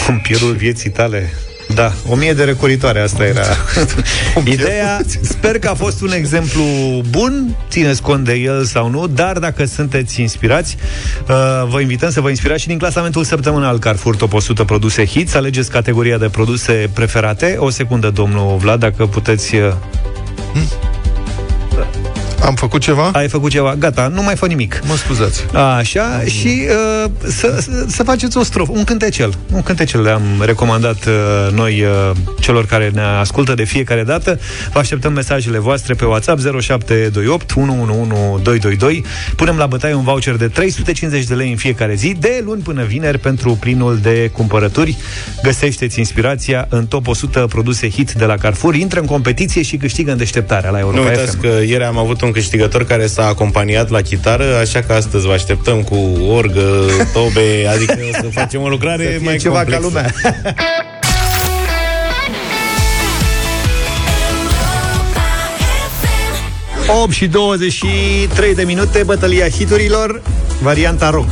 Pompierul 0.06 0.54
vieții 0.54 0.90
tale 0.90 1.34
Rezolv 1.76 1.94
probleme 1.94 1.94
de 1.94 1.94
hidratare 1.94 1.94
Cu 2.06 2.16
mie 2.16 2.34
de 2.34 2.44
răcoritoare 2.44 3.00
Pompierul 3.00 3.08
Sunt 3.08 3.24
pompierul 3.24 3.24
vieții 3.24 3.24
tale. 3.24 3.24
Da, 3.24 3.24
o 3.24 3.24
mie 3.24 3.24
de 3.24 3.24
recoritoare, 3.24 3.24
asta 3.24 3.26
era. 3.26 3.44
Ideea, 4.56 5.02
sper 5.22 5.60
că 5.60 5.70
a 5.70 5.74
fost 5.74 6.02
un 6.02 6.12
exemplu 6.12 6.64
bun, 7.10 7.56
țineți 7.70 8.02
cont 8.02 8.26
de 8.26 8.34
el 8.34 8.64
sau 8.64 8.90
nu, 8.90 9.08
dar 9.08 9.40
dacă 9.40 9.66
sunteți 9.66 10.22
inspirați, 10.22 10.78
uh, 11.30 11.68
vă 11.70 11.80
invităm 11.80 12.10
să 12.10 12.22
vă 12.22 12.30
inspirați 12.30 12.62
și 12.62 12.68
din 12.68 12.78
clasamentul 12.78 13.24
săptămânal 13.24 13.80
Carrefour 13.80 14.16
Top 14.16 14.34
100 14.34 14.64
produse 14.64 15.06
hits, 15.06 15.34
alegeți 15.34 15.72
categoria 15.72 16.18
de 16.18 16.30
produse 16.30 16.90
preferate. 16.94 17.56
O 17.60 17.70
secundă, 17.70 18.10
domnul 18.10 18.58
Vlad, 18.58 18.80
dacă 18.80 19.06
puteți... 19.06 19.56
uh, 19.56 19.74
Am 22.46 22.56
făcut 22.56 22.82
ceva? 22.82 23.10
Ai 23.14 23.28
făcut 23.28 23.52
ceva, 23.52 23.76
gata, 23.76 24.08
nu 24.08 24.22
mai 24.24 24.36
fă 24.36 24.46
nimic. 24.46 24.82
Mă 24.88 24.96
scuzați. 24.96 25.46
Așa, 25.78 26.22
și 26.26 26.62
uh, 27.04 27.12
să, 27.28 27.58
să, 27.62 27.86
să 27.88 28.04
faceți 28.04 28.38
o 28.38 28.44
strofă, 28.44 28.72
un 28.76 28.84
cântecel. 28.84 29.34
Un 29.52 29.62
cântecel 29.62 30.02
le-am 30.02 30.22
recomandat 30.40 31.06
uh, 31.06 31.52
noi 31.54 31.82
uh, 31.82 32.12
celor 32.40 32.66
care 32.66 32.92
ne 32.94 33.02
ascultă 33.02 33.54
de 33.54 33.64
fiecare 33.64 34.04
dată. 34.04 34.40
Vă 34.74 34.80
așteptăm 34.80 35.14
mesajele 35.14 35.58
voastre 35.58 35.94
pe 35.94 36.06
WhatsApp 36.06 36.40
0728 36.40 37.54
111222. 37.56 39.04
Punem 39.36 39.58
la 39.58 39.66
bătaie 39.66 39.94
un 39.94 40.04
voucher 40.04 40.36
de 40.36 40.48
350 40.48 41.26
de 41.26 41.34
lei 41.34 41.50
în 41.50 41.58
fiecare 41.58 41.96
zi, 41.96 42.16
de 42.20 42.42
luni 42.46 42.62
până 42.62 42.84
vineri, 42.84 43.20
pentru 43.20 43.58
plinul 43.60 44.00
de 44.02 44.30
cumpărături. 44.34 44.98
Găsește-ți 45.44 46.00
inspirația 46.00 46.68
în 46.70 46.86
top 46.86 47.08
100 47.08 47.46
produse 47.50 47.90
hit 47.90 48.12
de 48.12 48.26
la 48.26 48.36
Carrefour. 48.36 48.76
Intră 48.76 49.00
în 49.00 49.06
competiție 49.06 49.62
și 49.62 49.78
câștigă 49.78 50.12
în 50.12 50.18
deșteptarea 50.18 50.70
la 50.70 50.80
Europa 50.80 51.00
Nu 51.00 51.08
uitați 51.08 51.36
FM. 51.36 51.42
că 51.42 51.48
ieri 51.68 51.84
am 51.84 51.98
avut 51.98 52.22
un 52.22 52.32
câștigător 52.36 52.86
care 52.86 53.08
s-a 53.08 53.26
acompaniat 53.28 53.90
la 53.90 54.02
chitară, 54.02 54.58
așa 54.62 54.80
că 54.80 54.94
astăzi 54.94 55.26
vă 55.26 55.34
așteptăm 55.34 55.82
cu 55.84 55.96
orgă, 56.30 56.70
tobe, 57.14 57.68
adică 57.74 57.98
o 58.12 58.14
să 58.22 58.28
facem 58.32 58.62
o 58.62 58.68
lucrare 58.68 59.04
Să 59.04 59.10
fie 59.10 59.20
mai 59.26 59.38
ceva 59.38 59.56
complexă. 59.56 59.82
ca 59.82 59.88
lumea. 59.88 60.14
8 67.02 67.12
și 67.12 67.28
23 67.28 68.56
de 68.56 68.64
minute, 68.64 69.04
bătălia 69.04 69.50
hiturilor, 69.50 70.22
varianta 70.62 71.10
rock. 71.10 71.32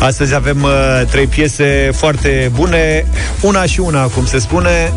Astăzi 0.00 0.34
avem 0.34 0.62
uh, 0.62 0.70
trei 1.10 1.26
piese 1.26 1.90
foarte 1.94 2.50
bune, 2.54 3.06
una 3.40 3.64
și 3.64 3.80
una, 3.80 4.06
cum 4.06 4.26
se 4.26 4.38
spune. 4.38 4.92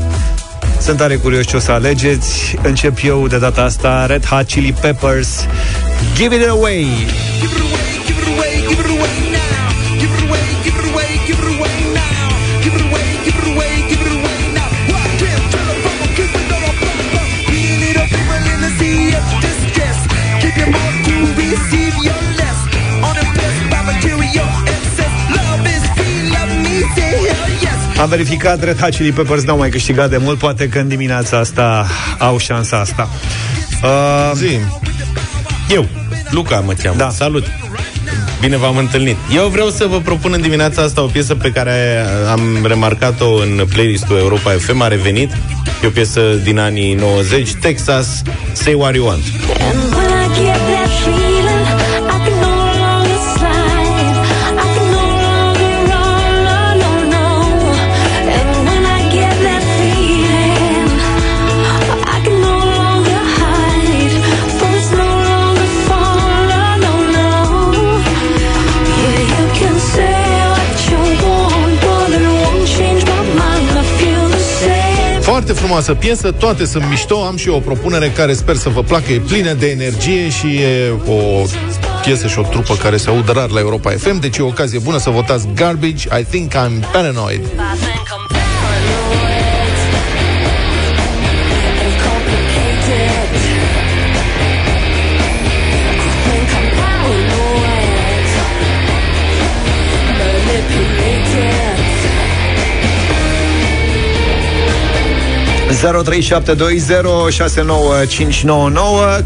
Sunt 0.82 0.98
tare 0.98 1.16
curios 1.16 1.46
ce 1.46 1.56
o 1.56 1.60
să 1.60 1.72
alegeți. 1.72 2.56
Încep 2.62 2.98
eu 3.04 3.28
de 3.28 3.38
data 3.38 3.62
asta, 3.62 4.06
Red 4.06 4.26
Hot 4.26 4.46
Chili 4.46 4.74
Peppers, 4.82 5.46
Give 6.16 6.36
It 6.36 6.48
Away. 6.48 6.88
Am 28.02 28.10
verificat, 28.10 28.64
Red 28.64 28.80
Hot 28.80 28.90
Chili 28.90 29.12
Peppers 29.12 29.44
n-au 29.44 29.58
mai 29.58 29.70
câștigat 29.70 30.10
de 30.10 30.18
mult, 30.18 30.38
poate 30.38 30.70
că 30.70 30.80
în 30.80 30.88
dimineața 30.88 31.38
asta 31.38 31.86
au 32.20 32.38
șansa 32.38 32.80
asta. 32.80 33.10
Uh, 33.84 34.32
Zi. 34.36 34.60
Eu, 35.70 35.88
Luca 36.30 36.60
mă 36.60 36.74
cheamă. 36.74 36.98
Da. 36.98 37.10
Salut! 37.10 37.46
Bine 38.40 38.58
v-am 38.58 38.78
întâlnit. 38.78 39.16
Eu 39.36 39.48
vreau 39.48 39.70
să 39.70 39.86
vă 39.86 40.00
propun 40.00 40.32
în 40.34 40.42
dimineața 40.42 40.82
asta 40.82 41.02
o 41.02 41.06
piesă 41.06 41.36
pe 41.36 41.52
care 41.52 42.06
am 42.32 42.66
remarcat-o 42.66 43.34
în 43.34 43.66
playlistul 43.70 44.18
Europa 44.18 44.52
FM, 44.52 44.82
a 44.82 44.88
revenit. 44.88 45.32
E 45.84 45.88
o 45.88 45.90
piesă 45.90 46.22
din 46.44 46.60
anii 46.60 46.94
90, 46.94 47.54
Texas, 47.54 48.22
Say 48.54 48.74
What 48.74 48.96
You 48.96 49.06
Want. 49.08 49.24
Frumoasă 75.72 76.00
piesă, 76.00 76.32
toate 76.32 76.66
sunt 76.66 76.84
mișto, 76.90 77.24
am 77.24 77.36
și 77.36 77.48
eu 77.48 77.56
o 77.56 77.60
propunere 77.60 78.10
care 78.10 78.34
sper 78.34 78.56
să 78.56 78.70
vă 78.70 78.84
placă, 78.84 79.12
e 79.12 79.20
plină 79.20 79.54
de 79.54 79.70
energie 79.70 80.30
și 80.30 80.48
e 80.48 80.92
o 81.08 81.46
piesă 82.02 82.28
și 82.28 82.40
o 82.40 82.42
trupă 82.42 82.76
care 82.76 82.98
se 82.98 83.10
audă 83.10 83.32
rar 83.32 83.50
la 83.50 83.60
Europa 83.60 83.90
FM, 83.90 84.20
deci 84.20 84.38
e 84.38 84.42
o 84.42 84.48
ocazie 84.48 84.80
bună 84.80 84.98
să 84.98 85.10
votați 85.10 85.48
Garbage, 85.56 86.08
I 86.20 86.24
Think 86.24 86.52
I'm 86.52 86.92
Paranoid. 86.92 87.44
I 87.44 87.78
think 87.78 88.08
I'm 88.08 88.28
paranoid 88.28 88.31
0372069599 105.82 105.84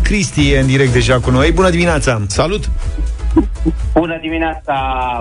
Cristi 0.02 0.52
e 0.52 0.60
în 0.60 0.68
direct 0.68 0.92
deja 0.94 1.20
cu 1.20 1.30
noi. 1.30 1.52
Bună 1.52 1.70
dimineața! 1.70 2.22
Salut! 2.28 2.70
Bună 3.94 4.18
dimineața, 4.22 4.76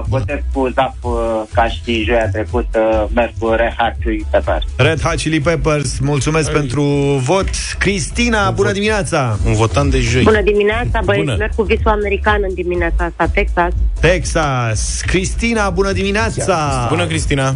votez 0.09 0.39
cu 0.53 0.69
Zap 0.75 0.95
uh, 1.01 1.13
ca 1.53 1.69
și 1.69 2.03
joia 2.05 2.29
trecută, 2.29 3.11
merg 3.15 3.33
cu 3.39 3.49
Red 3.49 3.75
Hot 3.79 3.95
Chili 4.01 4.27
Peppers. 4.31 4.65
Red 4.77 5.01
Hot 5.01 5.15
Chili 5.17 5.41
Peppers, 5.41 5.99
mulțumesc 5.99 6.53
pentru 6.53 6.83
vot. 7.23 7.49
Cristina, 7.79 8.51
bună 8.51 8.73
dimineața! 8.73 9.39
Un 9.47 9.55
votant 9.55 9.91
de 9.91 10.01
joi. 10.01 10.23
Bună 10.23 10.43
dimineața, 10.43 11.01
băieți, 11.05 11.25
Bună. 11.25 11.37
merg 11.39 11.55
cu 11.55 11.63
visul 11.63 11.91
american 11.91 12.41
în 12.49 12.55
dimineața 12.55 13.05
asta, 13.05 13.27
Texas. 13.35 13.73
Texas. 14.01 15.01
Cristina, 15.07 15.71
bună 15.71 15.93
dimineața! 15.93 16.87
Bună, 16.89 17.07
Cristina! 17.07 17.55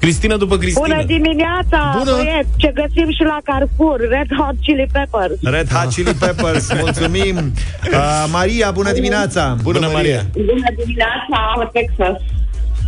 Cristina 0.00 0.36
după 0.36 0.56
Cristina. 0.56 0.86
Bună 0.86 1.02
dimineața, 1.04 1.94
Bună. 1.98 2.10
băieți, 2.10 2.48
ce 2.56 2.72
găsim 2.74 3.10
și 3.12 3.22
la 3.22 3.38
Carrefour, 3.44 4.00
Red 4.00 4.28
Hot 4.38 4.54
Chili 4.62 4.86
Peppers. 4.92 5.34
Red 5.42 5.68
Hot 5.72 5.92
Chili 5.92 6.14
Peppers, 6.14 6.72
mulțumim! 6.82 7.36
Uh, 7.36 8.26
Maria, 8.30 8.70
bună 8.70 8.92
dimineața! 8.92 9.56
Bună, 9.62 9.88
Maria! 9.92 10.26
Bună 10.32 10.70
dimineața, 10.84 11.70
Texas. 11.72 12.16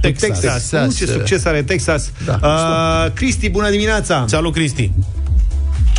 Texas. 0.00 0.40
Texas. 0.40 0.68
Texas. 0.70 0.88
Uh, 0.88 0.96
ce 0.96 1.06
succes 1.06 1.44
are 1.44 1.62
Texas! 1.62 2.12
Da. 2.26 2.38
Uh, 2.42 3.12
Cristi, 3.14 3.50
bună 3.50 3.70
dimineața! 3.70 4.24
Salut, 4.26 4.52
Cristi! 4.52 4.92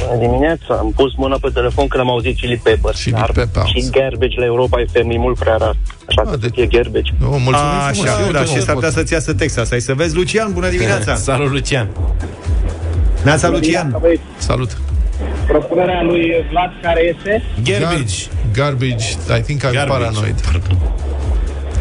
Bună 0.08 0.20
dimineața, 0.20 0.74
am 0.80 0.92
pus 0.96 1.12
mâna 1.16 1.38
pe 1.42 1.50
telefon 1.54 1.88
când 1.88 2.04
am 2.04 2.10
auzit 2.10 2.36
Chili 2.38 2.58
Peppers. 2.64 3.02
Chili 3.02 3.16
dar 3.16 3.32
Peppers. 3.34 3.68
Și 3.68 3.90
garbage 3.92 4.40
la 4.40 4.46
Europa 4.46 4.78
FM 4.92 5.10
e 5.10 5.18
mult 5.18 5.38
prea 5.40 5.56
rar. 5.56 5.76
Așa 6.10 6.22
Ah, 6.22 6.30
că 6.30 6.36
de- 6.38 6.46
să 6.48 6.52
fie 6.54 6.66
garbage. 6.66 7.12
Oh, 7.24 7.28
mulțumim 7.30 7.56
A, 7.56 7.90
frumos. 7.92 8.08
așa, 8.10 8.26
Eu 8.26 8.32
da, 8.32 8.40
te 8.40 8.46
și 8.46 8.56
rog, 8.56 8.64
s-ar 8.64 8.74
putea 8.74 8.90
să-ți 8.90 9.14
iasă 9.14 9.34
Texas. 9.34 9.70
Hai 9.70 9.80
să 9.80 9.94
vezi. 9.94 10.16
Lucian, 10.16 10.54
bună 10.54 10.70
dimineața! 10.70 11.16
Salut, 11.30 11.52
Lucian! 11.52 11.88
Neața, 13.24 13.50
Lucian! 13.50 14.02
Salut! 14.38 14.78
Propunerea 15.48 16.02
lui 16.04 16.32
Vlad 16.52 16.72
care 16.82 17.16
este? 17.16 17.44
Garbage! 17.64 18.16
Garbage, 18.54 19.06
I 19.38 19.42
think 19.42 19.60
I'm 19.60 19.72
Garbage. 19.72 19.88
paranoid. 19.88 20.36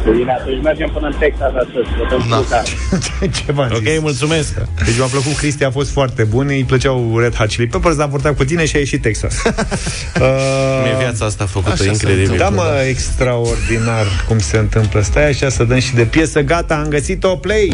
Pardon. 0.04 0.16
Bine, 0.18 0.32
atunci 0.32 0.62
mergem 0.62 0.90
până 0.92 1.06
în 1.06 1.14
Texas 1.18 1.52
astăzi. 1.62 1.88
Votăm 1.98 2.26
Da. 2.30 2.36
cu 2.36 2.46
Zap. 2.48 2.64
Ce 3.46 3.52
v-am 3.52 3.68
zis? 3.68 3.78
Ok, 3.78 4.00
mulțumesc! 4.00 4.54
Deci 4.84 4.96
mi-a 4.96 5.06
plăcut 5.06 5.36
Cristi, 5.36 5.64
a 5.64 5.70
fost 5.70 5.90
foarte 5.90 6.24
bun 6.24 6.46
Îi 6.48 6.64
plăceau 6.64 7.18
Red 7.18 7.34
Hot 7.34 7.48
Chili 7.48 7.66
Peppers 7.66 7.96
Dar 7.96 8.06
a 8.06 8.10
purtat 8.10 8.36
cu 8.36 8.44
tine 8.44 8.66
și 8.66 8.76
a 8.76 8.78
ieșit 8.78 9.02
Texas 9.02 9.34
uh, 9.44 10.82
Mie 10.84 10.96
viața 10.98 11.24
asta 11.24 11.44
făcută 11.46 11.72
Așa 11.72 11.82
se 11.82 11.88
incredibil. 11.88 12.36
Da, 12.36 12.48
mă, 12.48 12.84
extraordinar 12.88 14.06
cum 14.28 14.38
se 14.38 14.56
întâmplă 14.56 15.00
Stai 15.00 15.28
așa 15.28 15.48
să 15.48 15.64
dăm 15.64 15.78
și 15.78 15.94
de 15.94 16.02
piesă 16.02 16.40
Gata, 16.40 16.74
am 16.74 16.88
găsit-o, 16.88 17.36
play 17.36 17.72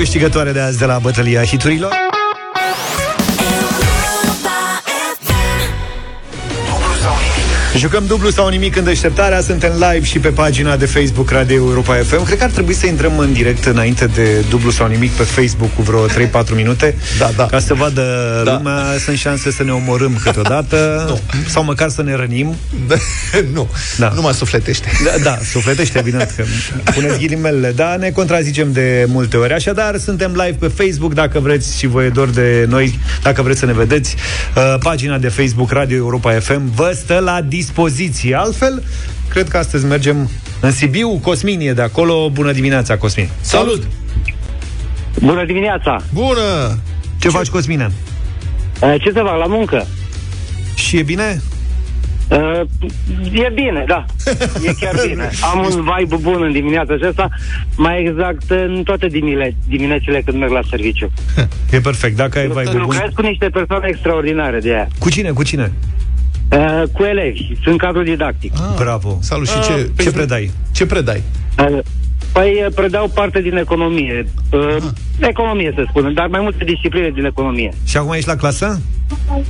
câștigătoare 0.00 0.52
de 0.52 0.60
azi 0.60 0.78
de 0.78 0.84
la 0.84 0.98
bătălia 0.98 1.44
hiturilor. 1.44 2.09
Jucăm 7.80 8.04
dublu 8.06 8.30
sau 8.30 8.48
nimic 8.48 8.76
în 8.76 8.84
deșteptarea 8.84 9.40
Suntem 9.40 9.72
live 9.72 10.04
și 10.04 10.18
pe 10.18 10.28
pagina 10.28 10.76
de 10.76 10.86
Facebook 10.86 11.30
Radio 11.30 11.56
Europa 11.56 11.94
FM 11.94 12.24
Cred 12.24 12.38
că 12.38 12.44
ar 12.44 12.50
trebui 12.50 12.74
să 12.74 12.86
intrăm 12.86 13.18
în 13.18 13.32
direct 13.32 13.64
Înainte 13.64 14.06
de 14.06 14.44
dublu 14.48 14.70
sau 14.70 14.86
nimic 14.86 15.10
pe 15.10 15.22
Facebook 15.22 15.74
Cu 15.74 15.82
vreo 15.82 16.06
3-4 16.06 16.08
minute 16.54 16.94
Da, 17.18 17.30
da. 17.36 17.46
Ca 17.46 17.58
să 17.58 17.74
vadă 17.74 18.02
Da. 18.44 18.52
lumea 18.56 18.82
Sunt 19.04 19.16
șanse 19.16 19.50
să 19.50 19.62
ne 19.62 19.70
omorâm 19.70 20.18
câteodată 20.22 21.06
Sau 21.46 21.64
măcar 21.64 21.88
să 21.88 22.02
ne 22.02 22.14
rănim 22.14 22.54
nu, 23.54 23.68
Da. 23.98 24.12
nu 24.14 24.20
mă 24.20 24.32
sufletește. 24.32 24.88
da, 25.04 25.10
da, 25.22 25.38
sufletește, 25.50 25.98
evident 25.98 26.32
că 26.36 26.44
puneți 26.94 27.18
ghilimele, 27.18 27.72
da, 27.76 27.96
ne 27.96 28.10
contrazicem 28.10 28.72
de 28.72 29.04
multe 29.08 29.36
ori. 29.36 29.52
Așadar, 29.52 29.98
suntem 29.98 30.30
live 30.30 30.56
pe 30.58 30.68
Facebook, 30.84 31.14
dacă 31.14 31.38
vreți 31.38 31.78
și 31.78 31.86
vă 31.86 32.04
e 32.04 32.08
dor 32.08 32.28
de 32.28 32.64
noi, 32.68 32.98
dacă 33.22 33.42
vreți 33.42 33.58
să 33.58 33.66
ne 33.66 33.72
vedeți, 33.72 34.14
uh, 34.56 34.74
pagina 34.82 35.18
de 35.18 35.28
Facebook 35.28 35.70
Radio 35.70 35.96
Europa 35.96 36.32
FM 36.32 36.74
vă 36.74 36.92
stă 37.04 37.18
la 37.18 37.40
dispoziție. 37.40 37.68
Altfel, 38.34 38.82
cred 39.28 39.48
că 39.48 39.56
astăzi 39.56 39.86
mergem 39.86 40.30
în 40.60 40.70
Sibiu, 40.70 41.18
Cosmin 41.22 41.60
e 41.60 41.72
de 41.72 41.82
acolo. 41.82 42.30
Bună 42.30 42.52
dimineața, 42.52 42.96
Cosmin! 42.96 43.28
Salut! 43.40 43.82
Bună 45.20 45.44
dimineața! 45.44 45.96
Bună! 46.12 46.78
Ce, 47.18 47.28
faci, 47.28 47.48
Cosmine? 47.48 47.90
Uh, 48.82 48.94
Ce 49.02 49.10
să 49.12 49.22
fac 49.24 49.38
la 49.38 49.46
muncă? 49.46 49.86
Și 50.74 50.96
e 50.96 51.02
bine? 51.02 51.42
Uh, 52.30 52.60
e 53.32 53.50
bine, 53.54 53.84
da. 53.86 54.04
E 54.66 54.72
chiar 54.80 54.94
bine. 55.08 55.30
Am 55.52 55.58
un 55.58 55.88
vibe 55.96 56.16
bun 56.16 56.42
în 56.42 56.52
dimineața 56.52 56.94
aceasta, 56.94 57.28
mai 57.76 58.00
exact 58.00 58.50
în 58.50 58.82
toate 58.84 59.06
dimile, 59.06 59.56
diminețile 59.68 60.22
când 60.24 60.38
merg 60.38 60.50
la 60.52 60.60
serviciu. 60.70 61.10
E 61.72 61.80
perfect, 61.80 62.16
dacă 62.16 62.38
ai 62.38 62.46
vai 62.46 62.64
bun. 62.64 62.80
Lucrez 62.80 63.10
cu 63.14 63.22
niște 63.22 63.48
persoane 63.48 63.86
extraordinare 63.88 64.58
de 64.58 64.72
aia. 64.72 64.88
Cu 64.98 65.10
cine, 65.10 65.30
cu 65.30 65.42
cine? 65.42 65.72
Uh, 66.52 66.82
cu 66.92 67.02
elevi. 67.02 67.52
Sunt 67.62 67.78
cadru 67.78 68.02
didactic. 68.02 68.52
Ah, 68.54 68.74
Bravo! 68.76 69.18
Salut 69.20 69.48
și 69.48 69.56
Ah, 69.58 69.64
ce, 69.66 70.02
Ce 70.02 70.10
predai? 70.10 70.50
ce 70.72 70.86
predai? 70.86 71.22
Uh, 71.58 71.78
Păi 72.32 72.62
uh, 72.66 72.72
predau 72.74 73.08
parte 73.08 73.40
din 73.40 73.56
economie. 73.56 74.26
Uh, 74.52 74.76
economie, 75.20 75.72
să 75.74 75.84
spunem, 75.88 76.12
dar 76.12 76.26
mai 76.26 76.40
multe 76.40 76.64
discipline 76.64 77.10
din 77.10 77.24
economie. 77.24 77.70
Și 77.86 77.96
acum 77.96 78.12
ești 78.12 78.28
la 78.28 78.34
clasă? 78.36 78.80
Uh, 79.08 79.44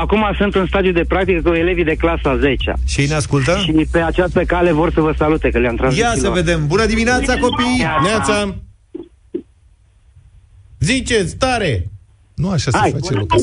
Acum 0.00 0.24
sunt 0.38 0.54
în 0.54 0.66
stadiu 0.66 0.92
de 0.92 1.04
practică 1.08 1.40
cu 1.48 1.54
elevii 1.54 1.84
de 1.84 1.94
clasa 1.94 2.36
10 2.36 2.72
Și 2.86 3.00
ei 3.00 3.06
ne 3.06 3.14
ascultă? 3.14 3.56
Și 3.62 3.86
pe 3.90 3.98
această 3.98 4.44
cale 4.44 4.72
vor 4.72 4.92
să 4.92 5.00
vă 5.00 5.14
salute, 5.18 5.50
că 5.50 5.58
le-am 5.58 5.76
transmis. 5.76 6.02
Ia 6.02 6.12
să 6.16 6.26
lor. 6.26 6.34
vedem! 6.34 6.66
Bună 6.66 6.86
dimineața, 6.86 7.36
copii! 7.36 7.84
Neața! 8.02 8.54
Ziceți, 10.80 11.36
tare! 11.36 11.84
Nu 12.34 12.48
așa 12.50 12.70
se 12.70 12.78
Hai, 12.78 12.90
face 12.90 13.14
lucrul. 13.14 13.40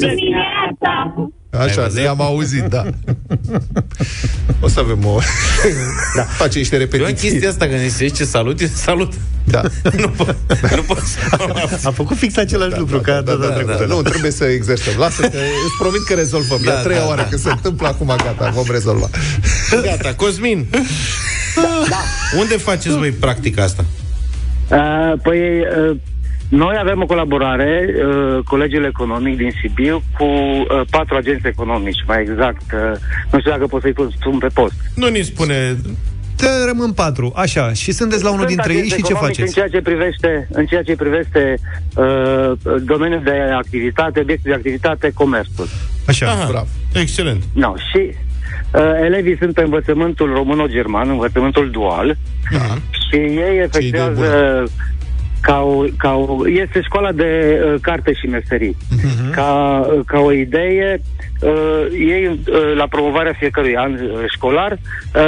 Așa, 1.60 1.82
văzut? 1.82 2.00
ne-am 2.00 2.22
auzit, 2.22 2.64
da. 2.64 2.84
O 4.64 4.68
să 4.68 4.80
avem 4.80 5.06
o... 5.06 5.20
da. 6.16 6.22
Face 6.24 6.58
niște 6.58 6.76
Eu 6.76 6.82
în 6.82 6.88
repetiții. 6.92 7.30
chestia 7.30 7.50
asta, 7.50 7.68
când 7.68 7.80
se 7.80 8.06
zice 8.06 8.24
salut, 8.24 8.60
e 8.60 8.68
salut. 8.68 9.14
Da. 9.44 9.62
nu 9.98 10.10
pot, 10.10 10.36
nu 10.76 10.82
pot 10.82 10.98
să 10.98 11.88
A 11.88 11.92
făcut 12.02 12.18
fix 12.18 12.38
același 12.38 12.78
lucru 12.78 13.00
ca 13.00 13.22
data 13.22 13.50
trecută. 13.50 13.86
Nu, 13.88 14.02
trebuie 14.02 14.32
să 14.32 14.44
exersăm. 14.44 14.94
Lasă 14.98 15.22
că 15.22 15.38
îți 15.38 15.78
promit 15.80 16.04
că 16.04 16.14
rezolvăm. 16.14 16.60
E 16.62 16.66
Da, 16.66 16.78
a 16.78 16.82
treia 16.82 17.00
da, 17.00 17.08
oară 17.08 17.22
da. 17.22 17.28
că 17.28 17.38
se 17.38 17.50
întâmplă 17.50 17.88
acum, 17.88 18.08
gata, 18.08 18.50
vom 18.50 18.66
rezolva. 18.72 19.10
Gata, 19.84 20.14
Cosmin. 20.16 20.68
Unde 22.40 22.58
faceți 22.58 22.98
voi 22.98 23.12
practica 23.12 23.64
asta? 23.64 23.86
Uh, 24.68 25.20
păi, 25.22 25.40
uh, 25.40 25.98
noi 26.52 26.76
avem 26.80 27.02
o 27.02 27.06
colaborare, 27.06 27.86
uh, 27.88 28.44
Colegiul 28.44 28.84
Economic 28.84 29.38
din 29.38 29.52
Sibiu, 29.62 30.04
cu 30.18 30.24
uh, 30.24 30.82
patru 30.90 31.16
agenți 31.16 31.48
economici, 31.48 32.04
mai 32.08 32.22
exact. 32.22 32.62
Uh, 32.74 32.98
nu 33.32 33.40
știu 33.40 33.52
dacă 33.52 33.66
pot 33.66 33.82
să-i 33.82 33.94
pun 33.94 34.10
spun 34.20 34.38
pe 34.38 34.48
post. 34.54 34.76
Nu 34.96 35.08
ni 35.08 35.22
spune... 35.22 35.76
Te 36.36 36.48
rămân 36.68 36.92
patru, 36.92 37.32
așa, 37.36 37.74
și 37.74 37.92
sunteți 37.92 38.24
la 38.24 38.30
unul 38.32 38.46
Sunt 38.48 38.56
dintre 38.56 38.74
ei 38.74 38.78
agenți 38.78 38.96
și 38.96 39.02
ce 39.02 39.14
economici 39.14 39.36
faceți? 39.36 39.42
În 39.42 39.54
ceea 39.54 39.68
ce 39.68 39.82
privește, 39.82 40.48
în 40.52 40.66
ceea 40.66 40.84
ce 40.84 40.96
privește 40.96 41.58
uh, 41.96 42.52
domeniul 42.84 43.22
de 43.24 43.38
activitate, 43.56 44.20
obiectul 44.20 44.52
de 44.52 44.56
activitate, 44.58 45.12
comerțul. 45.14 45.68
Așa, 46.08 46.26
Aha, 46.28 46.48
bravo. 46.50 46.68
excelent. 46.94 47.44
No, 47.54 47.74
și 47.76 48.02
uh, 48.74 48.82
elevii 49.04 49.38
sunt 49.38 49.54
pe 49.54 49.62
învățământul 49.62 50.34
româno-german, 50.34 51.10
învățământul 51.10 51.70
dual, 51.72 52.18
Da. 52.52 52.60
și 53.10 53.16
ei 53.18 53.58
efectuează 53.64 54.64
ca 55.42 55.62
o, 55.62 55.84
ca 55.98 56.14
o, 56.16 56.50
este 56.50 56.82
școala 56.82 57.12
de 57.12 57.62
uh, 57.66 57.80
carte 57.82 58.14
și 58.14 58.26
meserii. 58.26 58.78
Mhm. 58.90 59.32
Ca, 59.32 59.82
uh, 59.94 60.00
ca 60.06 60.20
o 60.20 60.32
idee, 60.32 61.02
uh, 61.42 61.86
ei 61.92 62.28
uh, 62.28 62.76
la 62.76 62.88
promovarea 62.88 63.36
fiecărui 63.40 63.76
an 63.76 63.94
uh, 63.94 64.00
școlar 64.36 64.72
uh, 64.72 65.22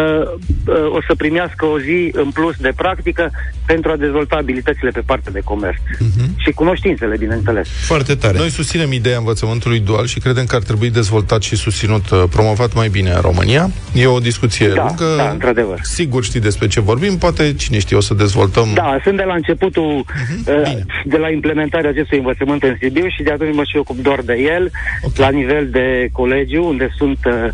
uh, 0.68 0.76
o 0.96 1.00
să 1.08 1.16
primească 1.18 1.66
o 1.66 1.80
zi 1.80 2.10
în 2.14 2.30
plus 2.32 2.56
de 2.58 2.72
practică 2.76 3.32
pentru 3.66 3.92
a 3.92 3.96
dezvolta 3.96 4.36
abilitățile 4.36 4.90
pe 4.90 5.02
partea 5.06 5.32
de 5.32 5.40
comerț. 5.44 5.78
Mhm. 6.00 6.36
Și 6.38 6.52
cunoștințele, 6.52 7.16
bineînțeles. 7.18 7.68
Foarte 7.86 8.16
tare. 8.16 8.38
Noi 8.38 8.50
susținem 8.50 8.92
ideea 8.92 9.18
învățământului 9.18 9.80
dual 9.80 10.06
și 10.06 10.20
credem 10.20 10.46
că 10.46 10.56
ar 10.56 10.62
trebui 10.62 10.90
dezvoltat 10.90 11.42
și 11.42 11.56
susținut, 11.56 12.10
uh, 12.10 12.24
promovat 12.30 12.74
mai 12.74 12.88
bine 12.90 13.10
în 13.10 13.22
România. 13.22 13.70
E 13.94 14.06
o 14.08 14.20
discuție 14.20 14.68
Da, 14.68 14.84
lungă. 14.86 15.16
da, 15.18 15.30
într-adevăr. 15.30 15.80
Sigur 15.82 16.24
știi 16.24 16.40
despre 16.40 16.68
ce 16.68 16.80
vorbim, 16.82 17.18
poate 17.18 17.54
cine 17.54 17.80
știe 17.80 17.98
o 17.98 18.02
să 18.02 18.14
dezvoltăm. 18.14 18.68
Da, 18.74 19.00
sunt 19.04 19.18
de 19.18 19.24
la 19.24 19.34
începutul, 19.34 20.06
Mhm, 20.30 20.44
uh, 20.48 20.72
de 21.06 21.18
la 21.18 21.30
implementarea 21.30 21.90
acestui 21.90 22.18
învățământ 22.18 22.64
în 22.64 22.76
Sibiu 22.82 23.08
și 23.08 23.24
de 23.24 23.32
atunci 23.32 23.56
mă 23.56 23.64
și 23.64 23.78
ocup 23.78 23.98
doar 23.98 24.20
de 24.22 24.34
el, 24.56 24.72
Ok. 25.02 25.16
la 25.18 25.30
nivel 25.30 25.68
de 25.70 26.03
colegiu, 26.12 26.68
unde 26.68 26.90
sunt 26.98 27.18
uh, 27.26 27.50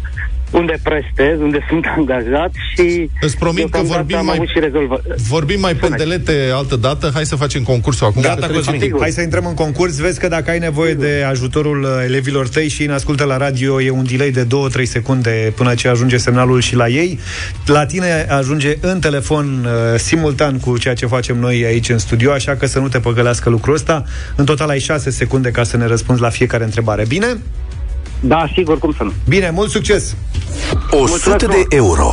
unde 0.52 0.80
prestez, 0.84 1.40
unde 1.40 1.66
sunt 1.70 1.86
angajat 1.98 2.52
și 2.76 3.10
Îți 3.22 3.38
promit 3.38 3.64
că 3.64 3.70
deocamdată 3.70 3.98
vorbim 3.98 4.18
am 4.18 4.26
mai- 4.26 4.36
avut 4.36 4.48
și 4.48 4.60
rezolvă. 4.60 5.02
Vorbim 5.28 5.60
mai 5.60 5.74
pendelete 5.76 6.50
altă 6.54 6.76
dată, 6.76 7.12
hai 7.14 7.26
să 7.26 7.36
facem 7.36 7.64
concursul 7.64 8.08
acum. 8.08 8.22
Gata, 8.22 8.36
să 8.36 8.40
trecem. 8.46 8.56
Cosmin. 8.62 8.80
Sigur. 8.82 9.00
Hai 9.02 9.12
să 9.12 9.22
intrăm 9.22 9.46
în 9.46 9.54
concurs. 9.54 9.98
Vezi 10.00 10.20
că 10.20 10.28
dacă 10.28 10.50
ai 10.52 10.60
nevoie 10.60 10.94
de 10.94 11.26
ajutorul 11.30 11.82
uh, 11.84 11.90
elevilor 12.06 12.48
tăi 12.48 12.68
și 12.68 12.82
îi 12.82 12.90
ascultă 12.90 13.24
la 13.24 13.38
radio, 13.38 13.82
e 13.82 13.90
un 13.90 14.06
delay 14.10 14.30
de 14.32 14.48
2-3 14.80 14.84
secunde 14.84 15.54
până 15.56 15.74
ce 15.74 15.88
ajunge 15.88 16.18
semnalul 16.18 16.62
și 16.62 16.76
la 16.76 16.88
ei. 16.88 17.20
La 17.66 17.86
tine 17.86 18.26
ajunge 18.30 18.78
în 18.82 19.00
telefon 19.00 19.66
uh, 19.66 20.00
simultan 20.00 20.60
cu 20.60 20.78
ceea 20.78 20.94
ce 20.94 21.06
facem 21.06 21.38
noi 21.40 21.66
aici 21.66 21.90
în 21.90 21.98
studio, 21.98 22.32
așa 22.32 22.56
că 22.56 22.66
să 22.66 22.80
nu 22.80 22.88
te 22.88 23.00
păgălească 23.00 23.50
lucrul 23.50 23.74
ăsta. 23.74 24.04
În 24.36 24.46
total 24.46 24.70
ai 24.70 24.80
6 24.80 25.10
secunde 25.10 25.52
ca 25.52 25.64
să 25.64 25.78
ne 25.78 25.86
răspunzi 25.86 26.22
la 26.22 26.30
fiecare 26.30 26.64
întrebare. 26.64 27.06
Bine? 27.08 27.38
Da, 28.20 28.50
sigur, 28.54 28.80
cum 28.80 28.94
să 28.98 29.04
nu. 29.04 29.14
Bine, 29.28 29.50
mult 29.50 29.70
succes! 29.70 30.16
100 30.92 31.46
de 31.46 31.66
euro. 31.70 32.12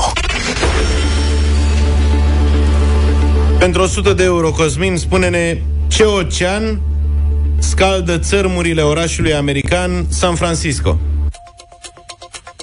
Pentru 3.59 3.83
100 3.83 4.13
de 4.13 4.25
euro, 4.25 4.51
Cosmin, 4.51 4.97
spune-ne 4.97 5.59
ce 5.89 6.05
ocean 6.05 6.81
scaldă 7.59 8.19
țărmurile 8.19 8.83
orașului 8.83 9.35
american 9.35 10.07
San 10.09 10.35
Francisco. 10.35 10.99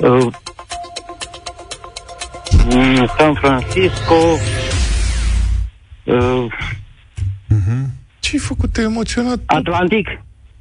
Uh, 0.01 0.27
mm, 2.69 3.09
San 3.17 3.33
Francisco 3.33 4.37
uh, 6.03 6.45
Ce-ai 8.19 8.41
făcut? 8.41 8.71
Te-ai 8.71 8.85
emoționat? 8.85 9.39
Atlantic 9.45 10.07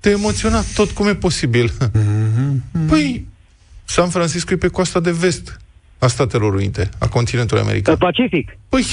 Te-ai 0.02 0.14
emoționat 0.14 0.64
tot 0.74 0.90
cum 0.90 1.08
e 1.08 1.14
posibil. 1.14 1.72
Păi, 2.88 3.26
San 3.84 4.08
Francisco 4.08 4.52
e 4.52 4.56
pe 4.56 4.68
coasta 4.68 5.00
de 5.00 5.10
vest 5.10 5.60
a 5.98 6.06
Statelor 6.06 6.54
Unite, 6.54 6.88
a 6.98 7.08
continentului 7.08 7.62
uh, 7.62 7.68
american. 7.68 7.96
Pacific 7.96 8.56
Păi, 8.68 8.84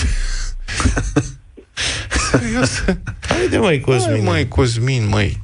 serios? 2.31 2.83
Haide, 3.19 3.57
măi, 3.57 3.79
Cosmin. 3.79 4.11
Hai, 4.11 4.21
măi, 4.25 4.47
Cosmin, 4.47 5.07
măi. 5.07 5.41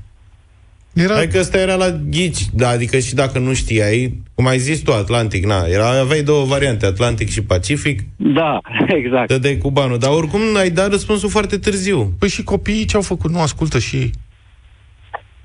Era... 0.93 1.13
Hai 1.13 1.27
că 1.27 1.39
ăsta 1.39 1.57
era 1.57 1.75
la 1.75 1.91
ghici, 1.91 2.45
da, 2.53 2.69
adică 2.69 2.99
și 2.99 3.15
dacă 3.15 3.39
nu 3.39 3.53
știai, 3.53 4.21
cum 4.33 4.47
ai 4.47 4.59
zis 4.59 4.79
tu, 4.79 4.93
Atlantic, 4.93 5.45
na, 5.45 5.65
era, 5.65 5.99
aveai 5.99 6.23
două 6.23 6.45
variante, 6.45 6.85
Atlantic 6.85 7.29
și 7.29 7.41
Pacific, 7.41 8.03
Da, 8.15 8.61
exact 9.03 9.27
dădeai 9.27 9.57
cu 9.57 9.71
banul, 9.71 9.97
dar 9.97 10.11
oricum 10.11 10.41
ai 10.55 10.69
dat 10.69 10.89
răspunsul 10.89 11.29
foarte 11.29 11.57
târziu. 11.57 12.13
Păi 12.19 12.29
și 12.29 12.43
copiii 12.43 12.85
ce 12.85 12.95
au 12.95 13.01
făcut? 13.01 13.31
Nu 13.31 13.41
ascultă 13.41 13.79
și 13.79 13.95
ei. 13.95 14.11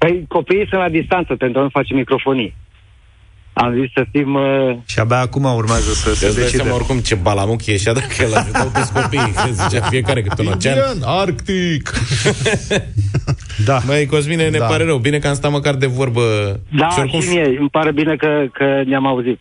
Păi 0.03 0.25
copiii 0.29 0.67
sunt 0.69 0.81
la 0.81 0.89
distanță 0.89 1.35
pentru 1.35 1.59
a 1.61 1.63
nu 1.63 1.69
face 1.69 1.95
microfonii 1.95 2.55
Am 3.53 3.75
zis 3.81 3.91
să 3.95 4.05
fim 4.13 4.35
uh, 4.35 4.77
Și 4.87 4.99
abia 4.99 5.19
acum 5.19 5.45
urmează 5.45 5.93
să 5.93 6.15
se 6.15 6.27
Îți 6.27 6.37
dai 6.37 6.45
seama 6.47 6.51
decide. 6.51 6.71
oricum 6.71 6.99
ce 6.99 7.15
balamuc 7.15 7.67
e 7.67 7.77
și 7.77 7.85
dacă 7.85 8.15
el 8.21 8.35
ajutau 8.35 8.71
toți 8.75 8.93
copiii, 8.93 9.33
că 9.35 9.49
zicea 9.53 9.85
fiecare 9.85 10.23
câte 10.23 10.41
un 10.43 10.47
ocean. 10.47 10.77
Indian, 10.77 10.99
Arctic. 11.21 11.91
Da. 13.65 13.79
Măi, 13.87 14.07
Cosmine, 14.07 14.49
ne 14.49 14.59
Da. 14.59 14.67
pare 14.67 14.85
rău. 14.85 14.99
Bine 14.99 15.19
că 15.19 15.29
am 15.29 15.35
stat 15.35 15.51
măcar 15.51 15.75
de 15.75 15.87
vorbă. 15.87 16.23
Da, 16.77 16.89
și 16.89 16.99
oricum, 16.99 17.21
și 17.21 17.29
mie, 17.29 17.57
îmi 17.59 17.69
pare 17.71 17.93
bine 17.93 18.17
că, 18.17 18.45
că 18.53 18.83
ne-am 18.87 19.07
auzit 19.07 19.39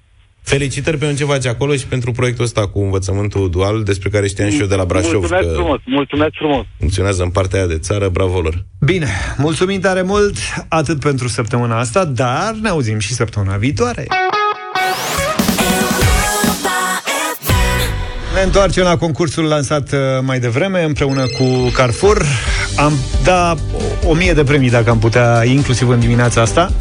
Felicitări 0.49 0.97
pentru 0.97 1.17
ce 1.17 1.25
faci 1.25 1.45
acolo 1.45 1.75
și 1.75 1.85
pentru 1.85 2.11
proiectul 2.11 2.43
ăsta 2.43 2.67
cu 2.67 2.79
învățământul 2.79 3.49
dual, 3.49 3.83
despre 3.83 4.09
care 4.09 4.27
știam 4.27 4.49
și 4.49 4.59
eu 4.59 4.65
de 4.65 4.75
la 4.75 4.85
Brașov. 4.85 5.13
Mulțumesc 5.13 5.47
că 5.47 5.53
frumos, 5.53 5.79
mulțumesc 5.85 6.31
frumos. 6.33 6.65
Funcționează 6.77 7.23
în 7.23 7.29
partea 7.29 7.59
aia 7.59 7.67
de 7.67 7.77
țară, 7.77 8.09
bravo 8.09 8.39
lor. 8.39 8.65
Bine, 8.79 9.07
mulțumim 9.37 9.79
tare 9.79 10.01
mult 10.01 10.35
atât 10.67 10.99
pentru 10.99 11.27
săptămâna 11.27 11.79
asta, 11.79 12.05
dar 12.05 12.55
ne 12.61 12.69
auzim 12.69 12.99
și 12.99 13.13
săptămâna 13.13 13.55
viitoare. 13.55 14.07
Ne 18.35 18.41
întoarcem 18.41 18.83
la 18.83 18.97
concursul 18.97 19.43
lansat 19.43 19.91
uh, 19.91 19.99
mai 20.21 20.39
devreme 20.39 20.83
împreună 20.83 21.25
cu 21.25 21.69
Carrefour. 21.73 22.25
Am 22.76 22.93
dat 23.24 23.59
o 24.05 24.13
mie 24.13 24.34
de 24.34 24.43
premii 24.43 24.70
dacă 24.70 24.89
am 24.89 24.99
putea, 24.99 25.43
inclusiv 25.45 25.89
în 25.89 25.99
dimineața 25.99 26.41
asta, 26.41 26.72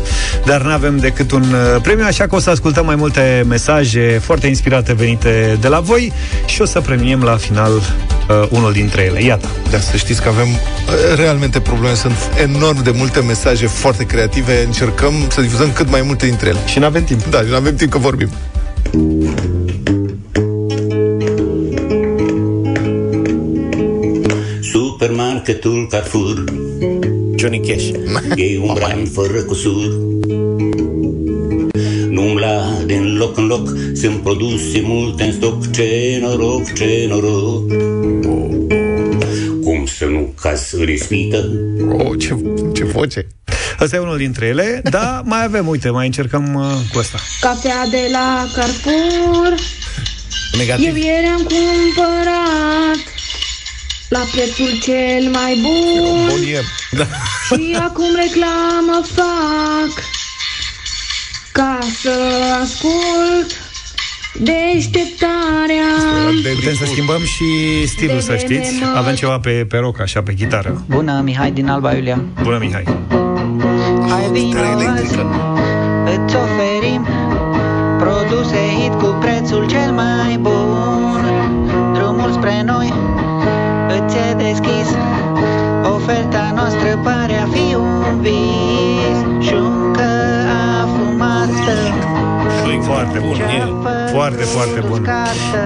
dar 0.45 0.63
nu 0.63 0.71
avem 0.71 0.97
decât 0.97 1.31
un 1.31 1.43
uh, 1.43 1.81
premiu, 1.83 2.05
așa 2.07 2.27
că 2.27 2.35
o 2.35 2.39
să 2.39 2.51
ascultăm 2.51 2.85
mai 2.85 2.97
multe 2.97 3.45
mesaje 3.49 4.21
foarte 4.23 4.47
inspirate 4.47 4.95
venite 4.95 5.59
de 5.61 5.69
la 5.69 5.81
voi 5.81 6.13
și 6.47 6.63
o 6.63 6.65
să 6.65 6.81
premiem 6.81 7.23
la 7.23 7.37
final 7.37 7.73
uh, 7.73 8.49
unul 8.51 8.73
dintre 8.73 9.03
ele. 9.03 9.23
Iată. 9.23 9.49
Da, 9.71 9.79
să 9.79 9.97
știți 9.97 10.23
că 10.23 10.29
avem 10.29 10.49
uh, 10.49 11.17
realmente 11.17 11.61
probleme. 11.61 11.95
Sunt 11.95 12.17
enorm 12.43 12.83
de 12.83 12.91
multe 12.97 13.21
mesaje 13.21 13.67
foarte 13.67 14.05
creative. 14.05 14.63
Încercăm 14.65 15.13
să 15.29 15.41
difuzăm 15.41 15.73
cât 15.73 15.91
mai 15.91 16.03
multe 16.03 16.27
dintre 16.27 16.49
ele. 16.49 16.59
Și 16.67 16.79
nu 16.79 16.85
avem 16.85 17.05
timp. 17.05 17.25
Da, 17.31 17.39
și 17.39 17.49
nu 17.49 17.57
avem 17.57 17.75
timp 17.75 17.91
că 17.91 17.99
vorbim. 17.99 18.31
Supermarketul 25.39 25.87
Carrefour 25.91 26.45
Johnny 27.37 27.61
Cash 27.61 27.91
E 28.45 28.59
un 28.59 28.73
brand 28.75 29.13
fără 29.13 29.43
cusur 29.43 29.87
Nu 32.09 32.23
umbla 32.23 32.83
din 32.87 33.17
loc 33.17 33.37
în 33.37 33.47
loc 33.47 33.69
Sunt 33.95 34.23
produse 34.23 34.81
multe 34.83 35.23
în 35.23 35.33
stoc 35.33 35.71
Ce 35.71 36.19
noroc, 36.21 36.73
ce 36.73 37.07
noroc 37.09 37.69
Cum 39.63 39.87
să 39.87 40.05
nu 40.05 40.35
caz 40.41 40.73
în 40.73 40.89
ispită 40.89 41.51
Oh, 41.99 42.19
ce, 42.19 42.37
ce 42.75 42.85
voce! 42.85 43.27
Asta 43.79 43.97
e 43.97 43.99
unul 43.99 44.17
dintre 44.17 44.47
ele, 44.47 44.81
dar 44.91 45.23
mai 45.25 45.45
avem, 45.45 45.69
uite, 45.69 45.91
mai 45.91 46.07
încercăm 46.07 46.55
uh, 46.55 46.93
cu 46.93 46.99
asta. 46.99 47.19
Cafea 47.41 47.87
de 47.91 48.09
la 48.13 48.47
Carrefour 48.55 49.55
Negativ. 50.59 50.87
Eu 50.87 50.95
ieri 50.95 51.27
am 51.27 51.47
cumpărat 51.47 53.18
La 54.09 54.19
prețul 54.33 54.79
cel 54.81 55.31
mai 55.33 55.59
bun 55.63 56.27
Bonier. 56.29 56.65
Da. 56.91 57.05
Și 57.47 57.77
acum 57.81 58.11
reclamă 58.15 59.03
fac 59.03 60.05
Ca 61.53 61.79
să 62.03 62.15
ascult 62.63 63.67
Deșteptarea 64.33 65.93
Putem 66.55 66.75
să 66.75 66.85
schimbăm 66.85 67.25
și 67.25 67.47
stilul, 67.87 68.21
să 68.21 68.37
știți. 68.37 68.83
Avem 68.95 69.15
ceva 69.15 69.39
pe, 69.39 69.51
pe 69.51 69.77
rock, 69.77 70.01
așa, 70.01 70.23
pe 70.23 70.35
chitară. 70.35 70.85
Bună, 70.89 71.21
Mihai 71.25 71.51
din 71.51 71.69
Alba 71.69 71.95
Iulia. 71.95 72.25
Bună, 72.43 72.59
Mihai. 72.59 72.85
Hai 74.09 74.29
vino 74.33 74.61
azi, 74.61 75.15
îți 76.05 76.37
oferim 76.37 77.07
produse 77.99 78.57
hit 78.79 78.93
cu 78.93 79.17
prețul 79.21 79.67
cel 79.67 79.93
mai 79.93 80.39
bun. 80.41 81.25
Drumul 81.93 82.33
spre 82.33 82.63
noi 82.67 82.78
un 88.31 88.37
vis. 89.39 89.47
Șuncă 89.49 90.09
afumată, 90.83 91.73
Foarte 92.83 93.19
bun. 93.19 93.37
E 93.41 93.63
foarte, 94.11 94.43
foarte 94.43 94.81
bun. 94.89 95.09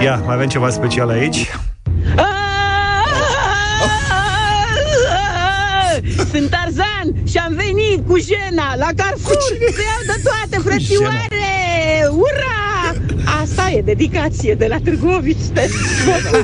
Ia, 0.01 0.21
mai 0.25 0.35
avem 0.35 0.47
ceva 0.47 0.69
special 0.69 1.09
aici. 1.09 1.51
Sunt 6.31 6.49
Tarzan 6.49 7.13
și 7.27 7.37
am 7.37 7.53
venit 7.55 8.07
cu 8.07 8.17
jena 8.17 8.75
la 8.75 8.87
Carrefour 8.95 9.37
să 9.75 9.81
iau 9.81 10.15
de 10.15 10.21
toate, 10.23 10.69
frățioare! 10.69 12.07
Ura! 12.09 12.62
Asta 13.41 13.69
e 13.75 13.81
dedicație 13.81 14.53
de 14.53 14.65
la 14.69 14.77
Târgovici 14.83 15.37
Ste- 15.39 15.69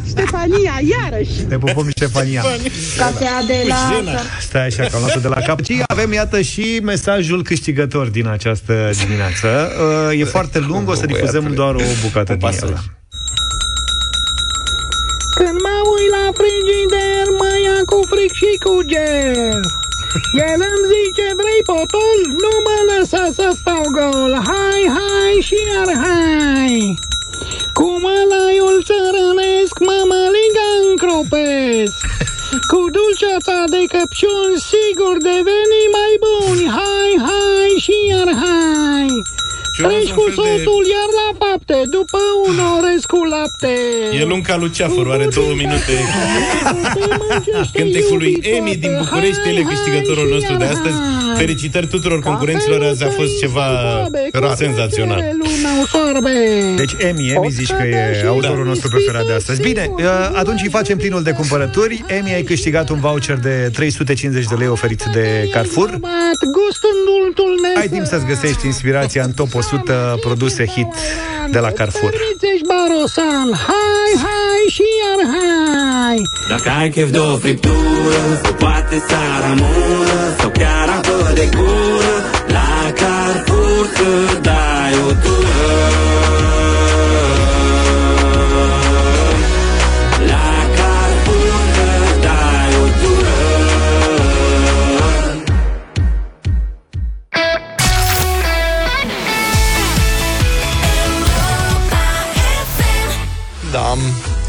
Ștefania, 0.08 0.82
iarăși! 1.02 1.32
Te 1.50 1.58
pupăm, 1.58 1.90
Ștefania. 1.90 2.42
Cafea 2.98 3.44
de 3.48 3.66
la... 3.68 3.76
Stai 4.40 4.66
așa, 4.66 4.84
că 4.84 4.96
am 4.96 5.02
luat 5.02 5.22
de 5.22 5.28
la 5.28 5.42
cap. 5.42 5.64
Și 5.64 5.84
avem, 5.88 6.14
iată, 6.14 6.42
și 6.42 6.80
mesajul 6.84 7.44
câștigător 7.44 8.08
din 8.08 8.28
această 8.28 8.90
dimineață. 9.06 9.72
Uh, 10.12 10.20
E 10.20 10.24
foarte 10.24 10.60
lung, 10.60 10.90
o 10.90 10.94
să 10.94 11.06
difuzăm 11.06 11.54
doar 11.54 11.76
o 11.76 11.82
bucată 12.04 12.34
din 12.34 12.48
el. 12.48 12.80
Când 15.36 15.58
mă 15.66 15.76
uit 15.94 16.10
la 16.18 16.26
frigider, 16.40 17.26
mă 17.40 17.52
ia 17.66 17.78
cu 17.86 17.98
fric 18.12 18.32
și 18.40 18.52
cu 18.64 18.74
ger. 18.92 19.60
El 20.34 20.60
îmi 20.72 20.88
zice, 20.94 21.28
vrei 21.42 21.62
potol? 21.70 22.20
Nu 22.44 22.54
mă 22.66 22.78
lăsa 22.90 23.24
să 23.38 23.48
stau 23.60 23.84
gol. 23.98 24.34
Hai, 24.50 24.82
hai 24.98 25.36
și 25.48 25.58
iar 25.72 25.90
hai. 26.06 27.00
Cu 27.74 27.88
mălaiul 28.04 28.78
țărănesc, 28.90 29.76
mămăliga 29.88 30.70
încropesc. 30.90 32.00
Cu 32.72 32.80
dulceața 32.96 33.58
de 33.74 33.82
căpșuni, 33.94 34.64
sigur 34.72 35.16
deveni 35.30 35.84
mai 35.98 36.14
buni. 36.24 36.64
Hai, 36.78 37.12
hai 37.28 37.72
și 37.86 37.96
iar 38.10 38.30
hai. 38.44 39.12
Și 39.80 39.86
urmează 39.86 40.06
Treci 40.06 40.18
un 40.18 40.24
cu 40.24 40.42
fel 40.42 40.44
de- 40.44 40.64
sotul 40.64 40.84
iar 40.96 41.10
la 41.22 41.28
fapte, 41.42 41.78
după 41.98 42.20
un 42.48 42.56
orez 42.78 43.02
cu 43.12 43.20
lapte. 43.34 43.74
E 44.20 44.24
lung 44.32 44.44
ca 44.50 44.56
Luceafărul, 44.64 45.12
are 45.18 45.28
două 45.38 45.54
minute. 45.64 45.94
Cântecul 47.78 48.18
lui 48.18 48.34
Emi 48.56 48.76
din 48.84 48.94
București, 49.02 49.48
el 49.50 49.58
e 49.62 49.64
câștigătorul 49.74 50.28
nostru 50.36 50.56
de 50.56 50.64
astăzi. 50.76 50.98
Felicitări 51.38 51.88
tuturor 51.88 52.20
concurenților, 52.22 52.84
azi 52.84 53.04
a 53.04 53.10
fost 53.10 53.40
ceva 53.40 53.68
senzațional. 54.56 55.24
Deci 56.76 56.92
Emi, 56.98 57.30
Emi 57.36 57.50
zici 57.50 57.72
că 57.72 57.84
e 57.84 58.24
autorul 58.28 58.66
nostru 58.66 58.88
preferat 58.90 59.26
de 59.26 59.34
astăzi. 59.34 59.62
Bine, 59.62 59.90
uh, 59.98 60.04
atunci 60.34 60.62
îi 60.62 60.70
facem 60.70 60.98
plinul 60.98 61.24
de 61.24 61.32
cumpărături. 61.32 62.04
Emi, 62.08 62.34
ai 62.34 62.44
câștigat 62.44 62.90
un 62.90 63.00
voucher 63.00 63.38
de 63.38 63.70
350 63.74 64.46
de 64.46 64.56
lei 64.56 64.68
oferit 64.68 65.04
de 65.14 65.50
Carrefour. 65.52 65.90
Gust 65.90 66.84
în 66.92 66.98
dultul 67.06 67.58
Ai 67.76 67.88
timp 67.88 68.06
să-ți 68.06 68.26
găsești 68.26 68.66
inspirația 68.66 69.24
în 69.24 69.32
top 69.32 69.54
100 69.72 70.18
produse 70.22 70.66
hit 70.66 70.88
de 71.52 71.60
la 71.60 71.72
Carrefour. 71.72 72.14
Ești 72.54 72.66
barosan, 72.72 73.50
hai, 73.68 74.12
hai 74.26 74.64
și 74.76 74.84
iar 75.02 75.20
hai. 75.34 76.22
Dacă 76.50 76.70
ai 76.80 76.90
chef 76.90 77.10
de 77.12 77.18
o 77.18 77.38
friptură 77.38 78.20
Sau 78.44 78.54
poate 78.54 79.04
să 79.08 79.18
rămână 79.48 80.20
Sau 80.40 80.50
chiar 80.50 80.90
apă 80.98 81.32
de 81.34 81.50
gură 81.56 82.16
La 82.48 82.92
Carrefour 83.00 83.86
să 83.96 84.40
dai 84.42 84.94
o 85.08 85.12
tură 85.24 86.29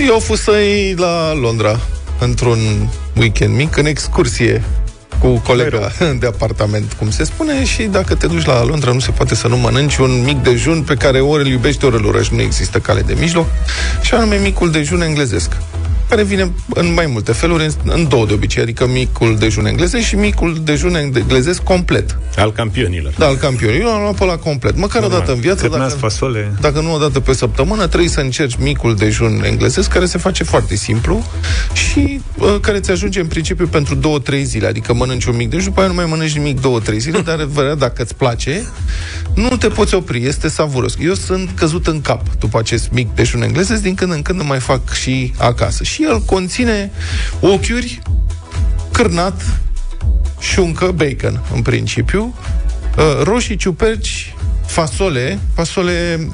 eu 0.06 0.18
fusei 0.18 0.94
la 0.96 1.34
Londra 1.34 1.80
într-un 2.18 2.58
weekend 3.16 3.56
mic, 3.56 3.76
în 3.76 3.86
excursie 3.86 4.62
cu 5.18 5.28
colega 5.28 5.92
de 6.20 6.26
apartament, 6.26 6.92
cum 6.92 7.10
se 7.10 7.24
spune, 7.24 7.64
și 7.64 7.82
dacă 7.82 8.14
te 8.14 8.26
duci 8.26 8.44
la 8.44 8.64
Londra, 8.64 8.92
nu 8.92 8.98
se 8.98 9.10
poate 9.10 9.34
să 9.34 9.48
nu 9.48 9.56
mănânci 9.56 9.96
un 9.96 10.22
mic 10.24 10.42
dejun 10.42 10.82
pe 10.82 10.94
care 10.94 11.20
ori 11.20 11.42
îl 11.42 11.48
iubești, 11.48 11.84
ori 11.84 11.96
îl 11.96 12.04
urăști, 12.04 12.34
nu 12.34 12.40
există 12.40 12.78
cale 12.78 13.00
de 13.00 13.16
mijloc, 13.18 13.46
și 14.02 14.14
anume 14.14 14.36
micul 14.36 14.70
dejun 14.70 15.02
englezesc 15.02 15.50
care 16.10 16.22
vine 16.22 16.52
în 16.74 16.92
mai 16.94 17.06
multe 17.06 17.32
feluri, 17.32 17.64
în, 17.64 17.70
în 17.84 18.08
două 18.08 18.26
de 18.26 18.32
obicei, 18.32 18.62
adică 18.62 18.86
micul 18.86 19.36
dejun 19.38 19.66
englezesc 19.66 20.04
și 20.06 20.14
micul 20.16 20.60
dejun 20.64 20.94
englezesc 20.94 21.62
complet. 21.62 22.18
Al 22.36 22.52
campionilor. 22.52 23.12
Da, 23.18 23.26
al 23.26 23.36
campionilor. 23.36 23.82
Eu 23.82 23.94
am 23.94 24.00
luat 24.02 24.14
pe 24.14 24.24
la 24.24 24.36
complet. 24.36 24.76
Măcar 24.76 25.02
o 25.02 25.08
dată 25.08 25.32
în 25.32 25.40
viață, 25.40 25.66
Cârnați, 25.68 25.88
dacă, 25.94 26.00
fasole. 26.00 26.52
dacă 26.60 26.80
nu 26.80 26.94
o 26.94 26.98
dată 26.98 27.20
pe 27.20 27.32
săptămână, 27.32 27.86
trebuie 27.86 28.08
să 28.08 28.20
încerci 28.20 28.56
micul 28.58 28.96
dejun 28.96 29.42
englezesc, 29.44 29.90
care 29.90 30.06
se 30.06 30.18
face 30.18 30.44
foarte 30.44 30.74
simplu 30.74 31.24
și 31.72 32.20
uh, 32.38 32.56
care 32.60 32.80
ți 32.80 32.90
ajunge 32.90 33.20
în 33.20 33.26
principiu 33.26 33.66
pentru 33.66 33.94
două-trei 33.94 34.44
zile. 34.44 34.66
Adică 34.66 34.94
mănânci 34.94 35.24
un 35.24 35.36
mic 35.36 35.50
dejun, 35.50 35.64
după 35.68 35.80
aia 35.80 35.88
nu 35.88 35.94
mai 35.94 36.06
mănânci 36.08 36.36
nimic 36.36 36.60
două-trei 36.60 36.98
zile, 36.98 37.20
dar 37.20 37.44
vă, 37.44 37.74
dacă 37.78 38.02
îți 38.02 38.14
place, 38.14 38.66
nu 39.34 39.48
te 39.48 39.68
poți 39.68 39.94
opri, 39.94 40.26
este 40.26 40.48
savuros. 40.48 40.94
Eu 41.00 41.14
sunt 41.14 41.50
căzut 41.54 41.86
în 41.86 42.00
cap 42.00 42.22
după 42.38 42.58
acest 42.58 42.90
mic 42.92 43.14
dejun 43.14 43.42
englezesc, 43.42 43.82
din 43.82 43.94
când 43.94 44.12
în 44.12 44.22
când 44.22 44.40
îl 44.40 44.46
mai 44.46 44.58
fac 44.60 44.92
și 44.92 45.32
acasă. 45.36 45.84
Și 45.84 45.99
el 46.02 46.20
conține 46.20 46.90
ochiuri, 47.40 48.02
cârnat, 48.92 49.60
șuncă, 50.40 50.90
bacon, 50.94 51.40
în 51.54 51.62
principiu, 51.62 52.34
uh, 52.98 53.22
roșii, 53.22 53.56
ciuperci, 53.56 54.34
fasole, 54.66 55.38
fasole 55.54 56.28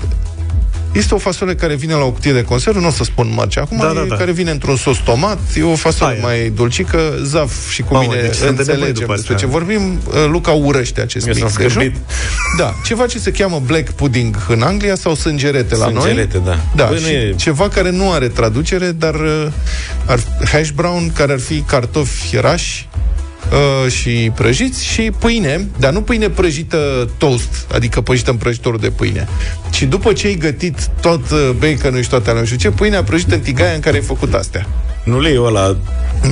Este 0.97 1.15
o 1.15 1.19
fasole 1.19 1.55
care 1.55 1.75
vine 1.75 1.95
la 1.95 2.05
o 2.05 2.11
cutie 2.11 2.33
de 2.33 2.43
conservă, 2.43 2.79
nu 2.81 2.87
o 2.87 2.91
să 2.91 3.05
spun 3.05 3.33
marce 3.35 3.61
acum, 3.61 3.77
Da, 3.79 3.91
e, 3.91 3.95
da, 3.95 4.05
da. 4.09 4.17
care 4.17 4.33
vine 4.33 4.51
într-un 4.51 4.77
sos 4.77 4.97
tomat, 4.99 5.39
e 5.57 5.63
o 5.63 5.75
fasole 5.75 6.13
Aia. 6.13 6.21
mai 6.23 6.53
dulcică, 6.55 6.99
Zaf 7.23 7.71
și 7.71 7.83
cu 7.83 7.93
Mamă, 7.95 8.07
mine 8.11 8.21
deci 8.23 8.35
sunt 8.35 8.41
de 8.41 8.47
nevoie 8.57 8.69
înțelegem 8.75 8.95
după 9.01 9.15
despre 9.15 9.35
asta. 9.35 9.47
ce 9.47 9.53
vorbim. 9.53 10.01
Uh, 10.07 10.13
Luca 10.31 10.51
urăște 10.51 11.01
acest 11.01 11.27
Eu 11.27 11.33
mic 11.35 11.43
sunt 11.43 11.57
dejun. 11.57 11.71
scârbit. 11.71 11.97
Da, 12.59 12.75
ceva 12.85 13.07
ce 13.07 13.19
se 13.19 13.31
cheamă 13.31 13.63
black 13.67 13.91
pudding 13.91 14.37
în 14.49 14.63
Anglia 14.63 14.95
sau 14.95 15.15
sângerete 15.15 15.77
la 15.77 15.89
noi. 15.89 16.03
Sângerete, 16.03 16.39
da. 16.45 16.59
Da, 16.75 16.85
Băi, 16.85 16.99
nu 17.01 17.07
și 17.07 17.13
e- 17.13 17.35
ceva 17.37 17.69
care 17.69 17.91
nu 17.91 18.13
are 18.13 18.29
traducere, 18.29 18.91
dar 18.93 19.15
uh, 19.15 19.47
ar, 20.07 20.19
hash 20.53 20.69
brown, 20.75 21.13
care 21.13 21.33
ar 21.33 21.41
fi 21.41 21.61
cartofi 21.61 22.37
rași, 22.37 22.89
uh, 23.53 23.93
și 23.93 24.33
prăjiți 24.35 24.85
și 24.85 25.13
pâine, 25.19 25.67
dar 25.79 25.93
nu 25.93 26.03
pâine 26.03 26.29
prăjită 26.29 27.11
toast, 27.19 27.67
adică 27.75 28.01
prăjită 28.01 28.31
în 28.31 28.37
prăjitorul 28.37 28.79
de 28.79 28.91
pâine, 28.91 29.29
ci 29.71 29.83
după 29.83 30.13
ce 30.13 30.27
ai 30.27 30.35
gătit 30.35 30.91
tot 31.01 31.31
uh, 31.31 31.51
baconul 31.59 32.03
și 32.03 32.09
toate 32.09 32.29
alea, 32.29 32.41
nu 32.41 32.47
știu 32.47 32.59
ce, 32.59 32.71
pâinea 32.71 33.03
prăjită 33.03 33.35
în 33.35 33.41
tigaia 33.41 33.73
în 33.73 33.81
care 33.81 33.97
ai 33.97 34.03
făcut 34.03 34.35
astea. 34.35 34.67
Nu 35.07 35.21
le 35.21 35.35
ăla... 35.41 35.77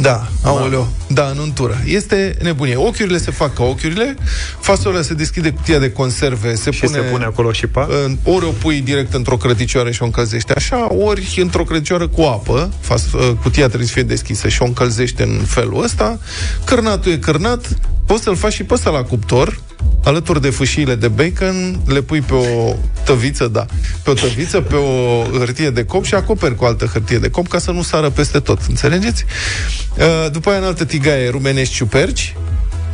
Da, 0.01 0.27
aoleo, 0.43 0.89
da, 1.09 1.29
în 1.29 1.39
untură. 1.39 1.83
Este 1.87 2.37
nebunie. 2.43 2.77
Ochiurile 2.77 3.19
se 3.19 3.31
fac 3.31 3.55
ca 3.55 3.63
ochiurile, 3.65 4.17
fasolea 4.61 5.03
se 5.03 5.15
deschide 5.15 5.51
cutia 5.51 5.79
de 5.79 5.93
conserve, 5.93 6.55
se 6.55 6.71
Și 6.71 6.81
pune... 6.81 6.93
se 6.99 7.01
pune 7.03 7.25
acolo 7.25 7.53
și 7.53 7.67
pa. 7.67 7.89
în- 8.05 8.17
ori 8.23 8.45
o 8.45 8.49
pui 8.49 8.81
direct 8.81 9.15
într-o 9.15 9.37
crăticioară 9.37 9.91
și 9.91 10.03
o 10.03 10.05
încălzește 10.05 10.53
așa, 10.57 10.93
ori 10.95 11.39
într-o 11.41 11.65
crăticioară 11.65 12.09
cu 12.09 12.23
apă, 12.23 12.73
fas, 12.81 13.13
uh, 13.13 13.31
cutia 13.43 13.67
trebuie 13.67 13.87
să 13.87 13.93
fie 13.93 14.03
deschisă 14.03 14.49
și 14.49 14.63
o 14.63 14.65
încălzește 14.65 15.23
în 15.23 15.41
felul 15.47 15.83
ăsta, 15.83 16.19
cârnatul 16.65 17.13
e 17.13 17.17
cârnat, 17.17 17.69
poți 18.07 18.23
să-l 18.23 18.37
faci 18.37 18.53
și 18.53 18.65
pe 18.65 18.75
ăsta 18.75 18.91
la 18.91 19.03
cuptor, 19.03 19.61
alături 20.05 20.41
de 20.41 20.51
fâșiile 20.51 20.95
de 20.95 21.09
bacon, 21.09 21.81
le 21.87 22.01
pui 22.01 22.21
pe 22.21 22.35
o 22.35 22.77
tăviță, 23.05 23.49
da, 23.49 23.67
pe 24.03 24.11
o 24.11 24.13
tăviță, 24.13 24.61
pe 24.61 24.75
o 24.75 25.23
hârtie 25.39 25.71
de 25.71 25.85
cop 25.85 26.05
și 26.05 26.15
acoperi 26.15 26.55
cu 26.55 26.65
altă 26.65 26.85
hârtie 26.85 27.19
de 27.19 27.31
cop 27.31 27.49
ca 27.49 27.59
să 27.59 27.71
nu 27.71 27.83
sară 27.83 28.11
peste 28.11 28.39
tot, 28.39 28.59
înțelegeți? 28.69 29.25
Uh, 29.99 30.31
După 30.31 30.51
aia 30.51 30.59
în 30.59 30.65
altă 30.65 30.85
tigaie 30.85 31.29
rumenești 31.29 31.75
ciuperci, 31.75 32.35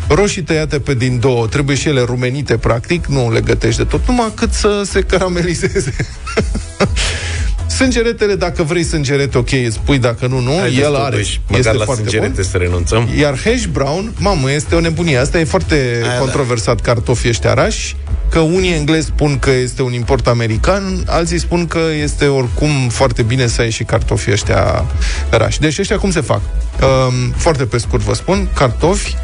roșii 0.08 0.42
tăiate 0.42 0.78
pe 0.78 0.94
din 0.94 1.18
două, 1.18 1.46
trebuie 1.46 1.76
și 1.76 1.88
ele 1.88 2.00
rumenite 2.00 2.56
practic, 2.56 3.06
nu 3.06 3.32
le 3.32 3.40
gătești 3.40 3.78
de 3.78 3.84
tot, 3.84 4.06
numai 4.06 4.32
cât 4.34 4.52
să 4.52 4.82
se 4.84 5.00
caramelizeze. 5.00 5.94
Sângeretele, 7.80 8.34
dacă 8.34 8.62
vrei 8.62 8.82
sângerete, 8.82 9.38
ok, 9.38 9.52
îți 9.66 9.80
pui, 9.84 9.98
dacă 9.98 10.26
nu, 10.26 10.38
nu, 10.38 10.56
Haideți 10.58 10.80
el 10.80 10.92
totuși, 10.92 11.02
are. 11.04 11.26
Măcar 11.46 11.58
este 11.58 11.72
la 11.72 11.84
foarte 11.84 12.02
sângerete 12.02 12.32
bun. 12.34 12.44
să 12.44 12.56
renunțăm. 12.56 13.08
Iar 13.18 13.38
hash 13.44 13.64
brown, 13.72 14.12
mamă, 14.18 14.52
este 14.52 14.74
o 14.74 14.80
nebunie. 14.80 15.16
Asta 15.16 15.38
e 15.38 15.44
foarte 15.44 16.00
Aia 16.02 16.12
da. 16.12 16.18
controversat, 16.18 16.80
cartofii 16.80 17.28
ăștia 17.28 17.54
rași, 17.54 17.96
că 18.28 18.38
unii 18.38 18.72
englezi 18.72 19.06
spun 19.06 19.38
că 19.38 19.50
este 19.50 19.82
un 19.82 19.92
import 19.92 20.26
american, 20.26 21.04
alții 21.06 21.38
spun 21.38 21.66
că 21.66 21.80
este 22.02 22.26
oricum 22.26 22.88
foarte 22.88 23.22
bine 23.22 23.46
să 23.46 23.60
ai 23.60 23.70
și 23.70 23.84
cartofii 23.84 24.32
ăștia 24.32 24.84
rași. 25.30 25.60
Deci 25.60 25.78
ăștia 25.78 25.98
cum 25.98 26.10
se 26.10 26.20
fac? 26.20 26.40
Um, 26.40 27.30
foarte 27.36 27.64
pe 27.64 27.78
scurt 27.78 28.02
vă 28.02 28.14
spun, 28.14 28.48
cartofi 28.54 29.16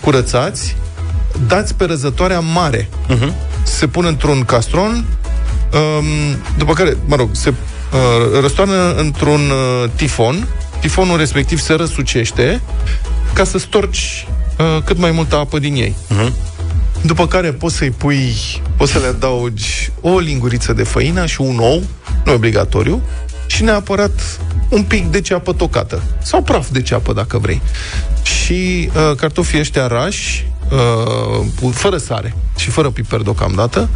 curățați, 0.00 0.76
dați 1.46 1.74
pe 1.74 1.84
răzătoarea 1.84 2.40
mare. 2.40 2.88
Uh-huh. 2.88 3.32
Se 3.62 3.86
pun 3.86 4.04
într-un 4.04 4.44
castron, 4.44 5.04
um, 5.72 6.04
după 6.58 6.72
care, 6.72 6.96
mă 7.06 7.16
rog, 7.16 7.28
se 7.32 7.48
uh, 7.48 7.54
răstoarnă 8.40 8.94
într-un 8.94 9.40
uh, 9.50 9.90
tifon, 9.94 10.48
tifonul 10.80 11.18
respectiv 11.18 11.60
se 11.60 11.72
răsucește 11.72 12.60
ca 13.32 13.44
să 13.44 13.58
storci 13.58 14.26
uh, 14.58 14.82
cât 14.84 14.98
mai 14.98 15.10
multă 15.10 15.36
apă 15.36 15.58
din 15.58 15.74
ei. 15.74 15.94
Uh-huh. 16.10 16.32
După 17.02 17.26
care 17.26 17.52
poți 17.52 17.76
să-i 17.76 17.90
pui, 17.90 18.34
poți 18.76 18.92
să 18.92 18.98
le 18.98 19.06
adaugi 19.06 19.90
o 20.00 20.18
linguriță 20.18 20.72
de 20.72 20.82
făină 20.82 21.26
și 21.26 21.40
un 21.40 21.58
ou, 21.58 21.82
nu 22.24 22.30
e 22.30 22.34
obligatoriu, 22.34 23.02
și 23.46 23.62
neapărat 23.62 24.40
un 24.68 24.82
pic 24.82 25.06
de 25.06 25.20
ceapă 25.20 25.52
tocată. 25.52 26.02
Sau 26.22 26.42
praf 26.42 26.68
de 26.70 26.82
ceapă, 26.82 27.12
dacă 27.12 27.38
vrei. 27.38 27.62
Și 28.22 28.90
uh, 28.94 29.16
cartofii 29.16 29.58
ăștia 29.58 29.86
rași, 29.86 30.46
uh, 30.70 31.72
fără 31.72 31.96
sare 31.96 32.34
și 32.56 32.70
fără 32.70 32.90
piper 32.90 33.20
deocamdată, 33.20 33.88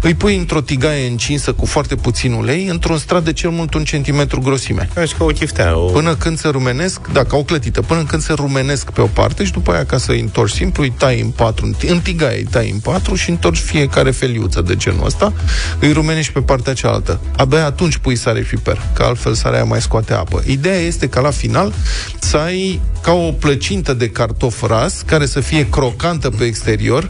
îi 0.00 0.14
pui 0.14 0.36
într-o 0.36 0.60
tigaie 0.60 1.08
încinsă 1.08 1.52
cu 1.52 1.66
foarte 1.66 1.94
puțin 1.94 2.32
ulei, 2.32 2.66
într-un 2.66 2.98
strat 2.98 3.24
de 3.24 3.32
cel 3.32 3.50
mult 3.50 3.74
un 3.74 3.84
centimetru 3.84 4.40
grosime. 4.40 4.88
Ca 4.94 5.04
și 5.04 5.14
ca 5.14 5.24
o 5.24 5.26
chiftea. 5.26 5.78
O... 5.78 5.84
Până 5.84 6.14
când 6.14 6.38
se 6.38 6.48
rumenesc, 6.48 7.00
da, 7.12 7.24
ca 7.24 7.36
o 7.36 7.42
clătită, 7.42 7.80
până 7.82 8.04
când 8.04 8.22
se 8.22 8.32
rumenesc 8.32 8.90
pe 8.90 9.00
o 9.00 9.06
parte 9.06 9.44
și 9.44 9.52
după 9.52 9.72
aia 9.72 9.84
ca 9.84 9.98
să 9.98 10.10
îi 10.12 10.20
întorci 10.20 10.52
simplu, 10.52 10.82
îi 10.82 10.92
tai 10.98 11.20
în 11.20 11.28
patru, 11.28 11.66
în 11.66 11.72
ti- 11.72 11.90
în 11.90 12.00
tigaie 12.00 12.38
îi 12.38 12.46
tai 12.50 12.70
în 12.70 12.78
patru 12.78 13.14
și 13.14 13.30
întorci 13.30 13.58
fiecare 13.58 14.10
feliuță 14.10 14.60
de 14.60 14.76
genul 14.76 15.06
ăsta, 15.06 15.32
îi 15.78 15.92
rumenești 15.92 16.32
pe 16.32 16.40
partea 16.40 16.72
cealaltă. 16.72 17.20
Abia 17.36 17.64
atunci 17.64 17.96
pui 17.96 18.16
sare 18.16 18.42
și 18.42 18.54
piper, 18.54 18.82
că 18.94 19.02
altfel 19.02 19.34
sarea 19.34 19.58
aia 19.58 19.68
mai 19.68 19.80
scoate 19.80 20.12
apă. 20.12 20.42
Ideea 20.46 20.78
este 20.78 21.08
ca 21.08 21.20
la 21.20 21.30
final 21.30 21.72
să 22.18 22.36
ai 22.36 22.80
ca 23.02 23.12
o 23.12 23.32
plăcintă 23.32 23.94
de 23.94 24.08
cartof 24.08 24.62
ras, 24.66 25.02
care 25.06 25.26
să 25.26 25.40
fie 25.40 25.68
crocantă 25.68 26.30
pe 26.30 26.44
exterior 26.44 27.08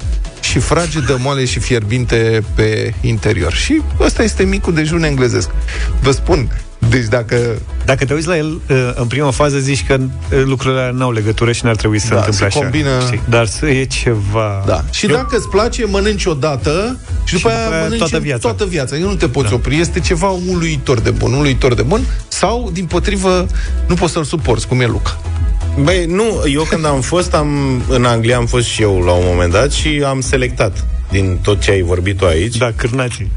și 0.57 0.63
fragedă, 0.63 1.19
moale 1.21 1.45
și 1.45 1.59
fierbinte 1.59 2.43
pe 2.55 2.95
interior. 3.01 3.53
Și 3.53 3.81
ăsta 4.01 4.23
este 4.23 4.43
micul 4.45 4.75
dejun 4.75 5.03
englezesc. 5.03 5.51
Vă 6.01 6.11
spun, 6.11 6.51
deci 6.91 7.05
dacă 7.09 7.37
Dacă 7.85 8.05
te 8.05 8.15
uiți 8.15 8.27
la 8.27 8.37
el, 8.37 8.61
uh, 8.71 8.91
în 8.95 9.07
prima 9.07 9.31
fază 9.31 9.59
zici 9.59 9.85
că 9.87 9.97
uh, 10.01 10.43
lucrurile 10.45 10.81
alea 10.81 10.93
n-au 10.93 11.13
legătură 11.13 11.53
și 11.53 11.65
n-ar 11.65 11.77
trebui 11.77 11.99
să 11.99 12.07
se 12.07 12.13
Da, 12.13 12.19
întâmple 12.19 12.49
se 12.51 12.57
așa. 12.57 12.61
combină- 12.61 13.01
Știi? 13.07 13.21
Dar 13.29 13.47
să 13.47 13.67
e 13.67 13.85
ceva... 13.85 14.63
Da. 14.67 14.85
Și 14.91 15.07
Eu- 15.07 15.15
dacă 15.17 15.37
îți 15.37 15.49
place, 15.49 15.85
mănânci 15.87 16.25
odată 16.25 16.99
și 17.25 17.35
după 17.35 17.49
Și 17.49 17.55
aia 17.55 17.63
după 17.65 17.75
aia 17.75 17.83
mănânci 17.83 17.99
toată 17.99 18.17
în 18.17 18.23
viața. 18.23 18.41
toată 18.49 18.65
viața. 18.65 18.97
Eu 18.97 19.09
nu 19.09 19.15
te 19.15 19.29
poți 19.29 19.49
da. 19.49 19.55
opri. 19.55 19.81
Este 19.81 20.01
ceva 20.01 20.29
uluitor 20.49 21.01
de 21.01 21.11
bun, 21.11 21.33
uluitor 21.33 21.75
de 21.75 21.83
bun. 21.83 22.01
Sau, 22.29 22.71
din 22.73 22.85
potrivă, 22.85 23.47
nu 23.87 23.95
poți 23.95 24.13
să-l 24.13 24.25
suporți, 24.25 24.67
cum 24.69 24.81
e 24.81 24.87
Luca. 24.87 25.21
Băi, 25.83 26.05
nu, 26.07 26.43
eu 26.53 26.63
când 26.63 26.85
am 26.85 27.01
fost 27.01 27.35
am, 27.35 27.83
în 27.89 28.05
Anglia, 28.05 28.37
am 28.37 28.47
fost 28.47 28.67
și 28.67 28.83
eu 28.83 28.99
la 29.01 29.13
un 29.13 29.23
moment 29.27 29.53
dat 29.53 29.73
și 29.73 30.03
am 30.07 30.21
selectat 30.21 30.85
din 31.11 31.39
tot 31.43 31.61
ce 31.61 31.71
ai 31.71 31.83
vorbit 31.83 32.17
tu 32.17 32.27
aici. 32.27 32.57
Da, 32.57 32.71
cârnații. 32.77 33.31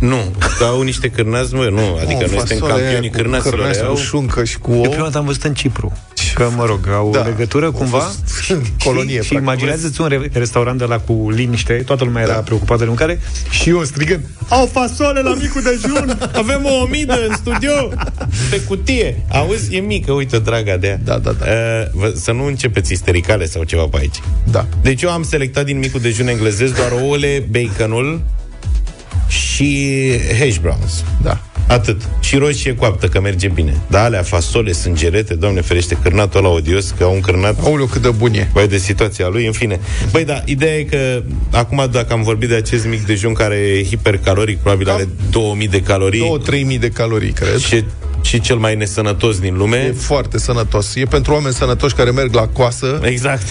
Nu, 0.00 0.16
că 0.58 0.64
au 0.64 0.82
niște 0.82 1.08
cârnați, 1.08 1.54
mă, 1.54 1.68
nu, 1.70 1.96
adică 2.00 2.24
O, 2.24 2.26
noi 2.30 2.38
suntem 2.38 2.58
fasole 2.58 2.72
campionii 2.80 3.10
cu 3.10 3.16
cârnaților. 3.16 3.54
cârnați, 3.54 3.82
au- 3.82 3.92
cu 3.92 3.98
șuncă 4.00 4.44
și 4.44 4.58
cu 4.58 4.70
Eu 4.72 4.78
ou. 4.78 4.88
prima 4.88 5.04
dată 5.04 5.18
am 5.18 5.24
văzut 5.24 5.42
în 5.42 5.54
Cipru. 5.54 5.92
Că, 6.36 6.48
mă 6.56 6.64
rog, 6.64 6.88
au 6.94 7.10
Da. 7.12 7.18
da. 7.20 7.24
legătură 7.26 7.70
cumva. 7.70 7.98
fost 7.98 8.50
în 8.50 8.62
colonie, 8.84 9.16
și, 9.16 9.22
și 9.22 9.28
practic. 9.28 9.38
imaginează-ți 9.38 10.00
un 10.00 10.06
re- 10.06 10.30
restaurant 10.32 10.78
de 10.78 10.84
la 10.84 10.98
cu 10.98 11.30
liniște, 11.30 11.72
toată 11.72 12.04
lumea 12.04 12.22
era 12.22 12.32
preocupată 12.34 12.80
de 12.80 12.86
mâncare 12.86 13.20
și 13.50 13.68
eu 13.68 13.84
strigând, 13.84 14.20
au 14.48 14.66
fasole 14.72 15.20
la 15.20 15.34
micul 15.34 15.62
dejun! 15.62 16.18
Avem 16.32 16.64
o 16.64 16.82
omidă 16.82 17.18
în 17.28 17.34
studio 17.36 17.70
Pe 18.50 18.60
cutie 18.60 19.24
Auzi, 19.30 19.74
e 19.76 19.80
mică, 19.80 20.12
uite, 20.12 20.38
draga 20.38 20.76
de 20.76 20.86
ea 20.86 21.00
Da, 21.04 21.18
da, 21.18 21.32
da. 21.32 21.44
Uh, 21.44 21.86
vă- 21.92 22.12
Să 22.16 22.32
nu 22.32 22.44
începeți 22.46 22.92
istericale 22.92 23.46
sau 23.46 23.62
ceva 23.62 23.84
pe 23.84 23.96
aici 24.00 24.20
Da. 24.50 24.66
Deci 24.82 25.02
eu 25.02 25.10
am 25.10 25.22
selectat 25.22 25.64
din 25.64 25.78
micul 25.78 26.00
dejun 26.00 26.28
englezesc 26.28 26.76
Doar 26.76 26.90
ouăle, 27.02 27.44
baconul 27.50 28.22
Și 29.28 30.10
hash 30.38 30.56
browns 30.56 31.04
Da. 31.22 31.40
Atât. 31.66 32.00
Și 32.20 32.36
roșie 32.36 32.74
coaptă, 32.74 33.06
că 33.06 33.20
merge 33.20 33.48
bine. 33.48 33.80
Dar 33.86 34.04
alea, 34.04 34.22
fasole, 34.22 34.72
sângerete, 34.72 35.34
doamne 35.34 35.60
ferește, 35.60 35.98
cârnatul 36.02 36.44
ăla 36.44 36.48
odios, 36.54 36.94
că 36.98 37.04
au 37.04 37.14
un 37.14 37.20
cârnat... 37.20 37.58
Aoleu, 37.62 37.86
cât 37.86 38.02
de 38.02 38.08
bun 38.08 38.34
e. 38.34 38.48
Băi, 38.52 38.68
de 38.68 38.78
situația 38.78 39.28
lui, 39.28 39.46
în 39.46 39.52
fine. 39.52 39.80
Băi, 40.10 40.24
da, 40.24 40.42
ideea 40.44 40.76
e 40.76 40.82
că 40.82 41.22
acum, 41.50 41.88
dacă 41.92 42.12
am 42.12 42.22
vorbit 42.22 42.48
de 42.48 42.54
acest 42.54 42.86
mic 42.86 43.06
dejun 43.06 43.32
care 43.32 43.54
e 43.54 43.84
hipercaloric, 43.84 44.58
probabil 44.58 44.88
are 44.88 45.08
2000 45.30 45.68
de 45.68 45.80
calorii 45.80 46.40
2-3 46.76 46.78
de 46.80 46.88
calorii, 46.88 47.32
cred. 47.32 47.58
și, 47.58 47.84
și 48.26 48.40
cel 48.40 48.56
mai 48.56 48.76
nesănătos 48.76 49.38
din 49.38 49.56
lume. 49.56 49.76
E 49.76 49.92
foarte 49.92 50.38
sănătos. 50.38 50.94
E 50.94 51.04
pentru 51.04 51.32
oameni 51.32 51.54
sănătoși 51.54 51.94
care 51.94 52.10
merg 52.10 52.34
la 52.34 52.46
coasă. 52.46 53.00
Exact. 53.02 53.42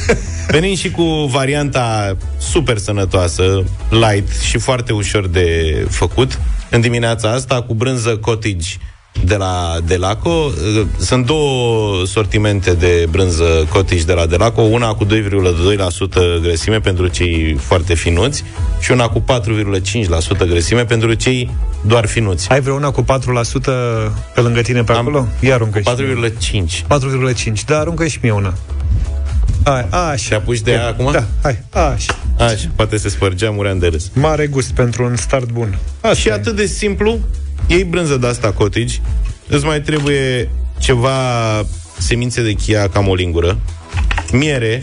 Venim 0.50 0.74
și 0.74 0.90
cu 0.90 1.02
varianta 1.30 2.16
super 2.38 2.78
sănătoasă, 2.78 3.64
light 3.90 4.40
și 4.40 4.58
foarte 4.58 4.92
ușor 4.92 5.26
de 5.26 5.86
făcut. 5.90 6.40
În 6.70 6.80
dimineața 6.80 7.32
asta, 7.32 7.62
cu 7.62 7.74
brânză 7.74 8.16
cottage 8.16 8.68
de 9.24 9.36
la 9.36 9.76
Delaco. 9.86 10.50
Sunt 10.98 11.26
două 11.26 12.06
sortimente 12.06 12.72
de 12.72 13.06
brânză 13.10 13.66
cottage 13.72 14.02
de 14.02 14.12
la 14.12 14.26
Delaco, 14.26 14.62
una 14.62 14.94
cu 14.94 15.06
2,2% 15.06 15.12
grăsime 16.42 16.80
pentru 16.80 17.06
cei 17.06 17.56
foarte 17.60 17.94
finuți 17.94 18.44
și 18.80 18.90
una 18.92 19.08
cu 19.08 19.24
4,5% 20.44 20.48
grăsime 20.48 20.84
pentru 20.84 21.14
cei 21.14 21.50
doar 21.86 22.06
finuți. 22.06 22.48
Ai 22.48 22.60
vreo 22.60 22.74
una 22.74 22.90
cu 22.90 23.02
4% 23.02 23.04
pe 24.34 24.40
lângă 24.40 24.60
tine 24.60 24.82
pe 24.82 24.92
acolo? 24.92 25.26
Ia 25.40 25.54
aruncă 25.54 25.80
și 25.80 25.88
mie. 25.98 26.32
4,5. 26.38 26.82
4,5. 27.52 27.64
Da, 27.66 27.78
aruncă 27.78 28.06
și 28.06 28.18
mie 28.22 28.32
una. 28.32 28.54
Hai, 29.64 29.86
Te 29.90 29.96
așa. 29.96 30.36
apuci 30.36 30.60
de 30.60 30.70
ea 30.70 30.86
acum? 30.86 31.12
Da, 31.12 31.24
hai, 31.42 31.58
așa. 31.72 32.18
Așa, 32.38 32.70
poate 32.76 32.96
se 32.96 33.08
spărgea, 33.08 33.50
muream 33.50 33.78
de 33.78 33.86
râs. 33.86 34.10
Mare 34.14 34.46
gust 34.46 34.70
pentru 34.70 35.04
un 35.04 35.16
start 35.16 35.50
bun. 35.52 35.78
Asta 36.00 36.14
și 36.14 36.28
e. 36.28 36.32
atât 36.32 36.56
de 36.56 36.66
simplu, 36.66 37.18
iei 37.66 37.84
brânză 37.84 38.16
de 38.16 38.26
asta 38.26 38.52
cottage, 38.52 38.96
îți 39.48 39.64
mai 39.64 39.80
trebuie 39.80 40.50
ceva 40.78 41.12
semințe 41.98 42.42
de 42.42 42.52
chia, 42.52 42.88
cam 42.88 43.08
o 43.08 43.14
lingură, 43.14 43.58
miere, 44.32 44.82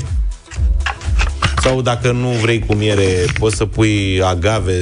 sau 1.61 1.81
dacă 1.81 2.11
nu 2.11 2.27
vrei 2.27 2.59
cu 2.59 2.73
miere, 2.73 3.07
poți 3.39 3.55
să 3.55 3.65
pui 3.65 4.21
agave 4.23 4.73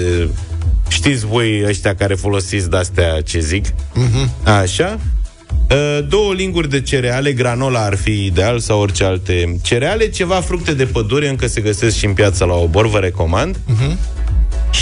Știți 0.94 1.26
voi 1.26 1.64
ăștia 1.68 1.96
care 1.96 2.14
folosiți 2.14 2.70
de-astea 2.70 3.22
ce 3.22 3.40
zic? 3.40 3.66
Mhm. 3.94 4.32
Așa. 4.44 5.00
Uh, 5.70 6.08
Două 6.10 6.34
linguri 6.34 6.70
de 6.70 6.82
cereale, 6.82 7.34
granola 7.34 7.84
ar 7.84 7.96
fi 7.96 8.26
ideal 8.26 8.60
sau 8.60 8.80
orice 8.80 9.04
alte 9.04 9.56
cereale, 9.62 10.10
ceva 10.10 10.36
fructe 10.36 10.74
de 10.74 10.86
pădure, 10.86 11.30
încă 11.30 11.48
se 11.48 11.62
găsesc 11.62 11.96
și 11.96 12.06
în 12.06 12.14
piață 12.14 12.46
la 12.46 12.54
obor, 12.54 12.88
vă 12.88 12.98
recomand. 12.98 13.60
Mhm. 13.66 13.98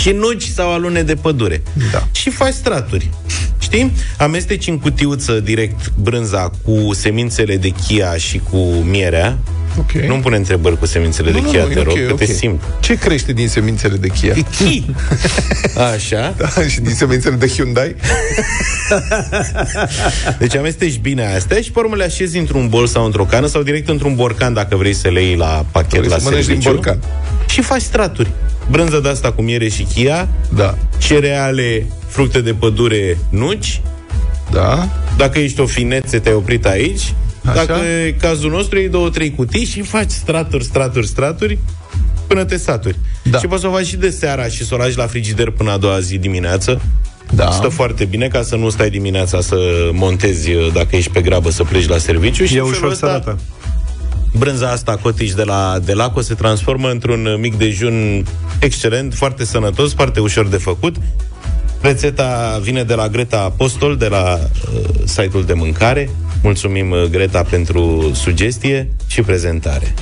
Și 0.00 0.10
nuci 0.10 0.44
sau 0.44 0.72
alune 0.72 1.02
de 1.02 1.14
pădure. 1.14 1.62
Da. 1.92 2.06
Și 2.12 2.30
faci 2.30 2.52
straturi. 2.52 3.10
Știi? 3.58 3.92
Amesteci 4.18 4.66
în 4.66 4.78
cutiuță 4.78 5.40
direct 5.40 5.92
brânza 5.96 6.50
cu 6.64 6.94
semințele 6.94 7.56
de 7.56 7.68
chia 7.68 8.16
și 8.16 8.40
cu 8.50 8.56
mierea. 8.84 9.38
Ok. 9.78 9.92
Nu-mi 9.92 10.22
pune 10.22 10.36
întrebări 10.36 10.78
cu 10.78 10.86
semințele 10.86 11.30
de 11.30 11.42
chia, 11.42 11.60
e 11.70 11.74
te 11.74 11.82
rog, 11.82 11.92
ok, 11.92 12.06
că 12.06 12.12
ok. 12.12 12.18
te 12.18 12.24
simt. 12.24 12.62
Ce 12.80 12.94
crește 12.94 13.32
din 13.32 13.48
semințele 13.48 13.96
de 13.96 14.08
Kia? 14.08 14.34
Chi. 14.34 14.84
Așa. 15.94 16.34
Da, 16.36 16.48
și 16.68 16.80
din 16.80 16.94
semințele 16.94 17.36
de 17.36 17.46
Hyundai? 17.46 17.96
Deci 20.38 20.56
amesteci 20.56 20.98
bine 20.98 21.34
astea 21.34 21.60
și 21.60 21.70
pe 21.70 21.78
urmă 21.78 21.96
le 21.96 22.04
așezi 22.04 22.38
într-un 22.38 22.68
bol 22.68 22.86
sau 22.86 23.04
într-o 23.04 23.24
cană 23.24 23.46
sau 23.46 23.62
direct 23.62 23.88
într-un 23.88 24.14
borcan 24.14 24.54
dacă 24.54 24.76
vrei 24.76 24.94
să 24.94 25.08
le 25.08 25.22
iei 25.22 25.36
la 25.36 25.66
pachet 25.70 25.98
Vrei 25.98 26.10
la 26.10 26.18
să 26.18 26.24
mănânci 26.24 26.44
din 26.46 26.60
serviciu. 26.60 26.72
borcan. 26.74 26.98
Și 27.48 27.60
faci 27.62 27.82
straturi. 27.82 28.30
Brânză 28.70 29.00
de 29.00 29.08
asta 29.08 29.32
cu 29.32 29.42
miere 29.42 29.68
și 29.68 29.82
chia, 29.82 30.28
Da. 30.54 30.74
cereale, 30.98 31.86
fructe 32.06 32.40
de 32.40 32.52
pădure, 32.52 33.18
nuci. 33.30 33.80
Da. 34.50 34.88
Dacă 35.16 35.38
ești 35.38 35.60
o 35.60 35.66
finețe, 35.66 36.18
te-ai 36.18 36.34
oprit 36.34 36.66
aici. 36.66 37.14
Așa. 37.44 37.54
Dacă 37.64 37.80
e 38.06 38.14
cazul 38.20 38.50
nostru, 38.50 38.78
iei 38.78 38.88
două, 38.88 39.08
trei 39.08 39.34
cutii 39.34 39.64
și 39.64 39.80
faci 39.82 40.10
straturi, 40.10 40.64
straturi, 40.64 41.06
straturi 41.06 41.58
până 42.26 42.44
te 42.44 42.56
saturi. 42.56 42.96
Da. 43.22 43.38
Și 43.38 43.46
poți 43.46 43.60
să 43.60 43.66
o 43.66 43.70
faci 43.70 43.86
și 43.86 43.96
de 43.96 44.10
seara 44.10 44.46
și 44.46 44.64
să 44.64 44.74
o 44.74 44.76
lași 44.76 44.96
la 44.96 45.06
frigider 45.06 45.50
până 45.50 45.70
a 45.70 45.76
doua 45.76 46.00
zi 46.00 46.18
dimineață. 46.18 46.80
Da. 47.34 47.50
Stă 47.50 47.68
foarte 47.68 48.04
bine 48.04 48.28
ca 48.28 48.42
să 48.42 48.56
nu 48.56 48.70
stai 48.70 48.90
dimineața 48.90 49.40
să 49.40 49.56
montezi 49.92 50.52
uh, 50.52 50.72
dacă 50.72 50.96
ești 50.96 51.10
pe 51.10 51.20
grabă 51.20 51.50
să 51.50 51.64
pleci 51.64 51.88
la 51.88 51.98
serviciu. 51.98 52.44
Și 52.44 52.56
E 52.56 52.58
în 52.60 52.64
felul 52.64 52.78
ușor 52.78 52.90
ăsta, 52.90 53.06
sărată. 53.06 53.38
Brânza 54.38 54.68
asta 54.70 54.96
cotici 55.02 55.30
de 55.32 55.42
la 55.42 55.78
Delaco 55.84 56.20
se 56.20 56.34
transformă 56.34 56.88
într-un 56.90 57.26
uh, 57.26 57.38
mic 57.38 57.56
dejun 57.58 58.24
excelent, 58.58 59.14
foarte 59.14 59.44
sănătos, 59.44 59.94
foarte 59.94 60.20
ușor 60.20 60.46
de 60.46 60.56
făcut. 60.56 60.96
Rețeta 61.80 62.58
vine 62.62 62.82
de 62.82 62.94
la 62.94 63.08
Greta 63.08 63.40
Apostol, 63.40 63.96
de 63.96 64.08
la 64.08 64.38
uh, 64.74 64.80
site-ul 65.04 65.44
de 65.44 65.52
mâncare. 65.52 66.10
Mulțumim, 66.42 66.90
uh, 66.90 67.04
Greta, 67.10 67.42
pentru 67.42 68.10
sugestie 68.14 68.88
și 69.06 69.22
prezentare. 69.22 69.94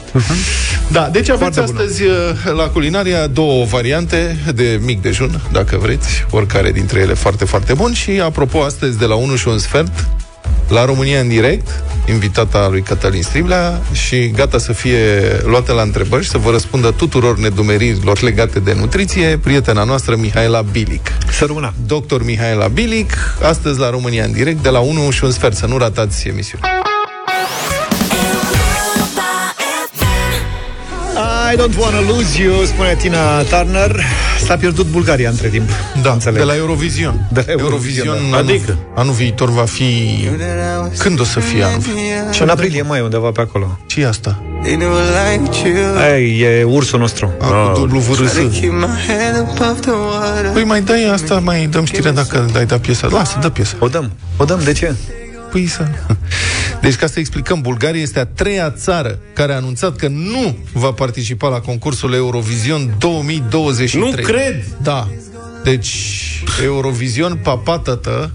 Da, 0.91 1.09
deci 1.13 1.29
aveți 1.29 1.55
Foarte 1.55 1.73
bună. 1.73 1.81
astăzi 1.81 2.03
uh, 2.03 2.13
la 2.57 2.69
culinaria 2.69 3.27
două 3.27 3.65
variante 3.65 4.37
de 4.55 4.81
mic 4.85 5.03
dejun, 5.03 5.41
dacă 5.53 5.77
vreți, 5.77 6.09
oricare 6.31 6.73
dintre 6.73 7.01
ele 7.01 7.15
foarte, 7.15 7.45
foarte 7.45 7.75
bun. 7.75 7.93
Și 7.93 8.11
apropo, 8.11 8.63
astăzi 8.63 8.99
de 8.99 9.05
la 9.05 9.15
1 9.15 9.37
și 9.37 9.49
un 9.49 9.59
sfert, 9.59 10.09
la 10.71 10.85
România 10.85 11.21
în 11.21 11.29
direct, 11.29 11.83
invitata 12.09 12.69
lui 12.69 12.83
Cătălin 12.83 13.23
Striblea 13.23 13.81
și 13.93 14.31
gata 14.31 14.59
să 14.59 14.73
fie 14.73 15.21
luată 15.45 15.73
la 15.73 15.83
întrebări 15.83 16.25
și 16.25 16.31
să 16.31 16.39
vă 16.39 16.51
răspundă 16.51 16.91
tuturor 16.91 17.39
nedumeririlor 17.39 18.23
legate 18.23 18.59
de 18.59 18.75
nutriție, 18.79 19.39
prietena 19.39 19.85
noastră 19.85 20.17
Mihaela 20.17 20.63
Bilic. 20.63 21.13
Să 21.31 21.45
rămână. 21.45 21.75
Doctor 21.87 22.25
Mihaela 22.25 22.69
Bilic, 22.69 23.13
astăzi 23.43 23.79
la 23.79 23.91
România 23.91 24.25
în 24.25 24.33
direct, 24.33 24.63
de 24.63 24.69
la 24.69 24.79
1 24.79 25.11
și 25.11 25.25
un 25.25 25.31
sfert, 25.31 25.57
să 25.57 25.67
nu 25.67 25.77
ratați 25.77 26.29
emisiunea. 26.29 26.90
I 31.53 31.57
don't 31.57 31.77
wanna 31.79 32.01
lose 32.01 32.43
you, 32.43 32.65
spune 32.65 32.95
Tina 32.95 33.43
Turner. 33.43 34.01
S-a 34.45 34.57
pierdut 34.57 34.87
Bulgaria 34.87 35.31
între 35.31 35.49
timp. 35.49 35.69
Da, 36.03 36.13
Înțeleg. 36.13 36.39
de 36.39 36.45
la 36.45 36.57
Eurovision. 36.57 37.29
De 37.33 37.45
la 37.47 37.53
Eurovision, 37.53 38.07
Eurovision, 38.07 38.31
da. 38.31 38.37
anul, 38.37 38.51
Adică? 38.51 38.77
anul 38.95 39.13
viitor 39.13 39.51
va 39.51 39.65
fi... 39.65 39.85
Când 40.99 41.21
o 41.21 41.25
să 41.25 41.41
fie 41.41 41.63
anul 41.63 41.79
viitor? 41.79 42.35
Și 42.35 42.43
în 42.43 42.49
aprilie, 42.49 42.83
mai 42.83 43.01
undeva 43.01 43.31
pe 43.31 43.41
acolo. 43.41 43.79
ce 43.87 44.01
e 44.01 44.07
asta? 44.07 44.43
Ai, 46.13 46.39
e 46.39 46.63
ursul 46.65 46.99
nostru. 46.99 47.33
A, 47.41 47.47
cu 47.47 47.79
dublu 47.79 47.99
VRS. 47.99 48.33
Păi 50.53 50.65
mai 50.65 50.81
dai 50.83 51.05
asta, 51.13 51.39
mai 51.39 51.67
dăm 51.67 51.85
știrea 51.85 52.13
dacă 52.13 52.49
dai 52.53 52.67
da 52.67 52.79
piesa. 52.79 53.09
Lasă, 53.11 53.39
dă 53.41 53.49
piesa. 53.49 53.77
O 53.79 53.89
dăm. 53.89 54.11
O 54.37 54.45
dăm, 54.45 54.61
de 54.65 54.73
ce? 54.73 54.95
Păi 55.51 55.67
să... 55.67 55.87
Deci 56.81 56.95
ca 56.97 57.07
să 57.07 57.19
explicăm, 57.19 57.61
Bulgaria 57.61 58.01
este 58.01 58.19
a 58.19 58.27
treia 58.27 58.71
țară 58.71 59.19
care 59.35 59.53
a 59.53 59.57
anunțat 59.57 59.97
că 59.97 60.09
nu 60.09 60.57
va 60.73 60.93
participa 60.93 61.49
la 61.49 61.61
concursul 61.61 62.15
Eurovision 62.15 62.95
2023. 62.99 64.11
Nu 64.11 64.23
cred! 64.23 64.65
Da. 64.83 65.09
Deci, 65.65 65.93
Eurovision, 66.65 67.39
papa 67.43 67.79
tătă, 67.79 68.31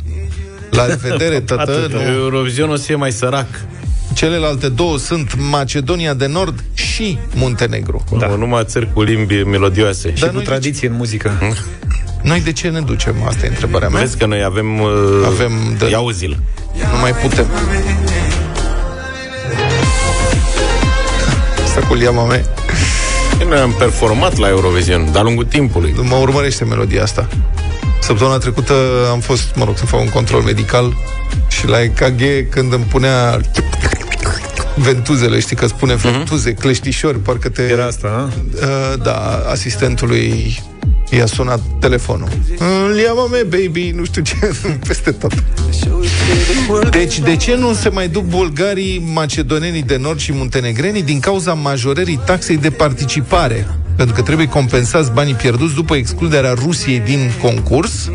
la 0.70 0.86
revedere 0.86 1.40
tătă, 1.40 1.88
nu, 1.92 2.02
Eurovision 2.02 2.70
o 2.70 2.76
să 2.76 2.84
fie 2.84 2.96
mai 2.96 3.12
sărac. 3.12 3.48
Celelalte 4.14 4.70
două 4.70 4.98
sunt 4.98 5.36
Macedonia 5.50 6.14
de 6.14 6.28
Nord 6.28 6.64
și 6.74 7.18
Muntenegru. 7.36 8.04
Da. 8.20 8.28
Numai 8.28 8.64
țări 8.66 8.94
cu 8.94 9.02
limbi 9.02 9.36
melodioase. 9.44 10.14
Și 10.14 10.20
Dar 10.20 10.30
cu 10.30 10.36
noi 10.36 10.44
tradiție 10.44 10.88
în 10.88 10.94
muzică. 10.96 11.32
Noi 12.22 12.42
de 12.42 12.52
ce 12.52 12.70
ne 12.70 12.80
ducem? 12.82 13.16
Asta 13.28 13.46
e 13.46 13.50
întrebarea 13.50 13.90
mea. 13.90 14.02
Vezi 14.02 14.18
că 14.18 14.26
noi 14.26 14.44
avem... 14.44 14.80
Uh, 14.80 14.90
Avem 15.26 15.52
de- 15.78 15.90
Iauzil. 15.90 16.40
Nu 16.94 17.00
mai 17.00 17.12
putem. 17.12 17.48
Asta 21.64 21.88
cu 21.88 21.94
liama 21.94 22.24
mea. 22.24 22.44
Noi 23.48 23.60
am 23.60 23.72
performat 23.72 24.38
la 24.38 24.48
Eurovision 24.48 25.12
de-a 25.12 25.22
lungul 25.22 25.46
timpului. 25.46 25.96
Mă 26.02 26.16
urmărește 26.16 26.64
melodia 26.64 27.04
asta. 27.04 27.28
Săptămâna 28.02 28.38
trecută 28.38 28.74
am 29.12 29.20
fost, 29.20 29.56
mă 29.56 29.64
rog, 29.64 29.78
să 29.78 29.86
fac 29.86 30.00
un 30.00 30.10
control 30.10 30.42
medical 30.42 30.96
și 31.48 31.68
la 31.68 31.82
EKG 31.82 32.50
când 32.50 32.74
îmi 32.74 32.84
punea 32.84 33.42
ventuzele, 34.76 35.40
știi 35.40 35.56
că 35.56 35.68
spune 35.68 35.96
ventuze, 35.96 36.54
cleștișori, 36.54 37.20
parcă 37.20 37.50
te... 37.50 37.62
Era 37.62 37.86
asta, 37.86 38.08
a? 38.08 38.30
Uh, 38.56 39.02
da, 39.04 39.46
asistentului 39.52 40.60
i-a 41.16 41.26
sunat 41.26 41.60
telefonul. 41.80 42.28
Ia 43.04 43.14
me, 43.32 43.44
baby, 43.44 43.92
nu 43.96 44.06
știu 44.06 44.22
ce, 44.22 44.36
peste 44.88 45.12
tot. 45.12 45.34
Deci, 46.90 47.20
de 47.20 47.36
ce 47.36 47.56
nu 47.56 47.74
se 47.74 47.90
mai 47.90 48.08
duc 48.08 48.24
bulgarii, 48.24 49.12
macedonenii 49.14 49.84
de 49.84 49.98
nord 49.98 50.20
și 50.20 50.34
muntenegrenii 50.34 51.04
din 51.04 51.20
cauza 51.20 51.54
majorării 51.54 52.20
taxei 52.26 52.58
de 52.58 52.70
participare? 52.70 53.68
Pentru 53.96 54.16
că 54.16 54.22
trebuie 54.22 54.48
compensați 54.48 55.12
banii 55.12 55.34
pierduți 55.34 55.74
după 55.74 55.96
excluderea 55.96 56.54
Rusiei 56.54 57.00
din 57.00 57.32
concurs. 57.42 58.10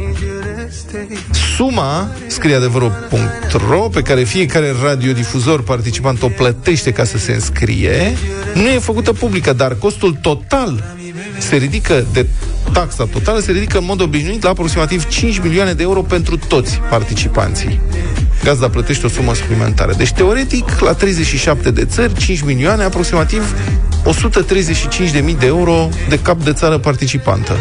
Suma, 1.57 2.09
scrie 2.27 2.55
adevărul.ro, 2.55 3.81
pe 3.81 4.03
care 4.03 4.23
fiecare 4.23 4.75
radiodifuzor 4.83 5.63
participant 5.63 6.23
o 6.23 6.29
plătește 6.29 6.93
ca 6.93 7.05
să 7.05 7.19
se 7.19 7.33
înscrie, 7.33 8.17
nu 8.55 8.69
e 8.69 8.79
făcută 8.79 9.13
publică, 9.13 9.53
dar 9.53 9.75
costul 9.75 10.19
total 10.23 10.85
se 11.39 11.57
ridică 11.57 12.07
de 12.13 12.27
taxa 12.73 13.05
totală 13.13 13.39
se 13.39 13.53
ridică 13.53 13.79
în 13.79 13.85
mod 13.85 14.01
obișnuit 14.01 14.43
la 14.43 14.51
aproximativ 14.51 15.09
5 15.09 15.39
milioane 15.39 15.73
de 15.73 15.83
euro 15.83 16.03
pentru 16.03 16.37
toți 16.37 16.81
participanții. 16.91 17.81
Gazda 18.45 18.69
plătește 18.69 19.07
o 19.07 19.09
sumă 19.09 19.35
suplimentară. 19.35 19.93
Deci, 19.97 20.13
teoretic, 20.13 20.79
la 20.79 20.93
37 20.93 21.71
de 21.71 21.85
țări, 21.85 22.15
5 22.15 22.41
milioane, 22.41 22.83
aproximativ 22.85 23.55
135.000 24.05 25.39
de 25.39 25.47
euro 25.47 25.89
de 26.09 26.19
cap 26.19 26.43
de 26.43 26.53
țară 26.53 26.79
participantă. 26.79 27.53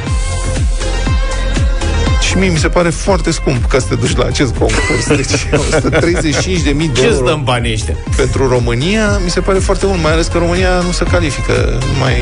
Și 2.28 2.38
mie 2.38 2.50
mi 2.50 2.58
se 2.58 2.68
pare 2.68 2.90
foarte 2.90 3.32
scump 3.32 3.66
ca 3.66 3.80
să 3.80 3.86
te 3.90 3.96
duci 3.96 4.16
la 4.16 4.26
acest 4.26 4.56
concurs. 4.56 5.08
Deci 5.08 5.26
135.000 5.26 6.64
de 6.64 6.74
Ce 6.74 6.82
îți 6.84 7.04
euro 7.04 7.26
dăm 7.26 7.44
banii 7.44 7.72
ăștia? 7.74 7.94
pentru 8.16 8.48
România 8.48 9.18
mi 9.24 9.30
se 9.30 9.40
pare 9.40 9.60
foarte 9.60 9.86
mult, 9.86 10.02
mai 10.02 10.12
ales 10.12 10.28
că 10.28 10.38
România 10.38 10.70
nu 10.70 10.92
se 10.92 11.04
califică, 11.04 11.54
nu 11.80 12.00
mai 12.00 12.14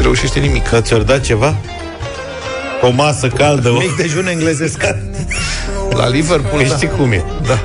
reușește 0.00 0.38
nimic. 0.38 0.66
Că 0.68 0.80
ți-or 0.80 1.02
dat 1.02 1.20
ceva? 1.20 1.56
O 2.82 2.90
masă 2.90 3.26
caldă, 3.28 3.68
o... 3.68 3.78
Mic 3.78 3.96
dejun 3.96 4.26
englezesc. 4.28 4.80
La 5.90 6.08
Liverpool, 6.08 6.60
Păi 6.60 6.68
da. 6.68 6.74
știi 6.74 6.88
cum 6.88 7.12
e. 7.12 7.24
Da. 7.46 7.58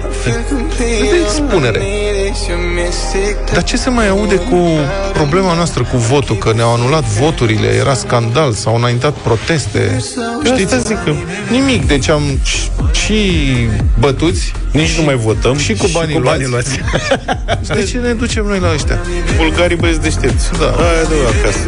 De 0.77 0.85
expunere. 1.25 1.81
Dar 3.53 3.63
ce 3.63 3.77
se 3.77 3.89
mai 3.89 4.07
aude 4.09 4.35
cu 4.35 4.67
problema 5.13 5.53
noastră 5.53 5.83
cu 5.83 5.97
votul? 5.97 6.35
Că 6.35 6.53
ne-au 6.55 6.73
anulat 6.73 7.03
voturile, 7.03 7.67
era 7.67 7.93
scandal, 7.93 8.51
s-au 8.53 8.75
înaintat 8.75 9.13
proteste. 9.13 10.01
Știți? 10.43 10.73
Asta 10.75 10.77
zic 10.95 10.97
eu. 11.07 11.15
Nimic, 11.49 11.87
deci 11.87 12.09
am 12.09 12.21
și- 12.43 12.69
și 13.05 13.43
bătuți 13.99 14.51
Nici 14.71 14.97
nu 14.97 15.03
mai 15.03 15.15
votăm. 15.15 15.57
și 15.57 15.73
cu 15.73 15.85
banii, 15.93 16.15
cu 16.15 16.21
banii 16.21 16.47
luați. 16.47 16.79
De 17.75 17.83
ce 17.83 17.97
ne 17.97 18.13
ducem 18.13 18.45
noi 18.45 18.59
la 18.59 18.71
ăștia? 18.73 18.99
Bulgarii 19.37 19.75
băieți 19.77 20.01
deștepți. 20.01 20.45
Da. 20.59 20.65
Aia 20.65 21.03
de 21.09 21.15
acasă. 21.39 21.59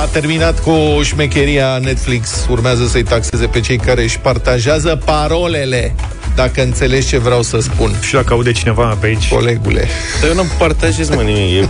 A 0.00 0.06
terminat 0.12 0.60
cu 0.60 1.00
șmecheria 1.02 1.78
Netflix. 1.78 2.46
Urmează 2.50 2.86
să-i 2.86 3.02
taxeze 3.02 3.46
pe 3.46 3.60
cei 3.60 3.76
care 3.76 4.02
își 4.02 4.18
partajează 4.18 5.00
parolele. 5.04 5.94
dacă 6.34 6.62
înțelegi 6.62 7.06
ce 7.06 7.18
vreau 7.18 7.42
să 7.42 7.58
spun. 7.60 7.94
Și 8.00 8.12
dacă 8.12 8.32
aude 8.32 8.52
cineva 8.52 8.96
pe 9.00 9.06
aici. 9.06 9.28
Colegule. 9.28 9.86
Dar 10.20 10.28
eu 10.28 10.34
nu 10.34 10.44
partajez, 10.58 11.08
mă, 11.08 11.22
nimic. 11.22 11.62
E... 11.62 11.68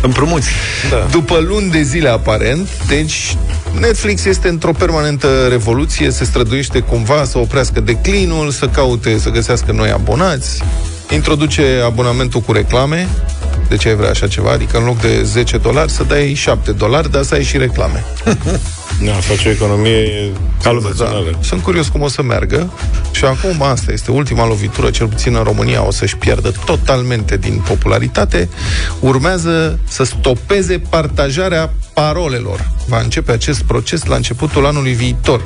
Împrumuți. 0.00 0.48
Da. 0.90 1.06
După 1.10 1.38
luni 1.38 1.70
de 1.70 1.82
zile, 1.82 2.08
aparent, 2.08 2.68
deci 2.88 3.36
Netflix 3.80 4.24
este 4.24 4.48
într-o 4.48 4.72
permanentă 4.72 5.46
revoluție, 5.48 6.10
se 6.10 6.24
străduiește 6.24 6.78
cumva 6.78 7.24
să 7.24 7.38
oprească 7.38 7.80
declinul, 7.80 8.50
să 8.50 8.66
caute, 8.66 9.18
să 9.18 9.28
găsească 9.28 9.72
noi 9.72 9.90
abonați, 9.90 10.62
introduce 11.14 11.82
abonamentul 11.84 12.40
cu 12.40 12.52
reclame, 12.52 13.08
de 13.68 13.76
ce 13.76 13.88
ai 13.88 13.94
vrea 13.94 14.10
așa 14.10 14.28
ceva? 14.28 14.50
Adică 14.50 14.78
în 14.78 14.84
loc 14.84 15.00
de 15.00 15.22
10 15.22 15.56
dolari 15.56 15.90
să 15.90 16.02
dai 16.02 16.34
7 16.34 16.72
dolari, 16.72 17.10
dar 17.10 17.22
să 17.22 17.34
ai 17.34 17.42
și 17.42 17.56
reclame. 17.56 18.04
Da, 19.04 19.12
face 19.12 19.48
o 19.48 19.50
economie 19.50 20.32
senzațională. 20.58 21.30
Da. 21.30 21.38
Sunt 21.40 21.62
curios 21.62 21.88
cum 21.88 22.02
o 22.02 22.08
să 22.08 22.22
meargă 22.22 22.72
și 23.12 23.24
acum 23.24 23.62
asta 23.62 23.92
este 23.92 24.10
ultima 24.10 24.46
lovitură, 24.46 24.90
cel 24.90 25.06
puțin 25.06 25.34
în 25.34 25.42
România 25.42 25.86
o 25.86 25.90
să-și 25.90 26.16
piardă 26.16 26.52
totalmente 26.64 27.36
din 27.36 27.62
popularitate. 27.66 28.48
Urmează 29.00 29.78
să 29.88 30.02
stopeze 30.04 30.78
partajarea 30.88 31.72
parolelor. 31.94 32.70
Va 32.86 33.00
începe 33.00 33.32
acest 33.32 33.62
proces 33.62 34.04
la 34.04 34.16
începutul 34.16 34.66
anului 34.66 34.92
viitor. 34.92 35.42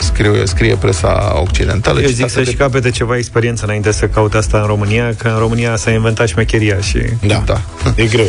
Scrie, 0.00 0.46
scrie 0.46 0.76
presa 0.76 1.40
occidentală. 1.48 2.00
Eu 2.00 2.06
zic 2.06 2.14
citată 2.14 2.32
să-și 2.32 2.54
capete 2.54 2.90
ceva 2.90 3.16
experiență 3.16 3.64
înainte 3.64 3.92
să 3.92 4.06
caute 4.06 4.36
asta 4.36 4.58
în 4.58 4.66
România, 4.66 5.14
că 5.18 5.28
în 5.28 5.38
România 5.38 5.76
s-a 5.76 5.90
inventat 5.90 6.28
șmecheria 6.28 6.80
și... 6.80 6.98
Da. 7.26 7.42
da. 7.46 7.60
E 7.96 8.04
greu. 8.04 8.26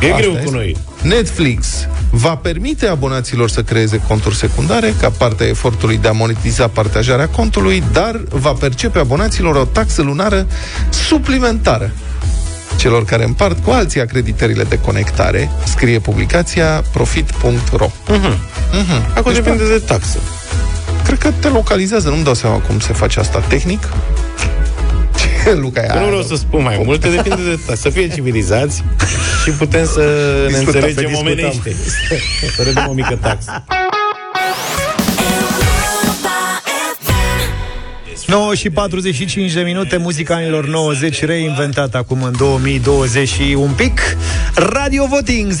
E 0.00 0.06
Asta 0.06 0.16
greu 0.16 0.30
cu 0.30 0.38
este. 0.38 0.50
noi. 0.50 0.76
Netflix 1.02 1.86
va 2.10 2.36
permite 2.36 2.86
abonaților 2.86 3.48
să 3.48 3.62
creeze 3.62 4.00
conturi 4.08 4.34
secundare 4.36 4.94
ca 5.00 5.10
parte 5.10 5.44
a 5.44 5.46
efortului 5.46 5.96
de 5.96 6.08
a 6.08 6.12
monetiza 6.12 6.68
partajarea 6.68 7.28
contului, 7.28 7.82
dar 7.92 8.20
va 8.28 8.52
percepe 8.52 8.98
abonaților 8.98 9.56
o 9.56 9.64
taxă 9.64 10.02
lunară 10.02 10.46
suplimentară 10.90 11.92
celor 12.78 13.04
care 13.04 13.24
împart 13.24 13.64
cu 13.64 13.70
alții 13.70 14.00
acreditările 14.00 14.64
de 14.64 14.78
conectare, 14.78 15.50
scrie 15.64 15.98
publicația 15.98 16.84
profit.ro. 16.92 17.90
Mhm. 18.08 18.38
Mhm. 18.72 19.12
Acum 19.14 19.32
Deci, 19.32 19.42
depinde 19.42 19.68
de 19.68 19.82
taxă. 19.86 20.18
Cred 21.08 21.18
că 21.20 21.30
te 21.40 21.48
localizează, 21.48 22.08
nu-mi 22.08 22.24
dau 22.24 22.34
seama 22.34 22.56
cum 22.56 22.80
se 22.80 22.92
face 22.92 23.20
asta 23.20 23.38
tehnic. 23.48 23.88
Ce, 25.44 25.52
Luca, 25.54 25.80
Că 25.80 25.98
nu 25.98 26.06
vreau 26.06 26.22
să 26.22 26.36
spun 26.36 26.62
mai 26.62 26.80
multe, 26.84 27.08
depinde 27.16 27.42
de 27.50 27.58
taxă. 27.66 27.82
Să 27.82 27.90
fie 27.90 28.08
civilizați 28.08 28.84
și 29.44 29.50
putem 29.50 29.86
să 29.86 30.00
ne 30.00 30.46
Discutăm, 30.58 30.82
înțelegem 30.82 30.94
să 30.94 31.00
discutăm. 31.00 31.20
omenește. 31.26 31.76
Să 32.56 32.62
redăm 32.62 32.86
o 32.88 32.92
mică 32.92 33.18
taxă. 33.20 33.64
9 38.28 38.54
și 38.54 38.70
45 38.70 39.52
de 39.52 39.60
minute, 39.60 39.96
muzica 39.96 40.34
anilor 40.34 40.66
90 40.66 41.24
reinventată 41.24 41.96
acum 41.96 42.22
în 42.22 42.32
2020 42.38 43.28
și 43.28 43.56
un 43.58 43.70
pic. 43.70 44.00
Radio 44.54 45.06
Voting 45.06 45.52
0372069599 45.52 45.56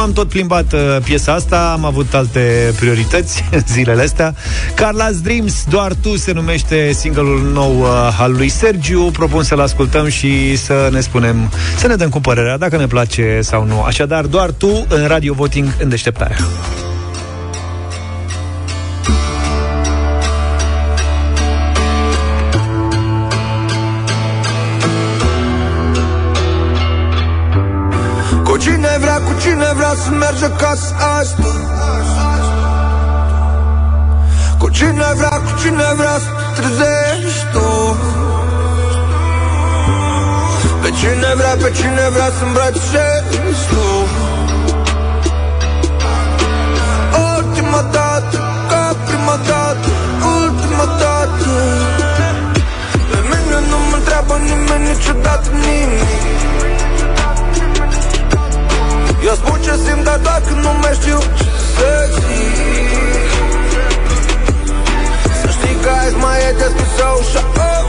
Am 0.00 0.12
tot 0.12 0.28
plimbat 0.28 0.72
uh, 0.72 0.96
piesa 1.04 1.32
asta, 1.32 1.72
am 1.72 1.84
avut 1.84 2.14
alte 2.14 2.72
priorități 2.76 3.44
zilele 3.72 4.02
astea. 4.02 4.34
Carla's 4.74 5.22
Dreams, 5.22 5.64
doar 5.68 5.92
tu 6.02 6.16
se 6.16 6.32
numește 6.32 6.92
singurul 6.92 7.50
nou 7.52 7.80
uh, 7.80 8.18
al 8.20 8.32
lui 8.32 8.48
Sergiu. 8.48 9.02
Propun 9.02 9.42
să-l 9.42 9.60
ascultăm 9.60 10.08
și 10.08 10.56
să 10.56 10.88
ne 10.92 11.00
spunem, 11.00 11.50
să 11.78 11.86
ne 11.86 11.94
dăm 11.94 12.08
cu 12.08 12.20
părerea 12.20 12.56
dacă 12.56 12.76
ne 12.76 12.86
place 12.86 13.38
sau 13.42 13.64
nu. 13.64 13.82
Așadar, 13.82 14.24
doar 14.24 14.50
tu 14.50 14.86
în 14.88 15.06
Radio 15.06 15.34
Voting 15.34 15.76
în 15.78 15.88
deșteptarea. 15.88 16.36
Cine 30.04 30.16
vrea 30.16 30.30
să 30.30 30.32
merge 30.32 30.44
acasă 30.44 30.94
astăzi 31.18 31.64
Cu 34.58 34.68
cine 34.68 35.06
vrea, 35.16 35.28
cu 35.46 35.52
cine 35.60 35.88
vrea 35.96 36.18
să 36.24 36.30
te 36.36 36.60
trezești 36.60 37.44
tu. 37.52 37.96
Pe 40.82 40.90
cine 40.98 41.30
vrea, 41.36 41.54
pe 41.62 41.70
cine 41.78 42.04
vrea 42.14 42.30
să 42.38 42.44
îmbrățișezi 42.44 43.64
tu. 43.70 43.86
Ultima 47.36 47.82
dată, 47.92 48.38
ca 48.68 48.96
prima 49.06 49.36
dată, 49.48 49.88
ultima 50.42 50.86
dată. 51.02 51.52
Pe 53.10 53.18
mine 53.30 53.58
nu 53.70 53.78
mă 53.90 53.96
întreabă 53.96 54.34
nimeni 54.48 54.88
niciodată 54.88 55.48
nimic 55.64 56.73
eu 59.28 59.34
spun 59.34 59.58
ce 59.64 59.74
simt, 59.84 60.04
dar 60.04 60.18
dacă 60.18 60.52
nu 60.64 60.72
mai 60.82 60.94
știu 61.00 61.18
ce 61.38 61.44
să 61.74 61.90
zic. 62.12 62.56
Să 65.40 65.48
știi 65.56 65.76
că 65.82 65.90
azi 66.02 66.16
mai 66.22 66.38
e 66.48 66.54
deschisă 66.58 67.06
ușa 67.20 67.42
oh. 67.68 67.84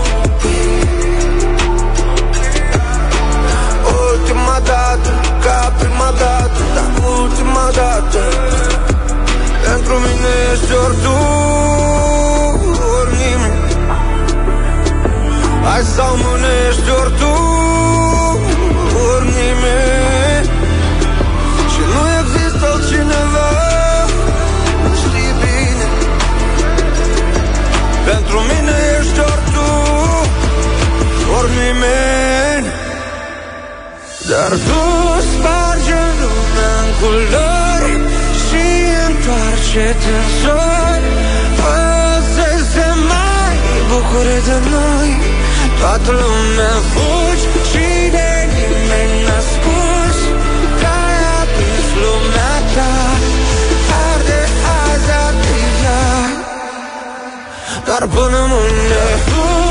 Ultima 4.12 4.58
dată, 4.72 5.10
ca 5.44 5.74
prima 5.80 6.10
dată, 6.24 6.62
dar 6.76 6.90
ultima 7.20 7.68
dată. 7.82 8.22
Pentru 9.66 9.94
mine 10.06 10.32
ești 10.52 10.74
ori 10.86 10.98
tu, 11.04 11.18
ori 12.98 13.14
nimeni. 13.22 13.64
Hai 15.68 15.84
sau 15.96 16.12
mâine 16.24 16.52
ești 16.70 16.90
ori 17.02 17.14
tu, 17.20 17.45
Dar 34.30 34.51
tu 34.67 34.84
sparge 35.32 36.01
lumea 36.21 36.73
în 36.86 36.91
culori 36.99 37.95
Și 38.45 38.65
întoarce-te 39.07 40.13
în 40.21 40.28
sori 40.41 41.07
Fă 41.59 41.78
să 42.36 42.49
se 42.71 42.88
mai 43.11 43.55
bucure 43.89 44.38
de 44.49 44.57
noi. 44.76 45.09
Toată 45.80 46.11
lumea 46.21 46.76
fugi 46.91 47.45
Și 47.69 47.88
de 48.15 48.32
nimeni 48.55 49.15
n-a 49.28 49.41
spus 49.51 50.17
Că 50.80 50.89
ai 51.05 51.17
aprins 51.41 51.88
lumea 52.03 52.55
ta. 52.76 52.93
Arde 54.07 54.41
azi 54.82 55.11
artiza 55.28 56.01
Dar 57.88 58.03
până 58.15 58.39
mâine 58.51 59.05
Tu 59.30 59.64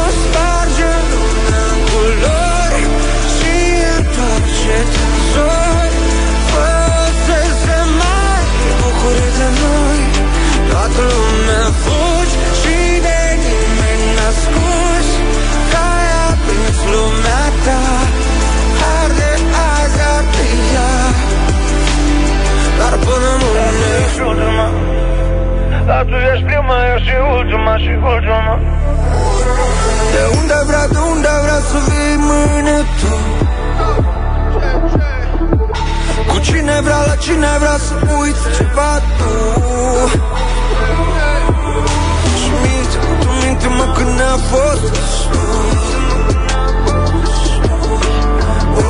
mâine 24.14 24.20
ești 24.20 24.20
ultima 24.20 24.68
Dar 25.86 26.04
tu 26.04 26.16
ești 26.32 26.44
prima, 26.44 26.76
eu 26.90 26.98
și 27.06 27.14
ultima 27.38 27.76
și 27.76 27.92
ultima 28.12 28.58
De 30.14 30.22
unde 30.38 30.58
vrea, 30.66 30.86
de 30.88 30.98
unde 31.12 31.28
vrea 31.44 31.60
să 31.70 31.78
vii 31.88 32.16
mâine 32.28 32.78
tu? 32.98 33.12
Cu 36.30 36.38
cine 36.38 36.80
vrea, 36.82 37.00
la 37.06 37.14
cine 37.24 37.46
vrea 37.58 37.78
să 37.86 37.94
uiți 38.20 38.44
ceva 38.56 38.92
tu? 39.16 39.32
Și 42.40 42.50
minte, 42.62 42.96
tu 43.20 43.28
minte-mă 43.42 43.86
când 43.96 44.12
ne-a 44.18 44.36
fost 44.50 44.94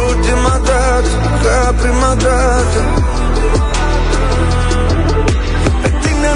Ultima 0.09 0.57
dată, 0.69 1.13
ca 1.43 1.75
prima 1.81 2.15
dată 2.15 3.04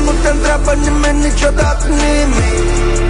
nu 0.08 0.14
te 0.22 0.28
întreabă 0.28 0.72
nimeni 0.74 1.22
niciodată 1.24 1.86
nimic 1.88 3.07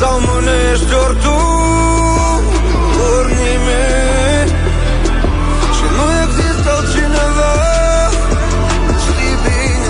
sau 0.00 0.20
mâine 0.26 0.56
ești 0.72 0.94
ori 1.04 1.16
tu 1.24 1.38
Ori 3.16 3.32
nimeni. 3.44 4.50
Și 5.76 5.86
nu 5.96 6.06
există 6.24 6.68
altcineva 6.76 7.54
Știi 9.04 9.36
bine. 9.44 9.88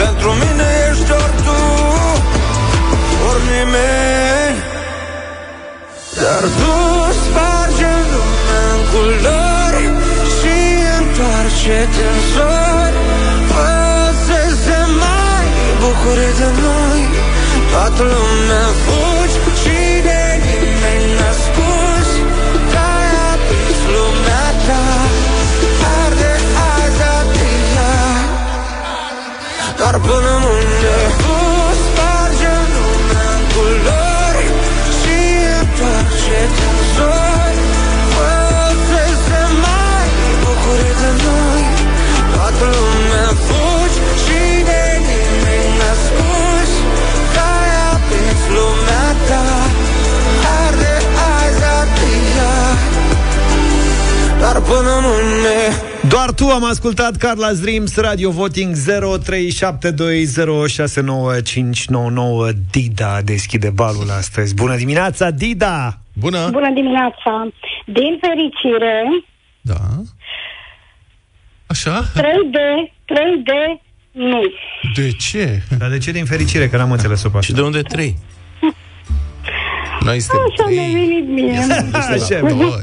Pentru 0.00 0.28
mine 0.42 0.66
ești 0.88 1.10
ori 1.22 1.36
tu 1.46 1.60
Ori 3.30 3.44
nimeni. 3.54 4.58
Dar 6.22 6.44
tu 6.58 6.74
sparge 7.22 7.92
lumea 8.12 8.64
în 8.74 8.80
culori 8.92 9.86
Și 10.36 10.56
întoarce-te 11.00 12.04
în 12.14 12.20
sori 12.32 12.96
Fă 13.50 13.68
să 14.26 14.40
se 14.64 14.78
mai 15.02 15.46
bucure 15.80 16.28
de 16.38 16.48
noi 16.62 16.93
Toată 17.74 18.02
lumea 18.02 18.66
fugi 18.84 19.36
și 19.62 19.80
de 20.06 20.20
nimeni 20.46 21.06
n-ascuns 21.18 22.10
Că-ai 22.72 23.10
aprins 23.32 23.80
lumea 23.94 24.46
ta 24.66 24.84
Arde 26.02 26.32
azi 26.74 27.02
atia 27.18 27.92
Dar 29.80 29.94
până 30.06 30.43
până 54.66 55.00
mâine 55.02 55.56
Doar 56.08 56.30
tu 56.32 56.48
am 56.48 56.64
ascultat 56.64 57.16
Carla's 57.16 57.60
Dreams 57.60 57.96
Radio 57.96 58.30
Voting 58.30 58.74
0372069599 58.74 58.78
Dida 62.70 63.20
deschide 63.22 63.70
balul 63.70 64.10
astăzi 64.10 64.54
Bună 64.54 64.76
dimineața, 64.76 65.30
Dida! 65.30 65.98
Bună! 66.12 66.48
Bună 66.50 66.70
dimineața! 66.74 67.48
Din 67.86 68.18
fericire, 68.20 69.02
Da. 69.60 69.80
Așa? 71.66 72.02
3D, 72.02 72.56
3D, 73.04 73.80
nu. 74.12 74.40
De 74.94 75.10
ce? 75.10 75.62
Dar 75.78 75.88
de 75.88 75.98
ce 75.98 76.10
din 76.12 76.24
fericire, 76.24 76.68
că 76.68 76.76
n-am 76.76 76.90
înțeles-o 76.92 77.28
pe 77.28 77.36
asta? 77.36 77.46
Și 77.46 77.52
de 77.52 77.62
unde 77.62 77.80
trei? 77.82 78.16
Noi 80.04 80.20
suntem 80.20 80.46
Așa 80.50 80.66
mi-a 80.70 81.00
venit 81.00 81.28
mie. 81.28 81.58
Așa, 82.14 82.40
bă. 82.40 82.82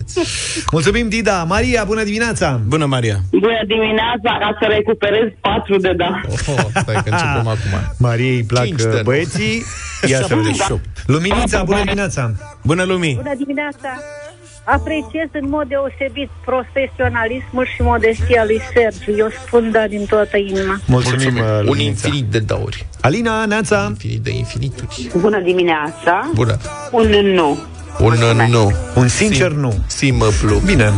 Mulțumim, 0.72 1.10
Dida! 1.10 1.44
Maria, 1.44 1.84
bună 1.84 2.04
dimineața! 2.04 2.60
Bună, 2.68 2.86
Maria! 2.86 3.18
Bună 3.32 3.64
dimineața, 3.68 4.38
ca 4.40 4.58
să 4.60 4.66
recuperez 4.70 5.28
4 5.42 5.78
de 5.78 5.94
da. 5.98 6.22
Oh, 6.30 6.66
stai 6.70 6.96
că 7.04 7.10
începem 7.10 7.48
acum. 7.48 7.74
Mariei 7.98 8.36
îi 8.36 8.44
plac 8.44 8.66
Cinci 8.66 8.82
de 8.82 8.88
uh, 8.88 8.94
ani. 8.94 9.04
băieții 9.04 9.64
Ia 10.08 10.18
să 10.18 10.36
vedem 10.36 10.54
78. 10.54 10.84
Luminița, 11.06 11.64
bună 11.64 11.82
dimineața 11.84 12.32
Bună, 12.64 12.84
Lumii! 12.84 13.16
Bună 13.16 13.36
dimineața! 13.38 13.90
Apreciez 14.64 15.30
în 15.32 15.50
mod 15.50 15.68
deosebit 15.68 16.30
profesionalismul 16.46 17.66
și 17.76 17.82
modestia 17.82 18.44
lui 18.46 18.62
Sergiu. 18.74 19.18
Eu 19.18 19.30
spun 19.46 19.72
da 19.72 19.88
din 19.88 20.06
toată 20.06 20.38
inima. 20.38 20.80
Mulțumim, 20.86 21.36
uh, 21.36 21.42
Un 21.42 21.66
Luminița 21.66 22.08
infinit 22.08 22.26
de 22.26 22.40
dauri. 22.40 22.86
Alina, 23.02 23.46
Neața 23.46 23.86
Infinit 23.90 24.20
de 24.20 24.32
infinituri. 24.32 25.12
Bună 25.18 25.40
dimineața. 25.40 26.32
Bună. 26.34 26.58
Un 26.92 27.10
nu. 27.10 27.58
Un 28.00 28.14
nu. 28.50 28.72
Un 28.96 29.08
sincer 29.08 29.52
nu 29.52 29.74
Simă 29.88 30.26
plu. 30.42 30.62
Bine 30.66 30.92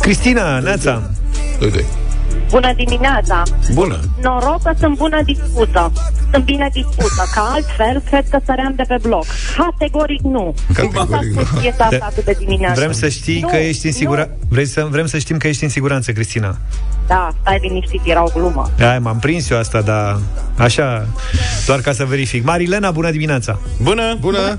Cristina, 0.00 0.58
Neața 0.58 1.10
Doi, 1.58 1.70
doi. 1.70 2.05
Bună 2.50 2.72
dimineața! 2.76 3.42
Bună! 3.72 3.98
Noroc 4.22 4.62
că 4.62 4.72
sunt 4.78 4.96
bună 4.96 5.20
dispusă. 5.24 5.92
Sunt 6.32 6.44
bine 6.44 6.68
dispusă, 6.72 7.22
că 7.34 7.40
altfel 7.52 8.02
cred 8.10 8.24
că 8.30 8.38
săream 8.44 8.72
de 8.76 8.82
pe 8.88 8.96
bloc. 9.02 9.24
Categoric 9.56 10.20
nu. 10.20 10.54
Categoric 10.72 11.08
nu. 11.34 11.40
nu. 11.52 11.60
Piesa 11.60 11.84
asta 11.84 12.06
atât 12.08 12.24
de 12.24 12.36
dimineață. 12.38 12.80
Vrem 12.80 12.92
să 12.92 13.08
știi 13.08 13.40
Nu, 13.40 13.48
că 13.48 13.56
ești 13.56 13.84
în 13.86 13.90
nu. 13.92 13.98
siguranță 13.98 14.30
Vrei 14.48 14.66
să, 14.66 14.86
Vrem 14.90 15.06
să 15.06 15.18
știm 15.18 15.36
că 15.36 15.48
ești 15.48 15.62
în 15.64 15.70
siguranță, 15.70 16.12
Cristina 16.12 16.56
Da, 17.06 17.28
stai 17.40 17.58
liniștit, 17.62 18.00
era 18.04 18.22
o 18.22 18.30
glumă. 18.34 18.70
Hai, 18.78 18.98
m-am 18.98 19.18
prins 19.18 19.50
eu 19.50 19.58
asta, 19.58 19.80
dar 19.80 20.18
Așa, 20.58 21.06
doar 21.66 21.80
ca 21.80 21.92
să 21.92 22.04
verific 22.04 22.44
Marilena, 22.44 22.90
bună 22.90 23.10
dimineața 23.10 23.58
Bună! 23.82 24.16
Bună! 24.20 24.58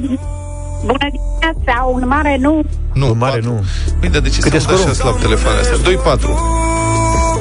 Bună 0.86 1.08
dimineața, 1.12 1.84
un 1.94 2.04
mare 2.08 2.38
nu. 2.40 2.62
Nu, 2.94 3.10
Un 3.12 3.18
mare 3.18 3.34
patru. 3.40 3.52
nu 3.54 3.64
Păi, 4.00 4.10
dar 4.10 4.22
de 4.22 4.30
ce 4.30 4.40
Cât 4.40 4.54
e 4.54 4.60
sunt 4.60 4.72
așa 4.72 4.80
scorul? 4.80 4.94
slab 4.96 5.20
telefoanele 5.20 5.62
astea? 5.62 5.78
2-4. 6.18 6.77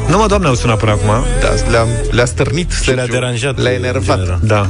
Nu 0.08 0.16
mă, 0.18 0.26
doamne, 0.26 0.46
au 0.46 0.54
sunat 0.54 0.78
până 0.78 0.90
acum 0.90 1.24
Da, 1.40 1.48
le-a, 1.70 1.84
le-a 2.10 2.24
stărnit 2.24 2.70
Și 2.72 2.76
Sergiu. 2.78 2.94
le-a 2.94 3.06
deranjat 3.06 3.58
Le-a 3.62 3.70
în 3.72 3.76
enervat. 3.84 4.16
general. 4.18 4.38
Da 4.42 4.60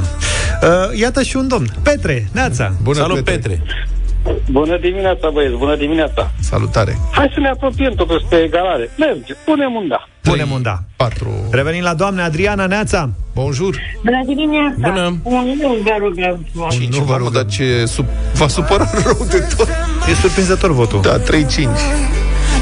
uh, 0.61 0.99
Iată 0.99 1.21
și 1.23 1.35
un 1.35 1.47
domn 1.47 1.67
Petre, 1.83 2.27
Neața 2.31 2.71
Bună, 2.83 2.97
Salut, 2.97 3.23
Petre! 3.23 3.61
Bună 4.51 4.77
dimineața, 4.81 5.29
băieți, 5.33 5.55
bună 5.55 5.75
dimineața. 5.75 6.31
Salutare. 6.39 6.97
Hai 7.11 7.31
să 7.33 7.39
ne 7.39 7.49
apropiem 7.49 7.93
totuși 7.93 8.25
pe 8.29 8.35
egalare. 8.35 8.89
Merge, 8.97 9.33
punem 9.45 9.73
un 9.73 9.87
da. 9.87 10.07
Punem 10.21 10.51
un 10.51 10.61
da 10.61 10.77
4. 10.95 11.47
Revenim 11.51 11.83
la 11.83 11.93
doamne 11.93 12.21
Adriana 12.21 12.65
Neața 12.65 13.09
Bonjour. 13.33 13.75
Bună 14.03 14.21
dimineața! 14.25 14.75
Bună. 14.77 15.17
Un 15.23 15.57
nu, 15.61 15.77
vă 15.83 15.95
rugăm. 15.99 16.47
5. 16.69 16.95
nu 16.97 17.03
vă 17.03 17.11
Mamă, 17.11 17.17
rugăm. 17.17 17.33
dar 17.33 17.45
ce 17.45 17.85
sub... 17.85 18.05
v-a 18.33 18.47
supărat 18.47 18.93
rău 19.03 19.25
de 19.29 19.47
tot. 19.57 19.67
E 20.09 20.13
surprinzător 20.21 20.71
votul 20.71 21.01
Da, 21.01 21.19
3-5. 21.19 21.23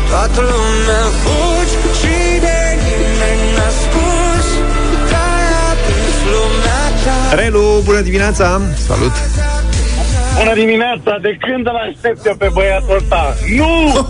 Toată 0.09 0.41
lumea 0.41 1.03
Relu, 7.31 7.81
bună 7.83 7.99
dimineața 8.01 8.61
Salut. 8.87 9.11
Bună 10.37 10.53
dimineața, 10.53 11.17
de 11.21 11.37
când 11.39 11.65
îl 11.67 11.75
aștept 11.89 12.25
eu 12.25 12.35
pe 12.35 12.49
băiatul 12.53 12.95
ăsta? 13.01 13.35
Nu! 13.57 14.07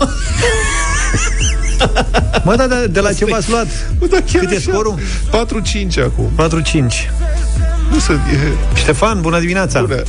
Mă, 2.44 2.54
da, 2.56 2.66
de, 2.66 2.86
de 2.86 3.00
la 3.00 3.12
ce 3.12 3.24
v-ați 3.24 3.50
luat? 3.50 3.66
Bă, 3.98 4.06
da, 4.06 4.16
chiar 4.32 4.42
Cât 4.42 4.52
e 4.52 4.56
așa. 4.56 4.70
scorul? 4.72 4.94
4-5 4.98 6.02
acum. 6.04 6.30
4-5 6.82 7.10
Nu 7.90 7.98
să... 7.98 8.12
E... 8.12 8.38
Ștefan, 8.74 9.20
bună 9.20 9.38
dimineața 9.40 9.80
Bună. 9.80 10.02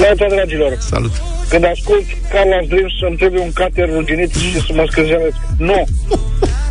Neața, 0.00 0.26
dragilor, 0.34 0.76
Salut. 0.90 1.12
când 1.48 1.64
ascult 1.64 2.04
Carlos 2.32 2.66
Dreams 2.68 2.92
să-mi 3.00 3.16
trebuie 3.16 3.40
un 3.40 3.52
cater 3.52 3.88
ruginit 3.92 4.34
și 4.34 4.56
să 4.66 4.72
mă 4.74 4.84
scârjelesc. 4.90 5.36
Nu! 5.58 5.84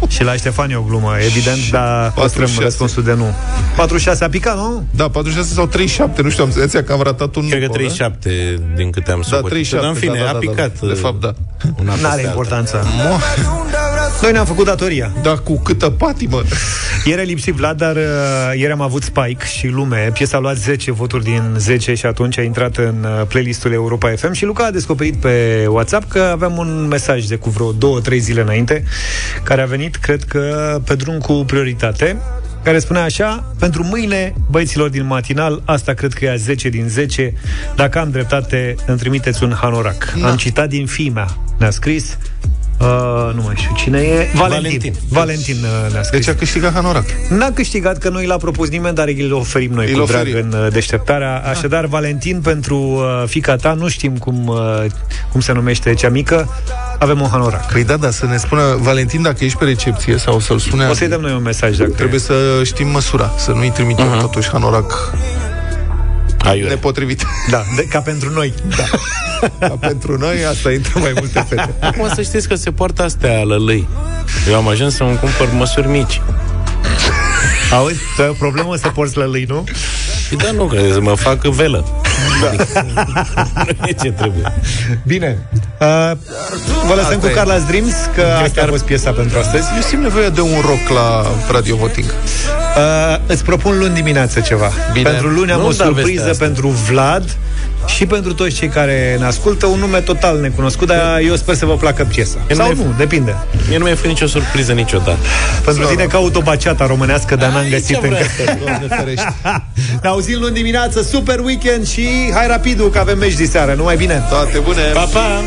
Și 0.08 0.24
la 0.24 0.34
Ștefan 0.36 0.70
e 0.72 0.76
o 0.76 0.82
glumă, 0.82 1.12
evident, 1.26 1.70
dar 1.72 2.12
păstrăm 2.12 2.24
46. 2.50 2.64
răspunsul 2.64 3.04
de 3.04 3.14
nu 3.14 3.34
46 3.76 4.24
a 4.24 4.30
picat, 4.30 4.56
nu? 4.56 4.86
Da, 4.96 5.08
46 5.10 5.54
sau 5.54 5.66
37, 5.68 6.22
nu 6.22 6.30
știu, 6.30 6.44
am 6.44 6.52
senzația 6.52 6.84
că 6.84 6.94
am 6.94 7.02
ratat 7.02 7.36
un 7.36 7.48
Cred 7.50 7.60
că 7.60 7.66
număr, 7.66 7.78
37 7.78 8.60
din 8.76 8.89
câte 8.91 9.12
am 9.12 9.20
Da, 9.22 9.28
socotit. 9.28 9.50
37, 9.50 9.86
Dar 9.86 9.94
în 9.96 10.00
fine, 10.00 10.18
da, 10.18 10.24
da, 10.24 10.30
a 10.30 10.34
da, 10.34 10.39
picat. 10.39 10.80
da, 10.80 10.88
de 10.88 10.94
fapt, 10.94 11.20
da. 11.22 11.34
Una 11.82 11.91
peste 11.91 12.08
N-are 12.08 12.16
alta. 12.20 12.28
importanță 12.30 12.86
Mo- 12.86 13.22
Noi 14.22 14.32
ne-am 14.32 14.45
făcut 14.45 14.66
datoria 14.66 15.11
Da, 15.22 15.38
cu 15.38 15.59
câtă 15.59 15.89
patimă. 15.89 16.41
Ieri 17.05 17.22
a 17.22 17.24
lipsit 17.24 17.53
Vlad, 17.53 17.78
dar 17.78 17.95
uh, 17.95 18.01
ieri 18.55 18.72
am 18.72 18.82
avut 18.82 19.03
Spike 19.03 19.45
și 19.45 19.68
Lume 19.68 20.09
Piesa 20.14 20.38
a 20.38 20.39
luat 20.39 20.55
10 20.55 20.91
voturi 20.91 21.24
din 21.24 21.41
10 21.57 21.93
și 21.93 22.05
atunci 22.05 22.38
a 22.38 22.41
intrat 22.41 22.78
în 22.78 23.05
uh, 23.20 23.26
playlistul 23.28 23.72
Europa 23.72 24.14
FM 24.16 24.32
Și 24.32 24.45
Luca 24.45 24.66
a 24.66 24.72
descoperit 24.72 25.16
pe 25.16 25.66
WhatsApp 25.70 26.09
că 26.09 26.20
aveam 26.20 26.57
un 26.57 26.88
mesaj 26.88 27.26
de 27.26 27.36
cu 27.36 27.49
vreo 27.49 27.99
2-3 28.01 28.18
zile 28.18 28.41
înainte 28.41 28.84
Care 29.43 29.61
a 29.61 29.66
venit, 29.66 29.95
cred 29.95 30.24
că, 30.24 30.80
pe 30.86 30.95
drum 30.95 31.18
cu 31.18 31.34
prioritate 31.34 32.18
care 32.64 32.80
spunea 32.80 33.03
așa, 33.03 33.53
pentru 33.59 33.84
mâine, 33.84 34.34
băieților 34.49 34.89
din 34.89 35.05
matinal, 35.05 35.61
asta 35.66 35.93
cred 35.93 36.14
că 36.14 36.26
e 36.26 36.32
a 36.32 36.36
10 36.36 36.70
din 36.70 36.88
10, 36.88 37.34
dacă 37.76 37.99
am 37.99 38.09
dreptate, 38.09 38.76
îmi 38.86 38.97
trimiteți 38.97 39.43
un 39.43 39.53
hanorac. 39.61 40.14
Na. 40.16 40.30
Am 40.30 40.36
citat 40.36 40.70
din 40.70 40.86
fimea, 40.86 41.38
ne-a 41.57 41.70
scris, 41.70 42.18
uh, 42.84 43.36
nu 43.36 43.41
mai 43.41 43.55
știu 43.55 43.75
cine 43.75 43.99
e, 43.99 44.27
Valentin. 44.34 44.69
Valentin. 44.69 44.93
Valentin 45.09 45.55
uh, 45.55 45.91
ne-a 45.91 46.03
scris. 46.03 46.25
Deci 46.25 46.36
a 46.36 46.38
câștigat 46.38 46.73
Hanorac. 46.73 47.05
N-a 47.29 47.51
câștigat 47.51 47.97
că 47.97 48.09
noi 48.09 48.25
l-a 48.25 48.38
propus 48.38 48.69
nimeni, 48.69 48.95
dar 48.95 49.07
îl 49.07 49.34
oferim 49.34 49.71
noi 49.71 49.91
Îl 49.91 49.99
cu 49.99 50.05
drag 50.05 50.21
oferim. 50.21 50.47
în 50.51 50.59
uh, 50.59 50.71
deșteptarea. 50.71 51.43
Așadar, 51.49 51.86
Valentin, 51.86 52.41
pentru 52.41 52.77
uh, 52.77 53.23
fica 53.27 53.55
ta, 53.55 53.73
nu 53.73 53.88
știm 53.88 54.17
cum, 54.17 54.47
uh, 54.47 54.86
cum 55.31 55.41
se 55.41 55.51
numește 55.51 55.93
cea 55.93 56.09
mică, 56.09 56.49
avem 56.99 57.21
un 57.21 57.27
hanorac. 57.29 57.71
Păi 57.71 57.84
da, 57.84 57.97
da, 57.97 58.11
să 58.11 58.25
ne 58.25 58.38
spună 58.38 58.61
Valentin 58.79 59.21
dacă 59.21 59.43
ești 59.43 59.57
pe 59.57 59.65
recepție 59.65 60.17
sau 60.17 60.39
să-l 60.39 60.59
sune. 60.59 60.88
O 60.88 60.93
să-i 60.93 61.07
dăm 61.07 61.21
noi 61.21 61.34
un 61.34 61.41
mesaj 61.41 61.77
dacă 61.77 61.91
Trebuie 61.91 62.19
să 62.19 62.34
știm 62.63 62.88
măsura, 62.88 63.34
să 63.38 63.51
nu-i 63.51 63.71
trimitem 63.71 64.15
uh-huh. 64.15 64.19
totuși 64.19 64.49
Hanorac 64.49 65.13
Aiure. 66.44 66.70
nepotrivit. 66.70 67.26
Da, 67.50 67.64
de, 67.76 67.86
ca 67.86 68.00
pentru 68.00 68.30
noi. 68.30 68.54
Da. 68.78 68.84
Ca 69.68 69.76
pentru 69.80 70.18
noi, 70.18 70.46
asta 70.46 70.72
intră 70.72 71.00
mai 71.00 71.12
multe 71.16 71.46
fete. 71.50 71.74
Acum 71.80 72.10
să 72.14 72.22
știți 72.22 72.48
că 72.48 72.56
se 72.56 72.72
poartă 72.72 73.04
astea 73.04 73.44
lălăi. 73.44 73.88
Eu 74.48 74.56
am 74.56 74.68
ajuns 74.68 74.96
să-mi 74.96 75.18
cumpăr 75.18 75.48
măsuri 75.58 75.88
mici. 75.88 76.22
Auzi, 77.72 78.00
tu 78.16 78.22
ai 78.22 78.30
o 78.30 78.34
problemă 78.34 78.76
să 78.76 78.88
porți 78.88 79.18
lălâi, 79.18 79.44
nu? 79.44 79.64
Și 80.28 80.36
da, 80.36 80.52
nu, 80.52 80.66
că 80.66 80.98
mă 81.00 81.16
fac 81.16 81.41
velă. 81.41 82.03
Da. 82.41 82.82
Nu 83.80 83.88
e 83.88 83.91
ce 83.91 84.11
trebuie. 84.11 84.53
Bine. 85.05 85.38
Uh, 85.80 86.11
vă 86.88 86.93
lăsăm 86.95 87.17
Asta 87.17 87.17
cu 87.17 87.26
e. 87.26 87.34
Carla's 87.34 87.67
Dreams, 87.67 87.93
că 88.15 88.21
asta 88.43 88.61
a 88.61 88.65
fost 88.65 88.84
piesa 88.84 89.11
pentru 89.11 89.39
astăzi. 89.39 89.67
Eu 89.76 89.82
simt 89.82 90.01
nevoia 90.01 90.30
de 90.30 90.41
un 90.41 90.59
rock 90.61 90.89
la 90.93 91.26
Radio 91.51 91.76
Voting. 91.76 92.05
Uh, 92.07 93.19
îți 93.28 93.43
propun 93.43 93.78
luni 93.78 93.93
dimineață 93.93 94.39
ceva. 94.39 94.71
Bine. 94.93 95.09
Pentru 95.09 95.28
luni 95.28 95.51
am 95.51 95.59
Nu 95.59 95.65
o 95.65 95.71
da 95.71 95.76
vestea 95.76 95.86
surpriză 95.86 96.30
asta. 96.30 96.43
pentru 96.45 96.67
Vlad 96.67 97.38
și 97.86 98.05
pentru 98.05 98.34
toți 98.34 98.55
cei 98.55 98.67
care 98.67 99.15
ne 99.19 99.25
ascultă, 99.25 99.65
un 99.65 99.79
nume 99.79 99.99
total 99.99 100.39
necunoscut, 100.39 100.88
dar 100.88 101.19
eu 101.19 101.36
sper 101.36 101.55
să 101.55 101.65
vă 101.65 101.75
placă 101.75 102.03
piesa. 102.03 102.38
Eu 102.49 102.55
Sau 102.55 102.67
nu- 102.67 102.84
nu, 102.84 102.93
depinde. 102.97 103.36
Mie 103.67 103.77
nu 103.77 103.84
mi-a 103.84 103.93
fost 103.95 104.07
nicio 104.07 104.27
surpriză 104.27 104.71
niciodată. 104.71 105.17
Pentru 105.65 105.86
tine 105.86 106.03
caut 106.03 106.36
o 106.36 106.41
baceata 106.41 106.86
românească, 106.86 107.36
dar 107.36 107.49
n-am 107.51 107.65
găsit 107.69 107.86
ce 107.88 107.95
încă. 108.07 108.07
vrea 108.07 108.55
Doamne 108.65 108.88
ferește. 108.95 109.34
Ne 110.01 110.07
auzim 110.09 110.39
luni 110.39 110.53
dimineață, 110.53 111.01
super 111.01 111.39
weekend 111.39 111.88
și 111.88 112.07
hai 112.34 112.47
rapidul 112.47 112.89
că 112.89 112.99
avem 112.99 113.17
meci 113.17 113.34
de 113.34 113.45
seară. 113.45 113.73
Numai 113.73 113.95
bine! 113.95 114.23
Toate 114.29 114.57
bune! 114.59 114.81
Pa, 114.81 115.03
pa! 115.13 115.41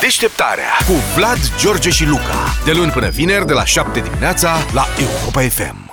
Deșteptarea 0.00 0.70
cu 0.86 0.92
Vlad, 1.16 1.38
George 1.60 1.90
și 1.90 2.04
Luca. 2.06 2.54
De 2.64 2.72
luni 2.72 2.90
până 2.90 3.08
vineri, 3.08 3.46
de 3.46 3.52
la 3.52 3.64
7 3.64 4.00
dimineața, 4.00 4.56
la 4.72 4.86
Europa 4.98 5.40
FM. 5.40 5.89